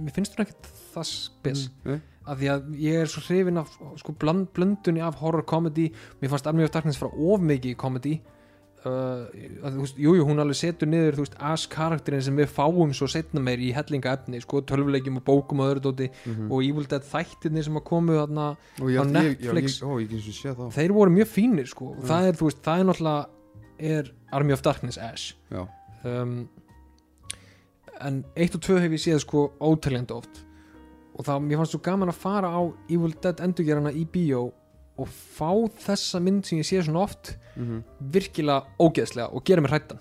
mér 0.00 0.14
finnst 0.16 0.34
hún 0.34 0.46
ekkert 0.46 0.70
það 0.94 1.08
spes, 1.10 1.66
mm. 1.84 2.00
af 2.26 2.38
því 2.40 2.50
að 2.54 2.72
ég 2.80 3.02
er 3.02 3.06
svo 3.12 3.22
hrifin 3.26 3.60
af, 3.60 3.76
sko, 4.00 4.14
blöndunni 4.18 5.04
af 5.04 5.20
horror 5.20 5.44
comedy, 5.44 5.90
mér 6.22 6.32
fannst 6.32 6.46
Army 6.46 6.64
of 6.64 6.72
Darkness 6.74 6.98
frá 7.00 7.10
of 7.12 7.40
mikið 7.44 7.76
comedy, 7.76 8.18
uh, 8.86 9.26
jújú, 9.98 10.14
jú, 10.18 10.24
hún 10.28 10.38
alveg 10.42 10.58
setur 10.58 10.88
niður, 10.90 11.18
karakterinn 11.72 12.22
sem 12.22 12.36
við 12.38 12.50
fáum 12.52 12.92
svo 12.94 13.08
setna 13.10 13.40
meir 13.42 13.58
í 13.58 13.72
hellinga 13.74 14.12
efni, 14.14 14.40
sko, 14.44 14.60
tölvuleikjum 14.68 15.18
og 15.20 15.24
bókum 15.26 15.60
og 15.64 15.72
öðru 15.72 15.84
dóti 15.88 16.10
-hmm. 16.10 16.50
og 16.50 16.62
Evil 16.64 16.86
Dead 16.86 17.02
þættirnir 17.02 17.64
sem 17.64 17.76
að 17.76 17.84
komu 17.84 18.12
þarna, 18.18 18.56
ég, 18.78 18.84
á 18.84 18.88
ég, 18.88 18.90
ég, 18.90 19.40
já, 19.40 19.52
Netflix. 19.52 19.80
ég, 19.80 19.88
ó, 19.88 19.92
ég 20.00 20.72
þeir 20.74 20.92
voru 20.92 21.10
mjög 21.10 21.28
fínir, 21.28 21.66
sko, 21.66 21.94
Mm. 21.94 22.02
það 22.04 22.28
er, 22.28 22.32
þú 22.34 22.44
veist, 22.44 22.62
það 22.62 22.78
er 22.78 22.84
náttúrulega, 22.84 23.26
er 23.78 24.12
Army 24.32 24.52
of 24.52 24.62
Darkness 24.62 24.98
Ash 24.98 25.34
um, 26.04 26.48
en 28.00 28.24
eitt 28.36 28.54
og 28.54 28.60
tvö 28.62 28.78
hef 28.80 28.92
ég 28.92 29.02
séð 29.02 29.18
sko 29.20 29.52
óteljandi 29.60 30.14
oft 30.14 30.44
og 31.18 31.24
það, 31.26 31.42
mér 31.42 31.56
fannst 31.56 31.74
svo 31.74 31.80
gaman 31.82 32.08
að 32.12 32.14
fara 32.14 32.48
á 32.48 32.62
Evil 32.88 33.14
Dead 33.22 33.40
endurgerana 33.40 33.90
í 33.92 34.06
bíó 34.06 34.52
og 34.98 35.08
fá 35.08 35.50
þessa 35.86 36.20
mynd 36.22 36.44
sem 36.48 36.58
ég 36.60 36.66
sé 36.68 36.82
svona 36.84 37.04
oft 37.06 37.36
mm 37.56 37.82
virkilega 38.14 38.64
ógeðslega 38.78 39.32
og 39.34 39.44
gera 39.44 39.62
mér 39.64 39.74
hrættan 39.76 40.00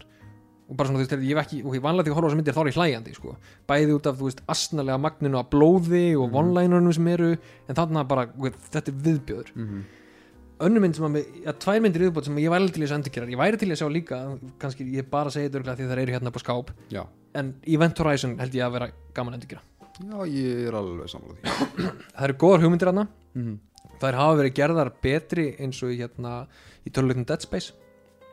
og 0.67 0.75
bara 0.75 0.89
svona 0.89 0.99
þú 0.99 1.05
veist, 1.05 1.13
ég 1.23 1.37
hef 1.37 1.45
ekki, 1.45 1.57
ok, 1.63 1.75
vanlega 1.81 2.07
því 2.07 2.11
að 2.11 2.17
horfa 2.17 2.27
á 2.27 2.29
þessa 2.29 2.37
myndir 2.41 2.55
þá 2.57 2.59
er 2.61 2.67
ég 2.67 2.77
hlæjandi, 2.77 3.13
sko, 3.15 3.35
bæði 3.69 3.93
út 3.95 4.07
af 4.09 4.17
þú 4.19 4.25
veist, 4.27 4.41
astnalega 4.51 4.97
magninu 4.99 5.37
af 5.39 5.47
blóði 5.53 6.07
og 6.19 6.27
Mhm. 6.27 6.35
one-linerunum 6.41 6.93
sem 6.93 7.07
eru, 7.07 7.29
en 7.69 7.75
þarna 7.75 8.03
bara 8.07 8.25
ok, 8.27 8.51
þetta 8.73 8.87
er 8.91 8.97
viðbjöður 9.05 9.51
-hmm. 9.55 9.81
önnur 10.59 10.81
mynd 10.81 10.95
sem 10.95 11.05
að, 11.05 11.25
ja, 11.45 11.51
tvær 11.53 11.79
myndir 11.81 12.01
viðbót 12.03 12.25
sem 12.25 12.35
ég 12.35 12.49
væri 12.51 12.71
til 12.73 12.83
í 12.83 12.85
þessu 12.85 12.95
endurgerar, 12.99 13.29
ég 13.29 13.37
væri 13.37 13.57
til 13.57 13.69
í 13.69 13.71
að 13.71 13.79
sjá 13.81 13.89
líka 13.93 14.39
kannski 14.59 14.83
ég 14.91 15.09
bara 15.09 15.29
segi 15.29 15.47
þetta 15.47 15.59
örugglega 15.61 15.77
því 15.77 15.87
það 15.87 16.01
eru 16.03 16.11
hérna 16.11 16.31
á 16.35 16.39
skáp 16.43 16.71
já, 16.91 17.03
en 17.33 17.53
Event 17.65 17.97
Horizon 17.99 18.37
held 18.39 18.51
ég 18.53 18.63
að 18.67 18.71
vera 18.73 18.91
gaman 19.13 19.33
að 19.33 19.37
endurgera. 19.37 19.61
Já, 19.97 20.17
ég 20.27 20.67
er 20.67 20.73
alveg 20.73 21.09
sammála 21.09 21.33
því. 21.41 21.91
Það 22.13 22.23
eru 22.27 22.33
góðar 22.33 22.61
hugmyndir 22.61 22.87
hana 22.91 23.07
mm 23.35 23.59
þær 24.01 24.19
hafa 24.21 24.39
verið 24.41 24.57
gerðar 24.59 24.93
betri 25.03 25.47
eins 25.61 25.79
og 25.83 25.93
í 25.93 26.01
hérna 26.01 26.39
í 26.87 26.93
töluleikum 26.93 27.27
Dead 27.27 27.43
Space. 27.45 27.73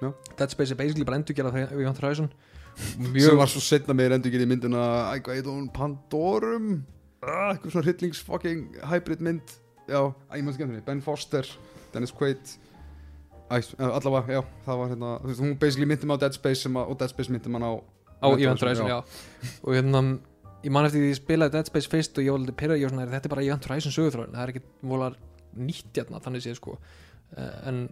Já. 0.01 0.11
Dead 0.39 0.51
Space 0.53 0.75
er 0.75 0.81
basically 0.81 1.07
bara 1.09 1.21
endur 1.21 1.37
gerað 1.37 1.59
þegar 1.59 1.87
Jón 1.87 1.99
Þræsson 2.01 2.35
sem 2.75 3.39
var 3.39 3.51
svo 3.51 3.62
setna 3.62 3.95
meir 3.97 4.15
endur 4.17 4.35
í 4.35 4.49
myndina 4.49 5.15
Pandorum? 5.75 6.83
Ah, 7.25 7.55
eitthvað 7.55 7.73
svona 7.73 7.87
hryllings 7.87 8.21
fucking 8.21 8.81
hybrid 8.91 9.23
mynd. 9.25 9.55
Já, 9.89 10.12
ég 10.35 10.45
maður 10.45 10.59
skemmt 10.59 10.75
henni. 10.75 10.85
Ben 10.85 11.01
Foster, 11.05 11.49
Dennis 11.95 12.12
Quaid. 12.12 12.57
Æ, 13.49 13.61
allavega, 13.79 14.41
já, 14.41 14.43
það 14.67 14.79
var 14.81 14.93
hérna 14.93 15.15
þú 15.23 15.31
veist, 15.31 15.41
hún 15.45 15.57
basically 15.61 15.89
myndi 15.89 16.09
mig 16.09 16.21
á 16.21 16.23
Dead 16.25 16.37
Space 16.37 16.69
að, 16.69 16.79
og 16.83 16.99
Dead 17.01 17.12
Space 17.12 17.33
myndi 17.33 17.53
man 17.53 17.65
á 17.65 17.73
Event 18.25 18.62
Horizon, 18.65 18.89
Horizon, 18.89 19.59
og 19.62 19.77
hérna 19.77 20.01
ég 20.65 20.73
man 20.73 20.89
eftir 20.89 21.01
því 21.03 21.05
að 21.05 21.12
ég 21.12 21.19
spilaði 21.21 21.55
Dead 21.59 21.69
Space 21.69 21.91
fyrst 21.93 22.17
og 22.19 22.25
ég 22.25 22.33
var 22.33 22.41
alveg 22.41 22.57
pyrrað, 22.61 22.81
ég 22.81 22.89
var 22.89 22.95
svona, 22.95 23.07
þetta 23.12 23.29
er 23.29 23.35
bara 23.35 23.45
Event 23.45 23.69
Horizon 23.69 23.95
sögurþróin 23.95 24.33
það 24.33 24.45
er 24.47 24.53
ekkit 24.55 24.71
volar 24.93 25.19
nýtt 25.57 26.00
hérna 26.00 26.22
þannig 26.24 26.44
séð 26.44 26.59
sko. 26.61 26.78
Eh, 27.36 27.68
en 27.70 27.84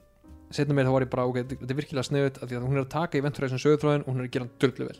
setna 0.53 0.77
meir 0.77 0.89
þá 0.89 0.95
var 0.97 1.07
ég 1.07 1.13
bara, 1.13 1.27
ok, 1.29 1.43
þetta 1.49 1.71
er 1.71 1.79
virkilega 1.81 2.07
sniðut 2.09 2.41
að 2.43 2.51
því 2.51 2.59
að 2.59 2.67
hún 2.69 2.79
er 2.79 2.85
að 2.85 2.93
taka 2.93 3.19
Event 3.19 3.39
Horizon 3.41 3.63
sögurþróin 3.63 4.05
og 4.05 4.11
hún 4.13 4.23
er 4.23 4.29
að 4.29 4.35
gera 4.35 4.47
hann 4.47 4.57
dörglu 4.63 4.89
vel. 4.89 4.99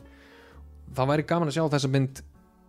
Það 0.93 1.11
væri 1.13 1.27
gaman 1.29 1.51
að 1.51 1.57
sjá 1.57 1.65
þessa 1.73 1.91
mynd 1.93 2.23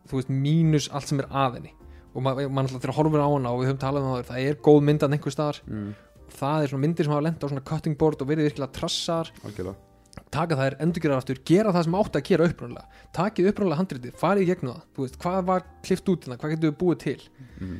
þú 0.09 0.21
veist, 0.21 0.33
mínus 0.33 0.91
allt 0.93 1.11
sem 1.11 1.23
er 1.23 1.31
að 1.31 1.59
henni. 1.59 1.73
Og 2.15 2.23
maður 2.23 2.51
ma 2.53 2.63
alltaf 2.63 2.83
þegar 2.83 2.97
horfur 2.99 3.25
á 3.25 3.29
hana 3.29 3.55
og 3.55 3.63
við 3.63 3.71
höfum 3.71 3.81
talað 3.83 4.05
um 4.05 4.13
það 4.15 4.29
það 4.29 4.51
er 4.51 4.61
góð 4.69 4.85
mynd 4.89 5.07
að 5.07 5.17
einhver 5.17 5.35
staðar. 5.35 5.61
Mm, 5.67 5.89
það 6.35 6.67
er 6.67 6.73
svona 6.73 6.85
myndir 6.85 7.09
sem 7.09 7.15
hafa 7.15 7.27
lent 7.27 7.43
á 7.43 7.47
svona 7.51 7.65
cutting 7.71 7.99
board 7.99 8.23
og 8.23 8.31
verið 8.31 8.49
virkilega 8.51 8.77
trassar. 8.77 9.33
Algjörlega. 9.43 9.91
Taka 10.35 10.59
þær, 10.59 10.77
endurgera 10.83 11.17
aftur, 11.19 11.41
gera 11.47 11.73
það 11.75 11.87
sem 11.89 11.97
átti 11.99 12.21
að 12.21 12.29
gera 12.29 12.47
upprunalega. 12.51 13.01
Takið 13.17 13.49
upprunalega 13.51 13.81
handritið, 13.81 14.15
farið 14.19 14.45
í 14.45 14.49
gegnum 14.51 14.77
það. 14.77 14.85
Veist, 15.01 15.19
hvað 15.23 15.41
var 15.49 15.67
klift 15.87 16.11
út 16.13 16.27
í 16.27 16.31
það, 16.31 16.39
hvað 16.43 16.55
getur 16.55 16.71
við 16.71 16.77
búið 16.83 17.01
til? 17.03 17.17
Mm. 17.59 17.75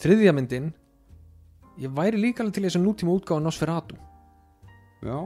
þriðja 0.00 0.34
myndin 0.36 0.68
ég 1.80 1.94
væri 1.96 2.20
líka 2.20 2.44
alveg 2.44 2.56
til 2.58 2.66
þess 2.66 2.78
að 2.80 2.86
nútíma 2.86 3.14
útgáfa 3.16 3.44
Nosferatu. 3.44 3.96
Já, 5.00 5.16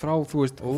frá, 0.00 0.14
þú 0.24 0.44
veist, 0.46 0.62
ó. 0.64 0.72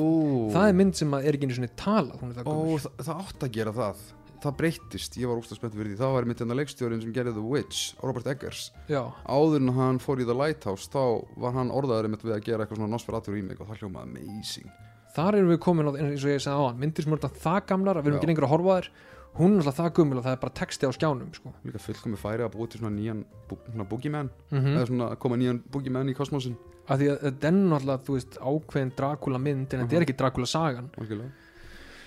það 0.56 0.66
er 0.66 0.80
mynd 0.80 0.98
sem 0.98 1.14
að 1.14 1.28
er 1.28 1.38
ekki 1.38 1.46
einu 1.46 1.58
svona 1.60 1.70
talað, 1.78 2.18
hún 2.22 2.32
er 2.32 2.40
það 2.40 2.50
Ó, 2.50 2.52
góð 2.58 2.82
það, 2.82 3.06
það 3.06 3.22
átt 3.22 3.46
að 3.46 3.54
gera 3.58 3.76
það. 3.78 4.02
Það 4.42 4.56
breyttist, 4.58 5.16
ég 5.22 5.30
var 5.30 5.38
ógst 5.38 5.52
að 5.54 5.58
spennt 5.60 5.76
fyrir 5.78 5.92
því. 5.92 5.98
Það 6.00 6.14
var 6.16 6.24
mitt 6.26 6.40
enna 6.42 6.54
leikstjórin 6.58 7.02
sem 7.04 7.12
gerði 7.14 7.34
The 7.36 7.44
Witch 7.46 7.82
Robert 8.02 8.26
Eggers. 8.32 8.64
Já, 8.90 9.04
Áður 9.30 9.60
en 9.60 9.74
hann 9.76 10.00
fór 10.02 10.18
í 10.18 10.26
The 10.26 10.34
Lighthouse 10.34 10.90
Þá 10.90 11.04
var 11.44 11.54
hann 11.54 11.70
orðaður 11.70 12.08
einmitt 12.08 12.24
við 12.26 12.34
að 12.34 12.48
gera 12.48 12.64
eitthvað 12.66 12.80
svona 12.80 12.90
Nosferatu 12.90 13.36
remake 13.36 13.62
Og 13.62 13.70
það 13.70 13.84
hljómaði 13.84 14.24
amazing. 14.26 14.72
Þar 15.14 15.38
erum 15.38 15.52
við 15.52 15.60
komin 15.62 15.86
á, 15.86 15.90
eins 15.94 16.24
og 16.24 16.32
ég 16.32 16.42
sagði 16.42 16.58
á 16.58 16.66
hann, 16.66 16.78
myndir 16.80 17.04
sem 17.04 17.12
eru 17.14 17.22
þetta 17.22 17.42
það 17.44 17.58
gamlar 17.68 17.98
að 18.00 18.02
við 18.02 18.10
erum 18.10 18.16
Já. 18.16 18.20
ekki 18.22 18.30
lengur 18.32 18.46
að 18.48 18.52
horfa 18.56 18.72
á 18.72 18.76
þær 18.80 18.90
hún 19.38 19.54
er 19.56 19.62
alltaf 19.62 19.78
það 19.78 19.94
gummul 19.98 20.20
og 20.20 20.26
það 20.26 20.36
er 20.36 20.42
bara 20.42 20.56
texti 20.60 20.88
á 20.88 20.92
skjánum 20.92 21.30
sko. 21.36 21.52
Líka 21.64 21.80
fullkomi 21.82 22.20
færi 22.20 22.44
að 22.44 22.52
búa 22.56 22.68
til 22.68 22.82
svona 22.82 22.94
nýjan 22.96 23.22
bú, 23.48 23.58
svona 23.70 23.88
Boogeyman 23.88 24.30
mm 24.50 24.74
Eða 24.74 24.88
svona 24.90 25.08
koma 25.16 25.38
nýjan 25.40 25.62
Boogeyman 25.72 26.12
í 26.12 26.16
kosmosin 26.18 26.58
af 26.88 26.98
því 26.98 27.08
að 27.12 27.44
er 27.46 27.54
náttúrulega, 27.54 28.02
þú 28.06 28.16
veist, 28.16 28.38
ákveðin 28.42 28.96
Dracula 28.98 29.38
mynd 29.38 29.74
en 29.74 29.84
þetta 29.84 29.96
er 29.96 30.04
ekki 30.06 30.16
Dracula 30.18 30.48
sagan. 30.50 30.90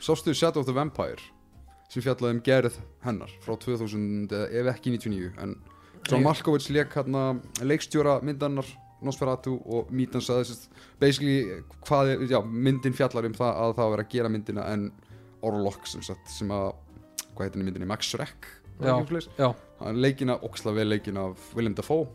Sástu 0.04 0.34
Shadow 0.36 0.62
of 0.62 0.68
the 0.68 0.76
Vampire 0.76 1.22
sem 1.90 2.04
fjallaði 2.04 2.36
um 2.36 2.42
gerð 2.44 2.80
hennar 3.06 3.32
frá 3.46 3.56
2000, 3.62 4.28
eða 4.30 4.50
ef 4.62 4.72
ekki 4.76 4.96
99 4.98 5.32
en 5.42 5.56
John. 6.06 6.22
Malkovich 6.22 6.70
leik 6.70 6.94
hérna 6.94 7.40
leikstjóra 7.66 8.20
myndannar 8.22 8.68
Nosferatu 9.06 9.56
og 9.66 9.90
Mítan 9.94 10.22
sérst 10.22 10.70
basically 11.00 11.64
hvað 11.86 12.28
já, 12.30 12.40
myndin 12.46 12.94
fjallar 12.94 13.26
um 13.26 13.34
það 13.38 13.62
að 13.64 13.76
það 13.80 13.92
var 13.94 14.04
að 14.04 14.12
gera 14.14 14.32
myndina 14.32 14.68
en 14.74 14.92
Orlok 15.46 15.88
sem 15.90 16.02
sem 16.06 16.52
að 16.54 16.72
hvað 17.36 17.50
heitir 17.50 17.60
henni 17.62 17.70
myndinni, 17.70 17.90
Max 17.90 18.12
Schreck 18.12 18.52
hann 19.80 20.00
leikina, 20.02 20.38
óksla 20.44 20.74
vel 20.76 20.90
leikina 20.92 21.30
af 21.30 21.52
Willem 21.56 21.76
Dafoe. 21.78 22.08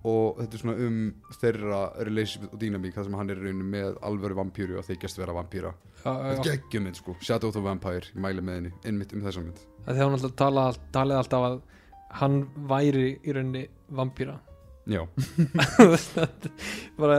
Og 0.00 0.38
þetta 0.38 0.56
er 0.56 0.62
svona 0.62 0.86
um 0.86 1.00
þeirra 1.36 1.80
relationship 2.08 2.54
og 2.54 2.60
dynamík 2.60 2.94
það 2.96 3.08
sem 3.08 3.16
hann 3.20 3.32
er 3.32 3.40
rauninu 3.40 3.66
með 3.68 3.98
alvöru 4.08 4.38
vampýru 4.38 4.78
og 4.80 4.86
þeir 4.86 5.16
vera 5.18 5.34
vampýra 5.36 5.72
Þetta 6.00 6.30
er 6.32 6.44
geggjum 6.46 6.86
mynd 6.86 6.96
sko, 6.96 7.16
Shadow 7.20 7.50
of 7.50 7.56
the 7.58 7.60
Vampire, 7.60 8.06
ég 8.08 8.22
mæli 8.24 8.40
með 8.40 8.56
henni, 8.56 8.70
einmitt 8.88 9.12
um 9.12 9.20
þessa 9.26 9.42
mynd. 9.44 9.60
Að 9.84 9.90
því 9.90 9.98
að 9.98 10.06
hann 10.06 10.16
alltaf 10.16 10.32
tala, 10.40 10.64
talið 10.94 11.18
alltaf 11.20 11.44
að 11.50 11.58
hann 12.22 12.38
væri 12.70 13.10
í 13.20 13.34
rauninni 13.36 13.66
vampýra 13.92 14.38
Já, 14.90 15.04
bara 17.00 17.18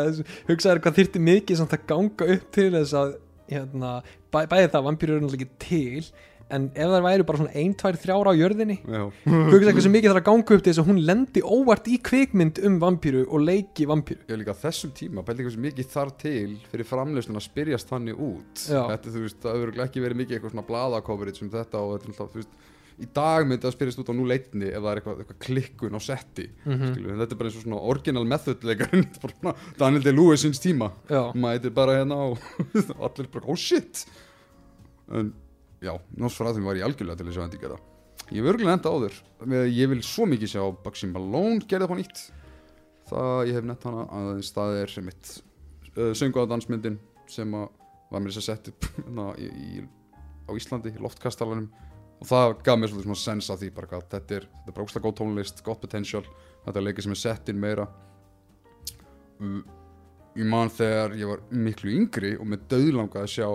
hugsaður 0.49 0.81
hvað 0.83 0.97
þyrfti 0.97 1.21
mikið 1.23 1.59
samt 1.59 1.75
að 1.77 1.85
ganga 1.91 2.27
upp 2.33 2.47
til 2.55 2.71
þess 2.73 2.95
að 2.97 3.13
hérna, 3.51 3.91
bæ, 4.33 4.39
bæði 4.49 4.71
það 4.73 4.87
vampýrur 4.87 5.19
eru 5.19 5.27
náttúrulega 5.27 5.45
ekki 5.45 5.67
til 5.67 6.09
en 6.55 6.67
ef 6.75 6.91
það 6.93 7.05
væri 7.07 7.25
bara 7.27 7.41
svona 7.41 7.53
1, 7.63 7.75
2, 7.81 7.91
3 8.05 8.17
á 8.17 8.33
jörðinni 8.39 8.77
já, 8.79 9.03
hugsaður 9.27 9.77
hversu 9.77 9.93
mikið 9.93 10.11
þarf 10.11 10.21
að 10.21 10.27
ganga 10.29 10.55
upp 10.57 10.63
til 10.65 10.71
þess 10.71 10.81
að 10.83 10.89
hún 10.91 11.03
lendi 11.09 11.43
óvart 11.45 11.91
í 11.91 11.99
kvikmynd 12.09 12.61
um 12.67 12.79
vampýru 12.81 13.23
og 13.27 13.45
leiki 13.45 13.87
vampýru 13.89 14.27
ég 14.31 14.41
líka 14.41 14.57
þessum 14.63 14.95
tíma, 14.97 15.25
bæli 15.27 15.45
hversu 15.47 15.63
mikið 15.67 15.91
þar 15.93 16.15
til 16.21 16.57
fyrir 16.71 16.89
framlöstin 16.89 17.39
að 17.39 17.47
spyrjast 17.47 17.91
þannig 17.91 18.19
út 18.19 18.65
Já. 18.67 18.83
Þetta, 18.93 19.15
þú 19.15 19.23
veist, 19.27 19.39
það 19.43 19.63
örugglega 19.65 19.89
ekki 19.89 20.05
verið 20.05 20.21
mikið 20.23 20.37
eitthvað 20.37 20.55
svona 20.55 20.67
blaðacoverage 20.67 21.45
um 21.45 21.53
þetta 21.55 21.85
og 21.85 21.95
þetta 21.97 22.27
þú 22.35 22.43
veist 22.43 22.59
Í 23.01 23.07
dag 23.15 23.47
myndi 23.47 23.65
það 23.65 23.73
spyrjast 23.73 24.01
út 24.03 24.09
á 24.11 24.15
nú 24.17 24.25
leitni 24.29 24.67
ef 24.69 24.81
það 24.81 24.89
er 24.91 24.99
eitthvað, 24.99 25.21
eitthvað 25.23 25.37
klikkun 25.45 25.97
á 25.97 26.01
setti 26.05 26.43
mm 26.51 26.73
-hmm. 26.73 26.91
mm. 26.97 27.19
Þetta 27.21 27.33
er 27.33 27.39
bara 27.39 27.49
eins 27.49 27.57
og 27.57 27.63
svona 27.63 27.79
original 27.91 28.25
method 28.25 28.63
leikarinn 28.63 29.07
Daniel 29.79 30.03
Day-Lewis 30.03 30.43
síns 30.43 30.59
tíma 30.61 30.91
já, 31.09 31.33
mætir 31.33 31.73
bara 31.73 31.97
hérna 31.97 32.15
og 32.15 32.37
allir 33.05 33.27
bara, 33.31 33.45
oh 33.47 33.55
shit 33.55 34.05
en 35.11 35.33
já, 35.81 35.95
Nosferatu 36.17 36.63
var 36.65 36.79
ég 36.79 36.87
algjörlega 36.87 37.19
til 37.19 37.29
þess 37.31 37.41
að 37.41 37.49
endi 37.49 37.63
gera 37.65 37.81
ég 38.31 38.39
hef 38.39 38.53
örgulega 38.53 38.77
enda 38.77 39.09
með 39.43 39.63
að 39.65 39.73
ég 39.75 39.89
vil 39.91 40.01
svo 40.05 40.25
mikið 40.29 40.53
sjá 40.53 40.63
Bugsy 40.83 41.09
Malone 41.11 41.65
gerði 41.67 41.89
það 41.89 41.99
nýtt. 41.99 42.21
Það 43.11 43.47
ég 43.49 43.57
hef 43.57 43.67
nett 43.67 43.87
hana 43.87 44.05
aðeins 44.17 44.51
það 44.55 44.75
er 44.79 44.93
sem 44.93 45.07
mitt 45.07 45.31
uh, 45.97 46.11
söngu 46.15 46.45
á 46.45 46.51
dansmyndin 46.51 46.99
sem 47.31 47.57
að 47.57 47.67
var 48.11 48.23
mér 48.23 48.31
þess 48.31 48.41
að 48.41 48.47
setja 48.47 48.73
upp 48.73 48.87
hérna, 49.01 49.25
í, 49.39 49.49
í, 49.49 49.83
á 50.47 50.51
Íslandi, 50.55 50.93
í 50.95 51.03
loftkastalanum. 51.03 51.67
Og 52.21 52.29
það 52.29 52.55
gaf 52.63 52.79
mér 52.79 52.91
svolítið 52.91 53.09
svona 53.09 53.23
sens 53.23 53.51
af 53.51 53.59
því 53.59 53.73
bara 53.75 53.91
hvað 53.91 54.07
þetta 54.13 54.37
er, 54.37 54.47
þetta 54.47 54.71
er 54.71 54.77
bara 54.77 54.87
óslega 54.87 55.05
góð 55.07 55.17
tónlist, 55.19 55.61
gott 55.65 55.83
potential. 55.83 56.23
Þetta 56.65 56.79
er 56.79 56.87
leikið 56.87 57.07
sem 57.07 57.15
er 57.15 57.21
sett 57.25 57.51
inn 57.51 57.61
meira. 57.61 57.87
Mm, 59.41 59.61
ég 60.37 60.51
man 60.51 60.71
þegar 60.71 61.15
ég 61.19 61.31
var 61.31 61.43
miklu 61.51 61.95
yngri 61.97 62.35
og 62.37 62.47
með 62.47 62.67
döðlanga 62.71 63.25
að 63.25 63.31
sjá 63.33 63.47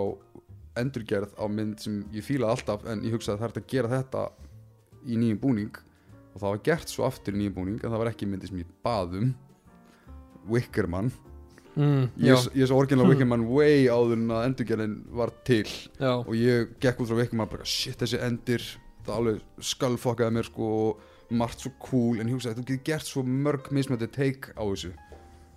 endurgerð 0.81 1.35
á 1.37 1.45
mynd 1.51 1.83
sem 1.83 1.99
ég 2.15 2.25
fílaði 2.25 2.55
alltaf 2.55 2.87
en 2.87 3.03
ég 3.05 3.15
hugsaði 3.15 3.37
að 3.37 3.43
það 3.43 3.49
er 3.49 3.61
að 3.61 3.69
gera 3.73 3.93
þetta 3.95 4.23
í 5.07 5.19
nýjum 5.19 5.41
búning? 5.43 5.83
Og 6.33 6.41
það 6.41 6.51
var 6.53 6.63
gert 6.69 6.91
svo 6.93 7.07
aftur 7.07 7.35
í 7.35 7.41
nýjum 7.41 7.57
búning 7.57 7.81
en 7.81 7.93
það 7.93 8.01
var 8.03 8.11
ekki 8.11 8.29
myndi 8.29 8.49
sem 8.49 8.61
ég 8.61 8.73
baðum 8.85 9.33
Wickerman 10.47 11.11
mm, 11.77 12.03
ég, 12.23 12.47
ég 12.55 12.69
svo 12.69 12.79
orginal 12.81 13.07
Wickerman 13.09 13.45
way 13.55 13.87
áður 13.89 14.17
en 14.17 14.33
að 14.33 14.47
endurgerðin 14.49 14.97
var 15.17 15.33
til. 15.47 15.67
Já, 15.99 16.13
og 16.19 16.33
ég 16.37 16.73
gekk 16.83 17.03
út 17.03 17.11
frá 17.11 17.21
Wickerman 17.21 17.51
bara 17.51 17.67
shit 17.67 17.99
þessi 18.01 18.21
endir 18.25 18.65
það 19.07 19.15
alveg 19.17 19.65
skalfokkaði 19.71 20.37
mér 20.37 20.49
sko 20.49 20.71
og 20.81 21.33
margt 21.37 21.63
svo 21.63 21.73
cool. 21.83 22.21
En 22.21 22.29
ég 22.29 22.37
hugsaði 22.37 22.61
þú 22.61 22.67
getur 22.71 22.85
gert 22.91 23.09
svo 23.09 23.25
mörg 23.27 23.71
mismöndi 23.75 24.09
take 24.11 24.55
á 24.55 24.63
þessu. 24.63 24.93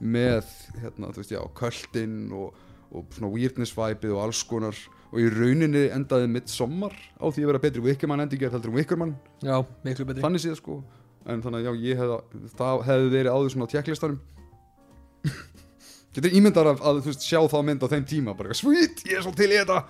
Með 0.00 0.48
hérna 0.80 1.12
þú 1.12 1.22
veist 1.22 1.34
já 1.34 1.42
köldin 1.58 2.18
og, 2.36 2.56
og 2.90 3.14
svona 3.16 3.32
weirdness 3.34 3.76
vibeið 3.76 4.16
og 4.16 4.24
alls 4.24 4.42
konar 4.48 4.78
og 5.10 5.18
í 5.18 5.26
rauninni 5.34 5.84
endaði 5.90 6.28
mitt 6.30 6.50
sommar 6.52 6.94
á 7.18 7.26
því 7.26 7.42
að 7.44 7.50
vera 7.50 7.62
betri 7.62 7.82
Wickerman 7.84 8.22
endurgerð 8.24 8.56
heldur 8.56 8.70
um 8.72 8.78
Wickerman. 8.78 9.14
Já, 9.42 9.56
miklu 9.86 10.06
betri. 10.06 10.22
Þannig 10.22 10.44
séð 10.44 10.58
sko. 10.60 10.80
En 11.26 11.42
þannig 11.44 11.66
að 11.66 11.66
já 11.66 11.88
ég 11.90 12.00
hefði 12.00 12.52
það 12.58 12.84
hefði 12.88 13.10
verið 13.16 13.34
áður 13.34 13.54
svona 13.54 13.66
á 13.68 13.72
tjekklistanum 13.74 14.20
getur 16.14 16.36
ímyndar 16.38 16.70
að, 16.72 16.82
að 16.86 17.00
þú 17.04 17.12
veist 17.12 17.26
sjá 17.26 17.40
þá 17.50 17.58
mynd 17.66 17.84
á 17.84 17.92
þeim 17.92 18.06
tíma 18.08 18.34
bara 18.38 18.56
sweet, 18.56 19.02
ég 19.10 19.18
er 19.18 19.26
svo 19.26 19.34
til 19.36 19.50
í 19.50 19.58
þetta. 19.58 19.82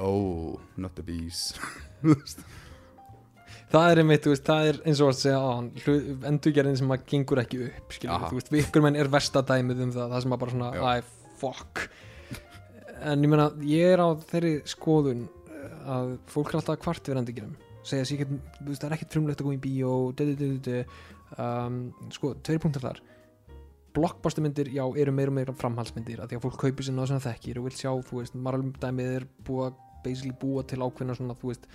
Oh, 0.00 0.56
not 0.80 0.94
the 0.96 1.04
bees. 1.04 1.50
Þú 2.00 2.14
veist. 2.14 2.44
það 3.72 3.90
er 3.90 4.00
einmitt, 4.00 4.28
veist, 4.30 4.46
það 4.46 4.68
er 4.70 4.78
eins 4.88 5.02
og 5.04 5.10
að 5.12 5.18
segja 5.18 5.40
endurgerðin 6.30 6.78
sem 6.80 6.94
að 6.94 7.02
gengur 7.10 7.42
ekki 7.42 7.64
upp 7.66 7.96
þú 8.00 8.38
veist, 8.38 8.52
vikurmenn 8.54 8.96
er 8.98 9.10
verstadæmið 9.12 9.84
um 9.84 9.92
það, 9.94 10.14
það 10.14 10.24
sem 10.24 10.36
að 10.36 10.40
bara 10.44 10.54
svona, 10.54 10.70
æ, 10.80 11.28
fuck 11.42 11.84
en 13.00 13.24
ég 13.24 13.32
meina, 13.32 13.50
ég 13.66 13.94
er 13.94 14.02
á 14.02 14.08
þeirri 14.30 14.54
skoðun 14.68 15.26
eh, 15.26 15.92
að 15.96 16.16
fólk 16.30 16.52
er 16.52 16.60
alltaf 16.60 16.76
að 16.76 16.82
kvart 16.84 17.10
við 17.10 17.22
endurgerðum. 17.22 17.56
Segja 17.86 18.04
veist, 18.04 18.82
það 18.82 18.88
er 18.90 18.96
ekkert 18.98 19.16
frumlegt 19.16 19.40
að 19.40 19.46
koma 19.48 19.56
í 19.56 19.62
bíó 19.62 19.94
du, 20.12 20.26
du, 20.28 20.34
du, 20.36 20.50
du, 20.50 20.58
du. 20.68 21.06
Um, 21.40 21.78
sko, 22.12 22.34
tveir 22.44 22.60
punktar 22.62 22.84
þar. 22.84 23.00
Blockbustermyndir, 23.96 24.70
já, 24.74 24.84
eru 25.02 25.14
meira 25.14 25.32
og 25.32 25.38
meira 25.38 25.54
framhaldsmyndir, 25.56 26.20
að 26.22 26.30
því 26.30 26.38
að 26.38 26.44
fólk 26.44 26.58
kaupir 26.60 26.86
sér 26.86 26.94
náðu 26.94 27.16
það 27.16 27.24
þekkir 27.28 27.58
og 27.58 27.66
vil 27.66 27.78
sjá, 27.78 27.90
þú 28.06 28.20
veist, 28.20 28.36
margum 28.38 28.74
dæmið 28.82 29.16
er 29.16 29.26
búið 29.46 29.70
að 29.70 29.80
basically 30.04 30.36
búa 30.42 30.62
til 30.68 30.78
ákveðna 30.84 31.16
svona, 31.18 31.36
þú 31.40 31.50
veist, 31.50 31.66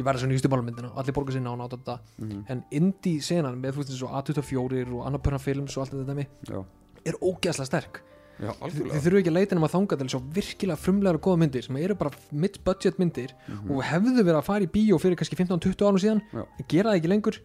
ég 0.00 0.06
verði 0.06 0.22
svo 0.22 0.30
nýjustu 0.30 0.50
málmyndina 0.50 0.90
og 0.90 1.00
allir 1.00 1.16
borga 1.16 1.34
sér 1.34 1.44
nána 1.44 1.66
á 1.66 1.72
þetta. 1.74 1.96
Mhm. 2.18 2.44
en 2.48 2.64
indie 2.70 3.22
senan 3.22 3.60
með 3.60 3.74
þú 3.74 3.82
veist 3.82 3.90
eins 3.90 4.02
og 4.02 4.14
A24 4.18 4.94
og 4.94 5.06
Annapurna 5.06 5.38
Films 5.38 5.76
og 5.76 5.84
allt 5.84 5.94
þetta 5.94 6.14
dæmi 6.14 6.26
já, 6.48 6.64
er 7.04 7.14
ógeðslega 7.20 7.66
sterk 7.66 8.02
já, 8.40 8.50
þið 8.52 8.64
algjörlega 8.66 9.00
þurfu 9.04 9.20
ekki 9.20 9.30
að 9.32 9.36
leita 9.38 9.58
nema 9.58 9.68
þanga 9.72 9.98
til 10.00 10.08
svo 10.14 10.20
virkilega 10.38 10.80
frumlegar 10.80 11.18
og 11.18 11.24
góða 11.26 11.40
myndir 11.44 11.66
sem 11.66 11.76
eru 11.80 11.96
bara 12.00 12.10
mid-budget 12.32 12.98
myndir 13.02 13.34
Mhm. 13.48 13.70
og 13.76 13.82
hefðu 13.84 14.16
verið 14.24 14.38
að 14.40 14.46
fara 14.48 14.64
í 14.64 14.70
bíó 14.76 14.98
fyrir 15.02 15.16
kannski 15.20 15.36
15-20 15.36 15.86
árum 15.86 16.00
síðan 16.00 16.22
Já. 16.32 16.44
gera 16.68 16.90
það 16.92 17.00
ekki 17.00 17.12
lengur 17.12 17.40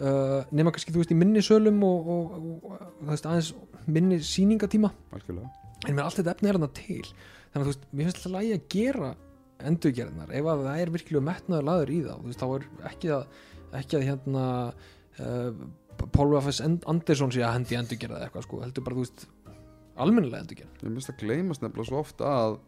uh, 0.00 0.44
nema 0.50 0.72
kannski 0.72 0.92
þú 0.94 1.02
veist 1.04 1.12
í 1.12 1.18
minni 1.20 1.42
sölum 1.44 1.82
og, 1.84 2.08
og, 2.08 2.36
og, 2.36 2.70
og 2.70 3.04
þú 3.04 3.10
veist 3.14 3.26
aðeins 3.30 3.52
minni 3.86 4.20
sýningatíma 4.24 4.92
algjörlega 5.12 5.50
en 5.88 5.96
mér 5.96 6.04
allt 6.08 6.20
þetta 6.20 6.34
efni 6.36 6.48
er 6.50 6.58
þarna 6.58 6.72
til 6.76 7.02
þannig 7.04 7.60
að 7.60 7.66
þú 7.66 7.72
veist, 7.72 7.84
mér 7.92 8.08
finnst 8.08 8.20
alltaf 8.20 8.34
lægi 8.38 8.54
að 8.56 8.64
gera 8.76 9.10
endurgerðnar, 9.60 10.30
ef 10.32 10.46
að 10.48 10.62
það 10.64 10.78
er 10.80 10.90
virkilega 10.94 11.24
metnaður 11.26 11.66
laður 11.68 11.90
í 11.92 11.98
þá, 12.06 12.12
þú 12.16 12.30
veist, 12.30 12.40
þá 12.40 12.48
er 12.56 12.62
ekki 12.90 13.10
að 13.12 13.24
ekki 13.80 13.96
að 13.98 14.04
hérna 14.08 14.44
uh, 15.20 15.50
Paul 16.16 16.30
F.S. 16.40 16.62
Anderson 16.64 17.32
sé 17.34 17.42
að 17.44 17.52
hendi 17.58 17.76
endurgerða 17.76 18.22
eitthvað 18.24 18.46
sko, 18.46 18.60
heldur 18.64 18.86
bara, 18.86 18.96
þú 18.96 19.04
veist 19.04 19.26
almennilega 19.96 20.44
endurgerð 20.44 20.84
ég 20.84 20.92
minnst 20.92 21.12
að 21.12 21.22
gleymast 21.24 21.64
nefnilega 21.64 21.90
svo 21.90 22.02
ofta 22.04 22.34
að 22.44 22.58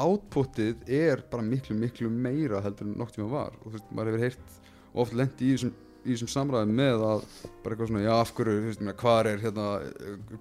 outputið 0.00 0.88
er 0.88 1.22
bara 1.30 1.44
miklu 1.44 1.76
miklu 1.76 2.10
meira 2.10 2.62
heldur 2.64 2.88
en 2.88 2.98
nokk 3.00 3.14
tíma 3.14 3.28
var. 3.32 3.56
Og 3.60 3.72
þú 3.72 3.78
veist, 3.78 3.90
maður 3.92 4.12
hefur 4.12 4.24
heyrt 4.26 4.60
og 4.92 5.02
oft 5.04 5.16
lendi 5.16 5.48
í 5.48 5.56
þessum, 5.56 5.74
í 6.02 6.14
þessum 6.14 6.30
samræðum 6.32 6.72
með 6.78 7.04
að 7.08 7.26
bara 7.62 7.74
eitthvað 7.74 7.90
svona, 7.90 8.04
já 8.04 8.12
af 8.14 8.32
hverju, 8.36 8.54
þú 8.62 8.70
veist, 8.70 8.86
hvað 9.02 9.30
er 9.32 9.44
hérna, 9.44 9.66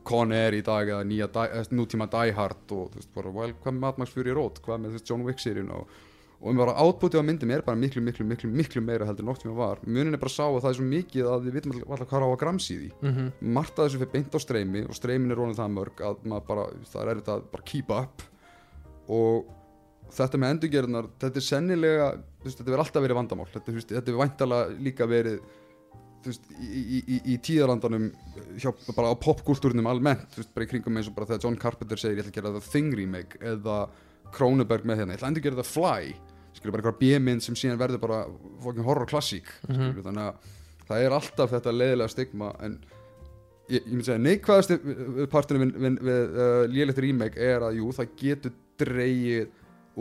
Con 0.08 0.36
Air 0.36 0.58
í 0.58 0.64
dag 0.68 0.94
eða 0.94 1.10
nýja, 1.10 1.30
nútíma 1.76 2.08
Die 2.16 2.38
Hard 2.38 2.76
og 2.78 2.94
þú 2.94 3.02
veist, 3.02 3.12
bara, 3.18 3.36
well, 3.36 3.58
hvað 3.64 3.76
með 3.76 3.84
Mad 3.86 4.02
Max 4.02 4.16
Fury 4.16 4.38
Road? 4.38 4.64
Hvað 4.64 4.82
með 4.82 4.96
þú 4.96 5.00
veist, 5.00 5.12
John 5.12 5.28
Wick 5.28 5.44
seríun 5.44 5.76
og 5.76 6.00
og 6.42 6.50
um 6.50 6.58
bara 6.58 6.74
outputið 6.82 7.22
á 7.22 7.26
myndum 7.26 7.52
er 7.54 7.62
bara 7.62 7.78
miklu, 7.78 8.02
miklu, 8.02 8.26
miklu, 8.26 8.50
miklu 8.50 8.82
meira 8.82 9.06
heldur 9.06 9.22
en 9.22 9.30
nokk 9.30 9.44
tíma 9.44 9.54
var. 9.54 9.82
Munin 9.86 10.18
er 10.18 10.22
bara 10.22 10.34
sá 10.34 10.48
að 10.48 10.64
það 10.64 10.72
er 10.72 10.78
svo 10.80 10.86
mikið 10.90 11.30
að 11.30 11.44
við 11.46 11.58
vitum 11.60 11.74
alltaf 11.78 12.10
hvað 12.10 12.26
á 12.26 12.30
að 12.32 12.40
gramsi 12.42 12.78
því. 12.80 12.90
Mm 12.98 13.12
-hmm. 13.14 13.32
margt 13.58 13.78
af 13.78 13.86
þessu 13.86 14.02
fyrir 14.02 14.14
beint 14.16 14.34
á 14.34 14.40
streymi 14.42 14.82
og 14.88 14.96
streymin 14.98 15.32
er 15.32 15.38
rónið 15.38 15.62
það 15.62 15.76
mörg 15.78 16.02
að 16.02 16.46
bara, 16.48 16.64
það 16.94 17.10
er 17.10 17.22
þetta 17.22 17.36
bara 17.52 17.64
keep 17.64 17.90
up. 17.92 18.24
Og 19.08 19.46
þetta 20.10 20.38
með 20.38 20.54
endurgerðnar, 20.56 21.10
þetta 21.22 21.38
er 21.38 21.46
sennilega 21.46 22.08
veist, 22.44 22.58
þetta 22.58 22.72
verður 22.72 22.86
alltaf 22.86 23.04
verið 23.06 23.20
vandamál. 23.22 23.50
Þetta, 23.54 23.72
veist, 23.72 23.94
þetta 23.94 24.12
er 24.12 24.22
væntalega 24.24 24.82
líka 24.82 25.06
verið 25.06 25.40
veist, 26.26 26.50
í, 26.58 26.82
í, 26.82 26.98
í, 27.06 27.22
í 27.34 27.38
tíðarlandanum 27.38 28.10
hjá, 28.58 28.74
bara 28.96 29.14
á 29.14 29.16
popkultúrnum 29.16 29.86
almennt, 29.86 30.42
bara 30.56 30.66
í 30.66 30.70
kringum 30.74 30.98
eins 30.98 31.08
og 31.08 31.14
bara 31.14 31.30
þegar 31.30 31.46
John 31.46 31.62
Carpenter 31.62 32.02
segir 32.02 32.18
ég 32.18 32.26
ætla 32.26 32.34
að 32.34 32.38
gera 32.40 32.54
það 32.58 32.72
Thing 32.72 32.98
remake 32.98 33.38
eða 33.42 33.78
Cronenberg 34.32 34.86
með 34.86 35.02
hérna, 35.02 35.14
ég 35.14 35.20
ætla 35.20 35.28
að 35.28 35.34
endurgera 35.34 35.62
það 35.62 35.72
Fly 35.72 36.31
skilur 36.54 36.72
bara 36.76 36.84
eitthvað 36.84 37.00
B-mynd 37.02 37.44
sem 37.46 37.56
síðan 37.56 37.80
verður 37.80 38.02
bara 38.04 38.26
fucking 38.64 38.84
horror 38.86 39.06
klassík 39.08 39.48
Mhm. 39.70 40.02
þannig 40.04 40.26
að 40.28 40.36
það 40.90 41.06
er 41.06 41.12
alltaf 41.18 41.52
þetta 41.56 41.72
leiðilega 41.78 42.10
stigma 42.10 42.52
en 42.60 42.80
ég, 43.70 43.82
ég 43.86 43.92
myndi 43.92 44.06
segja 44.06 44.20
neikvæðast 44.26 45.30
partinu 45.32 45.64
við, 45.66 45.74
við, 45.86 45.98
við 46.10 46.36
uh, 46.36 46.68
lélegt 46.68 46.98
remake 47.06 47.38
er 47.40 47.62
að 47.62 47.78
jú, 47.80 47.92
það 47.96 48.10
getur 48.20 48.52
dreigið 48.82 49.50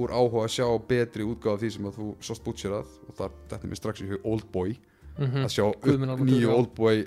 úr 0.00 0.10
áhuga 0.14 0.44
að 0.46 0.52
sjá 0.54 0.66
betri 0.88 1.24
útgáð 1.26 1.54
af 1.54 1.60
því 1.64 1.70
sem 1.74 1.86
að 1.90 1.96
þú 1.98 2.08
sást 2.22 2.44
bútsérað 2.46 2.90
og 3.08 3.14
það 3.18 3.32
þetta 3.50 3.64
er 3.64 3.70
mér 3.72 3.80
strax 3.80 4.00
í 4.04 4.08
hug 4.10 4.26
Oldboy 4.32 4.76
Mhm. 5.20 5.42
að 5.44 5.50
sjá 5.52 5.64
nýju. 6.24 6.48
Oldboy 6.54 7.00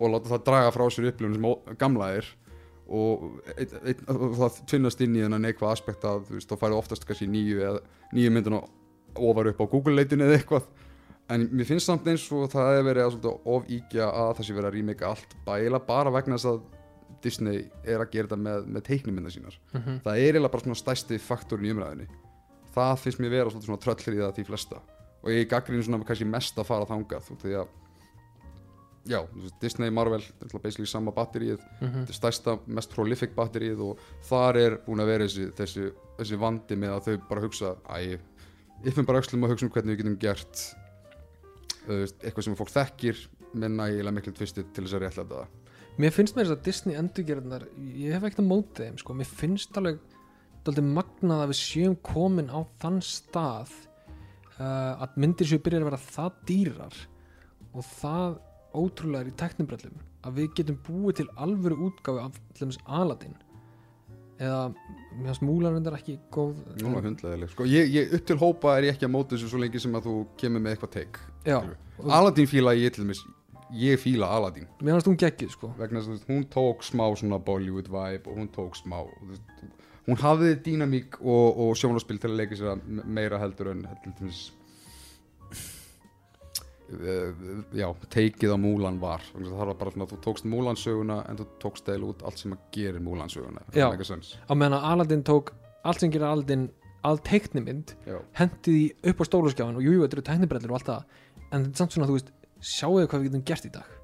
og 0.00 0.10
láta 0.10 0.28
það 0.32 0.44
draga 0.44 0.72
frá 0.74 0.84
sér 0.90 1.06
upplifun 1.10 1.34
sem 1.34 1.76
gamla 1.78 2.08
er 2.18 2.26
og 2.90 3.40
það 4.40 4.60
tvinnast 4.70 5.02
inn 5.04 5.16
í 5.16 5.24
þennan 5.24 5.46
neikvað 5.46 5.74
aspekt 5.76 6.06
að 6.08 6.24
þú 6.28 6.38
veist, 6.38 6.50
þá 6.50 6.62
færðu 6.64 6.78
oftast 6.80 7.06
kannski 7.08 7.28
nýju 7.30 7.74
nýju 8.16 8.32
myndina 8.34 8.62
ofar 9.16 9.50
upp 9.52 9.62
á 9.62 9.70
Google-leitinu 9.72 10.26
eða 10.26 10.38
eitthvað. 10.40 10.70
En 11.30 11.46
mér 11.54 11.68
finnst 11.68 11.86
samt 11.86 12.08
eins 12.10 12.24
og 12.34 12.48
það 12.50 12.72
hefur 12.74 12.88
verið 12.88 13.16
að 13.20 13.28
ofíkja 13.54 14.08
að 14.10 14.32
það 14.38 14.46
sé 14.46 14.56
verið 14.56 14.70
að 14.70 14.76
remake 14.78 15.06
allt 15.06 15.36
bæla 15.46 15.80
bara 15.86 16.10
vegna 16.14 16.38
þess 16.38 16.50
að 16.50 16.64
Disney 17.22 17.62
er 17.84 18.00
að 18.02 18.10
gera 18.14 18.26
þetta 18.26 18.40
með, 18.40 18.66
með 18.66 18.84
teiknumynda 18.88 19.30
sínar. 19.30 19.60
Mhm. 19.74 20.00
það 20.02 20.16
er 20.16 20.26
eiginlega 20.26 20.52
bara 20.52 20.64
svona 20.64 20.80
stæsti 20.80 21.18
faktorinn 21.22 21.68
í 21.68 21.72
umræðinni 21.74 22.08
það 22.74 23.02
finnst 23.04 23.20
mér 23.22 23.34
vera 23.34 23.52
svona 23.52 23.80
tröllrið 23.82 24.24
að 24.26 24.34
því 24.38 24.46
flesta. 24.48 24.80
Og 25.20 25.32
ég 25.34 25.48
gaggrinu 25.50 25.84
svona 25.84 26.06
kannski 26.06 26.28
mest 26.28 26.58
að 26.58 26.68
fara 26.70 26.88
þangað 26.88 27.30
því 27.42 27.56
að 27.60 27.72
já, 29.08 29.20
Disney, 29.60 29.90
Marvel, 29.90 30.20
þetta 30.40 30.60
basically 30.62 30.86
sama 30.86 31.12
batterið 31.12 31.58
Mhm. 31.80 32.04
þetta 32.04 32.08
er 32.12 32.18
stærsta, 32.18 32.58
mest 32.66 32.90
prolific 32.94 33.34
batterið 33.34 33.80
og 33.80 33.98
þar 34.28 34.56
er 34.56 34.76
búin 34.86 35.00
að 35.00 35.06
vera 35.06 35.24
þessi, 35.24 35.52
þessi, 35.56 35.92
þessi 36.18 36.38
vandi 36.38 36.76
með 36.76 36.90
að 36.98 37.04
þau 37.08 37.28
bara 37.28 37.40
hugsa 37.40 37.76
æ, 37.88 38.18
yfum 38.84 39.06
bara 39.06 39.20
öxlum 39.20 39.44
og 39.44 39.50
hugsa 39.50 39.66
um 39.66 39.70
hvernig 39.72 39.96
við 39.96 40.02
getum 40.04 40.18
gert 40.20 40.74
veist, 41.88 42.18
eitthvað 42.22 42.44
sem 42.44 42.56
fólk 42.58 42.70
þekkir 42.74 43.22
með 43.54 43.70
nægilega 43.78 44.14
miklu 44.14 44.32
tvisti 44.36 44.64
til 44.72 44.84
þess 44.84 44.94
að 44.98 45.04
réttlega 45.06 45.28
það 45.40 45.46
Mér 46.00 46.12
finnst 46.14 46.36
mér 46.36 46.46
þess 46.46 46.54
að 46.54 46.62
Disney 46.64 46.94
endurgerðnar 46.96 47.64
ég 47.98 48.12
hef 48.14 48.22
ekkert 48.24 48.40
að 48.44 48.48
móti 48.48 48.84
þeim 48.86 48.98
sko. 49.00 49.14
mér 49.14 49.26
finnst 49.26 49.76
alveg 49.76 49.98
magnað 50.84 51.42
að 51.42 51.50
við 51.50 51.58
séum 51.58 51.96
komin 52.04 52.48
á 52.52 52.60
þann 52.80 53.00
stað 53.02 53.72
uh, 54.60 55.02
að 55.02 55.16
myndir 55.16 55.48
séu 55.48 55.58
byrjar 55.58 55.82
að 55.82 55.90
vera 55.90 56.00
það 56.04 56.38
dýrar 56.46 56.96
og 57.74 57.84
það 58.00 58.38
ótrúlegar 58.76 59.28
í 59.30 59.36
teknibrellum 59.40 59.98
að 60.26 60.34
við 60.40 60.50
getum 60.58 60.78
búið 60.86 61.16
til 61.22 61.28
alvöru 61.40 61.78
útgáfi 61.88 62.24
af 62.24 62.36
til 62.54 62.66
dæmis 62.66 62.78
Aladdin. 62.86 63.34
Eða 64.40 64.60
mér 65.20 65.26
finnst 65.28 65.42
Múlan 65.44 65.74
reyndar 65.76 65.96
ekki 65.98 66.14
góð 66.32 66.54
Nú 66.80 66.94
var 66.94 67.04
hundleðileg 67.04 67.50
sko, 67.52 67.66
ég, 67.68 67.90
ég, 67.92 68.14
upp 68.16 68.24
til 68.30 68.36
hópa 68.40 68.76
er 68.78 68.86
ég 68.88 68.94
ekki 68.94 69.04
að 69.04 69.12
móta 69.12 69.34
þessu 69.36 69.50
svo 69.52 69.60
lengi 69.60 69.82
sem 69.82 69.92
að 69.98 70.06
þú 70.08 70.14
kemur 70.40 70.62
með 70.64 70.76
eitthvað 70.78 70.92
take 70.94 71.20
Já, 71.44 71.58
Aladdin 72.08 72.48
fíla 72.48 72.72
ég 72.78 72.94
til 72.96 73.04
dæmis 73.04 73.20
ég 73.76 74.00
fíla 74.02 74.26
Aladdin. 74.34 74.64
Mér 74.80 74.96
finnst 74.96 75.06
hún 75.10 75.18
geggið 75.20 75.52
sko. 75.52 75.68
Vegna 75.78 76.00
þess 76.02 76.24
að 76.24 76.32
hún 76.32 76.46
tók 76.50 76.80
smá 76.82 77.04
svona 77.20 77.36
Bollywood 77.38 77.86
vibe 77.92 78.32
og 78.32 78.40
hún 78.40 78.48
tók 78.56 78.74
smá 78.80 78.96
hún 80.08 80.18
hafði 80.24 80.54
dýnamík 80.64 81.20
og, 81.20 81.60
og 81.66 81.76
sjónaspil 81.78 82.18
til 82.18 82.32
að 82.32 82.40
leika 82.40 82.56
sér 82.58 82.72
að 82.72 82.88
me- 82.88 83.04
meira 83.20 83.38
heldur 83.38 83.70
en 83.74 83.84
heldur 83.92 84.16
til 84.18 84.32
uh, 84.32 84.40
já, 87.76 87.86
teikið 88.10 88.54
á 88.54 88.58
Múlan 88.60 88.98
var. 89.02 89.22
Það 89.36 89.54
var 89.60 89.74
bara 89.78 89.92
svona 89.94 90.08
þú 90.10 90.18
tókst 90.24 90.48
Múlan 90.50 90.78
söguna 90.80 91.20
en 91.30 91.38
þú 91.38 91.46
tókst 91.62 91.88
eða 91.92 92.08
út 92.10 92.24
allt 92.26 92.38
sem 92.42 92.54
að 92.56 92.64
gerir 92.74 93.00
Múlan 93.04 93.30
söguna 93.30 93.62
Já. 93.74 93.86
Á 93.90 94.52
meðan 94.58 94.78
að 94.80 94.88
Aladdin 94.90 95.22
tók 95.26 95.52
allt 95.84 96.00
sem 96.02 96.10
gerir 96.10 96.26
Aladdin 96.28 96.68
all 97.06 97.16
teiknimynd 97.24 97.94
já, 98.04 98.18
hendi 98.36 98.74
því 98.74 99.12
upp 99.12 99.22
á 99.22 99.24
stóluskjáin 99.24 99.78
og 99.78 99.86
jújú, 99.86 100.02
þetta 100.04 100.18
eru 100.18 100.26
teknibrellir 100.26 100.74
og 100.74 100.76
allt 100.80 100.90
það. 100.90 101.06
En 101.50 101.64
þetta 101.64 101.70
er 101.72 101.80
samt 101.80 101.94
svona, 101.96 102.08
þú 102.10 102.18
veist, 102.18 102.32
sjáu 102.60 102.92
þið 102.98 103.08
hvað 103.08 103.22
við 103.22 103.30
getum 103.30 103.46
gert 103.48 103.64
í 103.64 103.72
dag? 103.78 103.96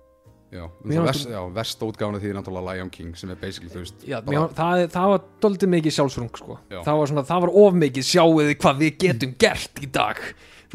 Já, 0.57 0.63
verst, 0.87 1.27
já, 1.29 1.41
verst 1.53 1.81
útgáfuna 1.83 2.21
því 2.23 2.29
er 2.31 2.37
náttúrulega 2.39 2.75
Lion 2.79 2.91
King 2.95 3.17
sem 3.19 3.31
er 3.35 3.39
basically 3.41 3.69
þú 3.69 3.81
veist 3.83 4.05
Já, 4.07 4.21
bara- 4.25 4.47
það, 4.55 4.85
það 4.95 5.09
var 5.13 5.25
doldið 5.43 5.73
mikið 5.75 5.95
sjálfsrung 5.99 6.31
sko. 6.39 6.59
Það 6.71 7.01
var 7.03 7.11
svona, 7.11 7.25
það 7.27 7.41
var 7.45 7.53
of 7.67 7.75
mikið 7.83 8.07
sjáu 8.07 8.31
þið 8.39 8.53
hvað 8.63 8.79
við 8.85 8.93
getum 9.03 9.35
gert 9.43 9.83
í 9.83 9.89
dag 9.93 10.23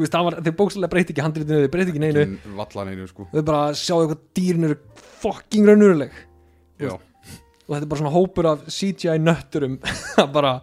þú 0.01 0.05
veist, 0.07 0.17
var, 0.27 0.37
þeir 0.41 0.57
bókslega 0.57 0.89
breyti 0.91 1.13
ekki 1.15 1.23
handritinu 1.25 1.61
þeir 1.61 1.71
breyti 1.77 1.93
ekki 1.93 2.01
neinu, 2.03 2.25
Ekki 2.25 2.55
vallan 2.57 2.91
einu 2.95 3.07
sko. 3.11 3.27
Þau 3.31 3.43
bara 3.51 3.63
sjáu 3.77 4.01
hvað 4.09 4.23
dýrin 4.37 4.67
eru 4.71 4.79
fucking 5.21 5.69
raunuruleg 5.69 6.15
og 6.91 7.75
þetta 7.77 7.85
er 7.85 7.91
bara 7.93 8.01
svona 8.01 8.11
hópur 8.15 8.47
af 8.49 8.63
CGI 8.73 9.19
nötturum. 9.21 9.77
Að 10.21 10.31
bara 10.33 10.55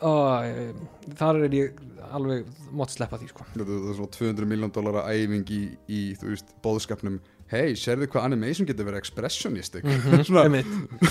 ég- 0.00 0.80
þar 1.20 1.42
er 1.44 1.52
ég 1.54 1.82
alveg 2.10 2.46
mátt 2.74 2.94
sleppa 2.94 3.18
því 3.20 3.28
sko. 3.30 3.44
það 3.54 3.68
er 3.76 3.98
svona 3.98 4.14
200 4.16 4.48
miljón 4.48 4.72
dólara 4.74 5.04
æfing 5.12 5.44
í, 5.54 5.60
í 5.92 6.00
þú 6.18 6.32
veist, 6.32 6.48
bóðskapnum 6.64 7.20
hei, 7.52 7.74
sérðu 7.78 8.08
hvað 8.10 8.26
animation 8.30 8.66
getur 8.66 8.88
verið 8.88 9.02
expressionistic? 9.04 9.84
Svona, 10.26 10.46
Einmitt. 10.48 10.66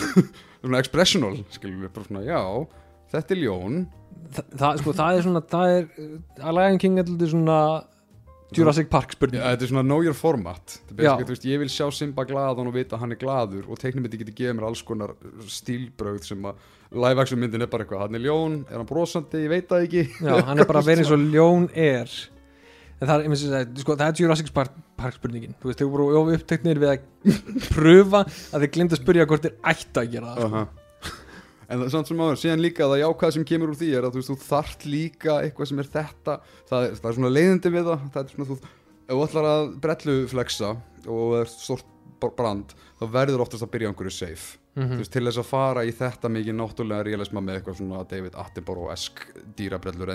svona 0.64 0.82
expressional 0.82 1.38
skilur 1.54 1.86
við 1.86 1.94
bara 1.96 2.10
svona, 2.10 2.26
já, 2.28 2.42
þetta 3.14 3.36
er 3.36 3.42
ljón. 3.44 3.80
Þa, 4.30 4.44
það, 4.62 4.82
sko, 4.82 4.98
það 4.98 5.16
er 5.20 5.24
svona 5.26 5.46
það 5.50 5.76
er, 5.76 5.88
uh, 6.02 6.18
að 6.44 6.60
Lion 6.60 6.82
King 6.82 7.02
er 7.02 7.08
lítið 7.10 7.32
svona 7.34 7.60
Jurassic 8.56 8.90
Park 8.90 9.14
spurning. 9.14 9.42
Þetta 9.44 9.66
er 9.66 9.70
svona 9.70 9.86
know 9.86 10.02
your 10.02 10.18
format. 10.18 10.80
Þú 10.90 11.28
veist, 11.30 11.46
ég 11.46 11.62
vil 11.62 11.70
sjá 11.70 11.86
Simba 11.94 12.26
glaðan 12.30 12.70
og 12.72 12.74
vita 12.74 12.98
að 12.98 13.04
hann 13.04 13.14
er 13.14 13.22
glaður 13.22 13.70
og 13.70 13.78
teiknumyndi 13.82 14.22
getur 14.24 14.38
gefið 14.40 14.58
mér 14.58 14.68
alls 14.72 14.82
konar 14.86 15.14
stílbröð 15.54 16.24
sem 16.26 16.50
að 16.50 16.66
live 16.98 17.22
action 17.22 17.42
myndin 17.42 17.66
er 17.66 17.70
bara 17.70 17.86
eitthvað 17.86 18.08
hann 18.08 18.18
er 18.18 18.26
ljón, 18.26 18.58
er 18.66 18.80
hann 18.80 18.90
brosandi, 18.90 19.44
ég 19.46 19.54
veit 19.54 19.70
það 19.70 19.86
ekki. 19.86 20.04
Já, 20.26 20.34
hann 20.50 20.64
er 20.64 20.70
bara 20.70 20.84
vera 20.86 21.04
eins 21.04 21.14
og 21.14 21.26
ljón 21.36 21.70
er. 21.78 22.18
En 23.00 23.06
það 23.08 23.14
er, 23.14 23.28
ég 23.28 23.32
myndi 23.36 23.54
að, 23.62 23.78
sko, 23.86 24.00
það 24.02 24.10
er 24.10 24.24
Jurassic 24.26 24.52
Park, 24.56 24.82
Park 25.00 25.20
spurningin. 25.22 25.54
Þú 25.62 25.70
veist, 25.70 25.84
þau 25.86 25.94
voru 25.94 26.26
uppteknir 26.34 26.82
við 26.82 26.96
að 26.96 27.08
pröfa 27.76 28.26
að 28.26 28.66
þeir 28.66 28.74
glinda 28.80 28.98
að 28.98 29.04
spyrja 29.06 29.30
hvort 29.30 29.46
þeir 29.46 29.60
ætti 29.76 30.02
að 30.02 30.16
gera 30.18 30.34
það 30.34 30.56
sko. 30.56 30.68
En 31.70 31.80
það 31.84 31.92
samt 31.94 32.08
sem 32.10 32.18
áður, 32.26 32.40
síðan 32.42 32.62
líka 32.66 32.88
það 32.90 33.02
jákvæð 33.04 33.34
sem 33.36 33.44
kemur 33.46 33.70
úr 33.70 33.78
því 33.78 33.90
er 33.94 34.06
að 34.08 34.16
þú 34.16 34.22
veist, 34.24 34.32
þú 34.32 34.38
þart 34.50 34.86
líka 34.90 35.36
eitthvað 35.46 35.68
sem 35.70 35.80
er 35.84 35.90
þetta, 35.94 36.36
það 36.72 36.86
er, 36.88 36.96
það 36.98 37.10
er 37.12 37.18
svona 37.20 37.30
leiðindi 37.36 37.72
við 37.76 37.90
það, 37.92 38.08
það 38.16 38.24
er 38.24 38.34
svona 38.34 38.48
þú, 38.50 38.58
ef 39.10 39.14
þú 39.14 39.22
ætlar 39.28 39.50
að 39.52 39.70
brelluflexa 39.84 40.72
og 41.06 41.22
það 41.30 41.40
er 41.44 41.52
stort 41.54 42.36
brand, 42.36 42.74
þá 43.00 43.04
verður 43.14 43.44
oftast 43.46 43.64
að 43.64 43.72
byrja 43.76 43.88
á 43.88 43.92
einhverju 43.94 44.12
safe, 44.18 44.58
Mhm. 44.80 44.92
þú 44.96 44.98
veist, 45.02 45.12
til 45.12 45.24
þess 45.26 45.40
að 45.42 45.48
fara 45.50 45.82
í 45.86 45.92
þetta 45.92 46.30
mikið 46.32 46.56
náttúrulega 46.56 47.06
realisma 47.06 47.42
með 47.42 47.60
eitthvað 47.60 47.78
svona 47.80 48.04
David 48.08 48.34
Attenborough-esk 48.34 49.24
dýrabrellur 49.58 50.12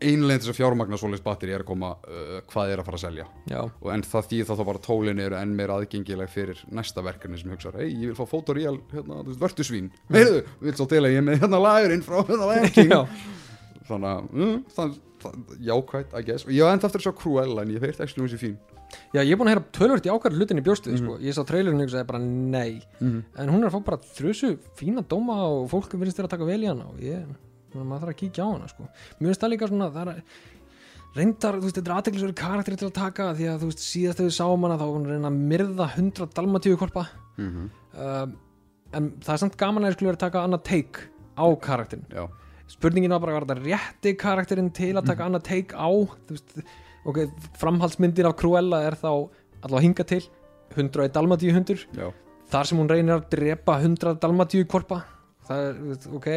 þess 0.00 0.48
að 0.52 0.58
fjármagna 0.58 0.98
svoleiðs 1.00 1.24
batteri 1.24 1.52
er 1.56 1.64
að 1.64 1.68
koma 1.72 1.90
uh, 2.06 2.38
hvað 2.52 2.70
er 2.72 2.78
að 2.82 2.86
fara 2.88 2.98
að 3.00 3.04
selja. 3.04 3.26
Já, 3.50 3.60
og 3.66 3.90
en 3.94 4.02
það 4.02 4.28
því 4.30 4.38
þá 4.48 4.64
bara 4.68 4.78
tólinu 4.84 5.24
eru 5.26 5.36
enn 5.40 5.56
meira 5.58 5.78
aðgengileg 5.80 6.28
fyrir 6.30 6.62
næsta 6.70 7.02
verkefni 7.02 7.38
sem 7.40 7.50
hugsa 7.50 7.72
hei, 7.76 7.88
ég 7.90 8.12
vil 8.12 8.14
fá 8.18 8.24
fótoríal, 8.30 8.78
hérna, 8.92 9.22
þú 9.24 9.32
veist, 9.32 9.42
vörtusvín. 9.42 9.90
Heyrðu, 10.14 10.44
vil 10.60 10.74
svo 10.78 10.86
til 10.86 11.02
að 11.02 11.12
ég 11.16 11.18
er 11.22 11.26
með 11.26 11.40
hérna 11.42 11.62
lagurinn 11.64 12.02
frá 12.06 12.22
hérna 12.28 12.50
Lion 12.52 12.72
King 12.76 12.90
já, 12.94 13.02
þannig 13.88 14.10
að 14.14 14.32
mm, 14.38 14.58
það, 14.76 14.96
jákvætt, 15.66 16.14
I 16.14 16.22
guess. 16.22 16.46
Og 16.46 16.52
ég 16.54 16.62
var 16.66 16.76
enda 16.76 16.86
eftir 16.86 17.00
að 17.02 17.08
sjá 17.08 17.14
Cruella 17.18 17.64
en 17.64 17.72
ég 17.74 17.82
veit 17.82 17.98
ekki 18.04 18.20
hún 18.22 18.30
sé 18.30 18.38
fín. 18.38 18.58
Já, 19.12 19.20
ég 19.20 19.34
er 19.34 19.36
búin 19.36 19.50
að 19.50 19.56
heyra 19.56 19.64
tölvört 19.76 20.06
í 20.06 20.12
ákvæður 20.14 20.38
hlutin 20.38 20.60
í 20.60 20.64
bjóstuði 20.64 20.94
Mhm. 20.96 21.02
sko. 21.04 21.16
Ég 21.20 21.34
sá 21.36 21.42
trailerinu 21.44 21.84
og 21.84 21.90
sagði 21.92 22.06
bara 22.08 22.18
nei. 22.22 22.80
-hmm. 23.02 23.18
En 23.36 23.48
hún 23.50 23.60
er 23.64 23.68
að 23.68 23.74
fá 23.76 23.84
bara 23.84 23.98
þrjusu 24.16 24.58
fína 24.78 25.02
dóma 25.04 25.36
og 25.44 25.68
fólk 25.68 25.90
finnst 25.92 26.16
þér 26.16 26.24
að 26.24 26.30
taka 26.30 26.44
vel 26.48 26.62
í 26.62 26.66
hana 26.70 26.86
og 26.88 26.96
ég, 27.00 27.26
maður 27.84 28.06
þarf 28.06 28.14
að 28.14 28.20
kíkja 28.22 28.46
á 28.46 28.48
hana 28.50 28.70
sko. 28.72 28.88
Mér 29.18 29.30
finnst 29.30 29.44
það 29.44 29.52
líka 29.54 29.68
svona 29.70 29.90
það 29.94 30.12
er, 30.12 30.22
reyndar, 31.18 31.58
þú 31.58 31.68
veist, 31.68 31.78
þetta 31.78 31.90
er 31.90 31.96
aðteklisverið 31.98 32.38
karakter 32.42 32.78
til 32.78 32.88
að 32.88 32.96
taka 32.98 33.30
því 33.38 33.48
að 33.52 33.62
þú 33.62 33.70
veist, 33.70 33.86
síðast 33.86 34.20
þegar 34.20 34.30
við 34.30 34.36
sáum 34.38 34.66
hana 34.66 34.76
þá 34.78 34.84
var 34.84 34.94
hún 34.96 35.06
að 35.08 35.14
reyna 35.14 35.30
að 35.30 35.40
myrða 35.54 35.88
hundra 35.96 36.30
dalmatíu 36.34 36.80
korpa 36.80 37.08
Mm 37.38 37.70
um, 37.94 38.36
en 38.96 39.08
það 39.22 39.32
er 39.34 39.40
samt 39.42 39.56
gaman 39.60 39.84
að 39.84 39.92
ég 39.92 39.98
skulle 39.98 40.12
vera 40.12 40.18
að 40.18 40.26
taka 40.26 40.44
annað 40.46 40.62
take 40.68 41.08
á 41.36 41.46
karakterin 41.64 42.06
já, 42.12 42.24
spurningin 42.72 43.14
var 43.14 43.22
bara 43.24 43.36
var 43.36 43.46
þetta 43.48 43.66
rétti 43.66 44.14
karakterinn 44.20 44.70
til 44.76 44.94
að 44.96 45.10
taka 45.10 45.26
annað 45.28 45.44
take 45.48 45.76
á 45.76 45.90
veist, 46.30 46.56
ok, 47.08 47.20
framhaldsmyndin 47.60 48.30
af 48.30 48.38
Cruella 48.40 48.82
er 48.88 48.96
þá 48.98 49.10
allavega 49.12 49.84
hinga 49.84 50.08
til 50.08 50.22
101 50.76 51.12
dalmatíu 51.16 51.54
hundur 51.56 51.84
já, 51.96 52.08
þar 52.52 52.70
sem 52.70 52.80
hún 52.80 52.90
reynir 52.92 53.18
að 53.18 53.28
drepa 53.34 53.78
100 53.82 54.16
dalmatíu 54.22 54.68
korpa 54.70 55.02
það 55.48 55.68
er, 55.68 56.08
ok 56.16 56.30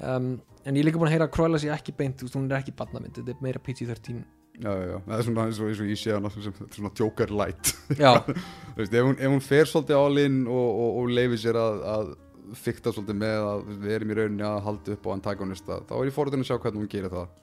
um, 0.00 0.32
en 0.66 0.76
ég 0.76 0.82
er 0.82 0.88
líka 0.88 1.00
búin 1.00 1.10
að 1.10 1.16
heyra 1.16 1.28
að 1.28 1.36
Cruella 1.36 1.60
sé 1.62 1.70
ekki 1.72 1.94
beint, 1.96 2.18
þú 2.18 2.26
veist, 2.26 2.38
hún 2.38 2.50
er 2.50 2.60
ekki 2.60 2.74
badnamynd 2.76 3.16
þetta 3.18 3.34
er 3.34 3.44
meira 3.44 3.62
PG-13 3.62 4.20
já, 4.60 4.70
já, 4.70 4.84
já. 4.90 4.98
það 5.06 5.16
er 5.16 5.26
svona 5.28 5.46
eins 5.46 5.60
og, 5.60 5.72
ég 5.90 6.00
sé 6.00 6.14
hana 6.14 6.30
sem 6.32 6.54
svona 6.74 6.92
Joker 6.96 7.32
light. 7.32 7.72
Já, 7.98 8.12
Þú 8.76 8.78
veist, 8.80 8.94
ef, 8.94 9.08
hún, 9.08 9.18
ef 9.18 9.34
hún 9.34 9.44
fer 9.44 9.70
svolítið 9.70 10.00
álinn 10.00 10.38
og, 10.46 10.68
og, 10.68 11.00
og 11.00 11.12
leifir 11.16 11.42
sér 11.42 11.58
að, 11.60 11.82
að 11.94 12.14
fykta 12.62 12.92
svolítið 12.94 13.18
með 13.20 13.48
að 13.50 13.66
við 13.72 13.96
erum 13.96 14.12
í 14.12 14.16
rauninni 14.20 14.46
að 14.46 14.62
halda 14.68 14.94
upp 14.94 15.10
á 15.10 15.14
antagonista 15.16 15.80
þá 15.88 15.96
er 15.98 16.08
ég 16.08 16.14
fórhundin 16.14 16.44
að 16.44 16.50
sjá 16.50 16.60
hvernig 16.62 16.84
hún 16.84 16.92
gerir 16.92 17.14
það. 17.14 17.34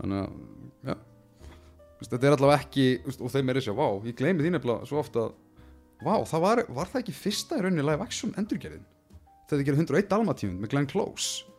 Þannig 0.00 0.22
að, 0.22 0.40
já. 0.90 0.96
Veist, 2.00 2.10
þetta 2.10 2.26
er 2.26 2.36
allavega 2.36 2.66
ekki, 2.66 2.88
veist, 3.06 3.22
og 3.22 3.32
þeim 3.32 3.52
er 3.52 3.60
þessi 3.60 3.72
að 3.72 3.78
vá, 3.78 3.88
ég 4.08 4.18
gleymi 4.18 4.42
því 4.42 4.54
nefnilega 4.56 4.90
svo 4.90 4.98
ofta 5.02 5.28
vá, 6.02 6.14
það 6.26 6.44
var, 6.48 6.64
var 6.80 6.90
það 6.90 7.04
ekki 7.04 7.14
fyrsta 7.14 7.60
í 7.60 7.62
rauninni 7.62 7.86
live 7.86 8.02
action 8.02 8.34
endurgerðin? 8.40 8.84
Þegar 9.46 9.60
þið 9.60 9.68
gerir 9.68 9.82
101 9.84 10.10
Dalmatíund 10.10 10.62
með 10.62 10.72
Glenn 10.72 10.90
Close 10.90 11.51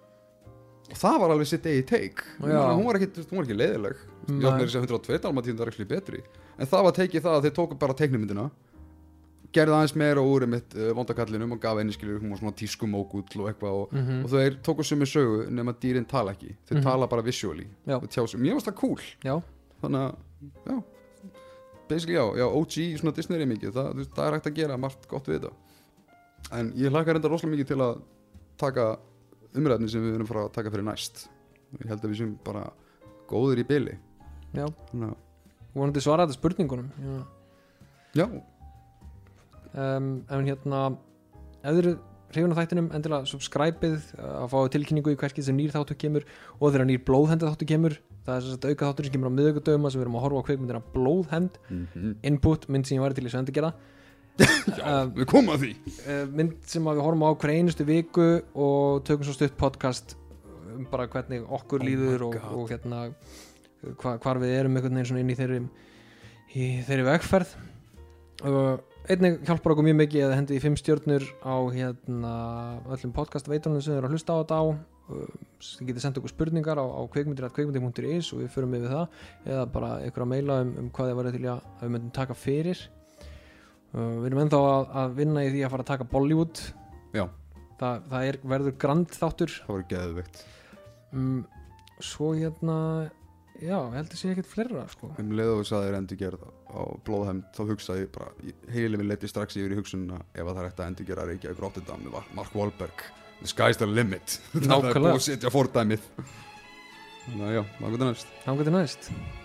og 0.94 1.00
það 1.02 1.16
var 1.24 1.32
alveg 1.34 1.50
sitt 1.50 1.66
eigi 1.70 1.86
take. 1.90 2.28
Hún, 2.40 2.52
hún 2.78 2.86
var 2.86 3.00
ekki, 3.02 3.24
ekki 3.26 3.56
leiðileg 3.58 3.98
ég 4.24 4.46
átt 4.48 4.60
með 4.60 4.68
þess 4.68 4.78
að 4.78 4.86
102 4.88 5.18
Dalmatíund 5.26 5.60
var 5.64 5.72
ekki 5.74 5.88
betri. 5.90 6.22
En 6.62 6.70
það 6.70 6.86
var 6.88 6.94
tekið 7.00 7.26
það 7.26 7.38
að 7.40 7.48
þeir 7.48 7.56
tóku 7.58 7.78
bara 7.82 7.96
teiknumyndina 7.98 8.46
gerði 9.54 9.76
aðeins 9.76 9.92
meira 10.02 10.22
úr 10.26 10.46
mitt 10.50 10.72
uh, 10.74 10.88
vondakallinum 10.98 11.52
og 11.54 11.60
gaf 11.62 11.78
henni 11.78 11.94
skilur 11.94 12.18
hún 12.24 12.32
var 12.34 12.40
svona 12.42 12.56
tískumókull 12.58 13.22
og 13.44 13.50
eitthvað 13.52 13.76
og, 13.84 13.92
mm 13.94 14.24
og 14.26 14.32
þeir 14.32 14.56
tóku 14.66 14.86
sumi 14.88 15.06
sögu 15.06 15.44
nema 15.54 15.76
dýrin 15.78 16.08
tala 16.10 16.34
ekki. 16.34 16.56
Þeir 16.70 16.80
Mhm. 16.80 16.86
tala 16.88 17.08
bara 17.12 17.22
visually. 17.22 17.68
Mér 17.86 18.00
varst 18.58 18.68
það 18.72 18.76
cool. 18.80 19.04
Já, 19.24 19.36
þannig 19.84 20.08
að, 20.08 20.16
já. 20.72 20.84
Basically 21.90 22.16
já, 22.18 22.26
já, 22.40 22.46
OG 22.48 22.78
svona 22.98 23.14
Disney 23.16 23.42
er 23.42 23.46
mikið 23.52 23.74
það, 23.76 24.02
það 24.16 24.26
er 24.28 24.34
hægt 24.40 24.48
að 24.50 24.56
gera 24.56 24.78
margt 24.78 25.08
gott 25.12 25.28
við 25.30 25.40
þetta. 25.42 25.52
En 26.58 26.72
ég 26.80 26.90
hlakka 26.90 27.14
reynda 27.14 27.30
rosalega 27.30 27.54
mikið 27.58 27.68
til 27.68 27.82
að 27.84 28.02
taka 28.58 28.88
umræðni 29.58 29.90
sem 29.92 30.04
við 30.04 30.18
erum 30.18 30.30
fara 30.30 30.48
að 30.48 30.56
taka 30.58 30.72
fyrir 30.74 30.88
næst. 30.88 31.28
Ég 31.80 31.90
held 31.90 32.04
að 32.04 32.12
við 32.12 32.20
sem 32.22 32.34
bara 32.46 32.68
góðir 33.30 33.64
í 33.64 33.68
byli 33.68 33.94
já, 34.54 34.66
að, 34.68 35.14
vonandi 35.74 36.04
svara 36.04 36.28
þetta 36.28 36.38
spurningunum. 36.38 36.90
Já. 37.02 37.22
Já, 38.14 38.26
um, 39.74 40.10
en 40.30 40.50
hérna 40.50 40.82
ef 41.64 41.72
þið 41.72 41.80
eru 41.82 41.94
hrifun 42.34 42.54
á 42.54 42.60
þættinum 42.60 42.90
endilega 42.94 43.30
subscribe-ið 43.30 43.96
uh, 44.20 44.28
að 44.44 44.52
fá 44.54 44.58
tilkynningu 44.76 45.14
í 45.14 45.18
hverskið 45.22 45.48
sem 45.48 45.58
nýr 45.58 45.74
þáttu 45.74 45.98
kemur 46.02 46.28
og 46.60 46.68
þegar 46.68 46.90
nýr 46.90 47.02
blóðhenda 47.08 47.50
þáttu 47.50 47.70
kemur. 47.70 47.98
Það 48.24 48.36
er 48.36 48.46
þess 48.46 48.60
að 48.60 48.70
auka 48.70 48.90
þáttur 48.92 49.08
sem 49.08 49.16
kemur 49.16 49.34
á 49.34 49.38
miðugudöfum 49.40 49.90
sem 49.90 50.00
við 50.00 50.06
erum 50.06 50.20
að 50.20 50.26
horfa 50.28 50.44
á 50.46 50.48
kveikmyndina 50.50 50.84
blóðhend. 50.94 51.58
Mm 51.70 52.14
input, 52.30 52.70
mynd 52.70 52.90
sem 52.90 52.98
ég 52.98 53.04
væri 53.04 53.18
til 53.18 53.26
í 53.28 53.34
svendi 53.34 53.56
gera 53.56 53.74
já 54.40 55.10
við 55.18 55.28
komum 55.30 55.54
að 55.54 55.66
því. 55.66 55.72
Uh, 56.04 56.24
mynd 56.34 56.54
sem 56.70 56.88
við 56.90 57.02
horfum 57.06 57.26
á 57.28 57.32
hver 57.34 57.54
einustu 57.54 57.86
viku 57.88 58.28
og 58.54 59.04
tökum 59.08 59.28
svo 59.28 59.36
stutt 59.38 59.58
podcast 59.60 60.16
um 60.74 60.88
bara 60.90 61.08
hvernig 61.12 61.44
okkur 61.46 61.84
Oh 61.84 61.88
líður 61.88 62.30
og, 62.30 62.40
og 62.54 62.72
hérna 62.72 63.04
hva, 64.00 64.16
hvar 64.18 64.40
við 64.42 64.56
erum 64.58 64.80
einhvern 64.80 64.98
veginn 65.02 65.22
inn 65.22 65.34
í 65.34 65.38
þeirri 65.38 65.60
í 66.54 66.72
þeirri 66.88 67.06
vegferð. 67.10 67.54
Og 68.44 69.12
einnig 69.12 69.44
hjálpar 69.46 69.76
okkur 69.76 69.86
mjög 69.86 70.00
mikið 70.02 70.26
að 70.28 70.36
hendi 70.38 70.58
í 70.58 70.64
fimm 70.64 70.80
stjörnur 70.80 71.26
á 71.44 71.56
hérna 71.76 72.34
öllum 72.96 73.14
podcast 73.16 73.50
veitunum 73.52 73.84
sem 73.84 73.98
eru 73.98 74.10
að 74.10 74.18
hlusta 74.18 74.38
á 74.38 74.42
þetta 74.42 74.60
á. 74.60 74.66
Uh, 75.14 75.32
þið 75.60 75.88
getið 75.90 76.04
sendt 76.06 76.18
okkur 76.22 76.32
spurningar 76.32 76.80
á, 76.80 76.86
á 76.88 77.02
kveikmyndir.kveikmyndir.is 77.12 78.34
og 78.34 78.44
við 78.44 78.52
förum 78.56 78.76
við 78.78 78.90
það. 78.90 79.24
Eða 79.46 79.70
bara 79.76 79.96
ykkur 80.08 80.26
að 80.26 80.34
meila 80.34 80.60
um, 80.64 80.76
um 80.80 80.92
hvað 80.96 81.12
þið 81.12 81.20
væri 81.20 81.34
til 81.36 81.48
að, 81.52 81.66
að 81.76 81.84
við 81.84 81.96
myndum 81.98 82.14
taka 82.16 82.38
fyrir 82.40 82.86
uh, 83.94 84.14
við 84.20 84.30
erum 84.30 84.44
ennþá 84.44 84.62
að, 84.70 84.86
að 85.02 85.18
vinna 85.20 85.46
í 85.46 85.52
því 85.54 85.64
að 85.64 85.74
fara 85.74 85.86
að 85.86 85.92
taka 85.92 86.10
Bollywood. 86.12 86.62
Já. 87.14 87.26
það, 87.80 88.06
það 88.12 88.30
er, 88.30 88.40
verður 88.54 88.78
grand 88.82 89.18
þáttur 89.18 89.58
það 89.60 89.76
var 89.76 89.84
geðveikt. 89.92 90.46
Um, 91.14 91.36
svo 92.04 92.32
hérna 92.34 92.78
já, 93.62 93.78
ég 93.78 93.98
held 93.98 94.14
að 94.14 94.20
sé 94.20 94.32
ekkert 94.34 94.50
fleira 94.50 94.86
sko. 94.92 95.12
um 95.22 95.34
leið 95.38 95.52
og 95.52 95.60
við 95.62 95.68
sagðir 95.70 95.98
endur 96.00 96.20
gerð 96.20 96.48
á 96.74 96.82
blóðhæm 97.06 97.44
þá 97.54 97.62
hugsaði 97.70 98.06
ég 98.06 98.14
bara, 98.16 98.32
heilin 98.74 99.02
minn 99.02 99.12
leiti 99.12 99.30
strax 99.30 99.60
yfir 99.60 99.76
í 99.76 99.78
hugsununa 99.78 100.24
ef 100.34 100.42
að 100.42 100.54
það 100.54 100.64
er 100.64 100.72
eftir 100.72 100.86
að 100.86 100.90
endur 100.92 101.10
gera 101.12 101.28
Reykjavík 101.30 101.62
Rotterdam 101.62 102.08
með 102.08 102.34
Mark 102.40 102.58
Wahlberg. 102.58 103.06
The 103.44 103.52
sky's 103.52 103.78
the 103.78 103.90
limit. 103.90 104.40
Það 104.54 104.90
er 104.90 105.02
búið 105.04 105.14
að 105.18 105.24
setja 105.26 105.52
fordæmið. 105.52 106.12
Þannig 107.26 107.48
að 107.50 107.56
já, 107.58 107.64
það 107.80 107.96
er 107.96 108.06
næst. 108.08 108.36
Hangað 108.48 108.70
til 108.70 108.76
næst 108.78 109.43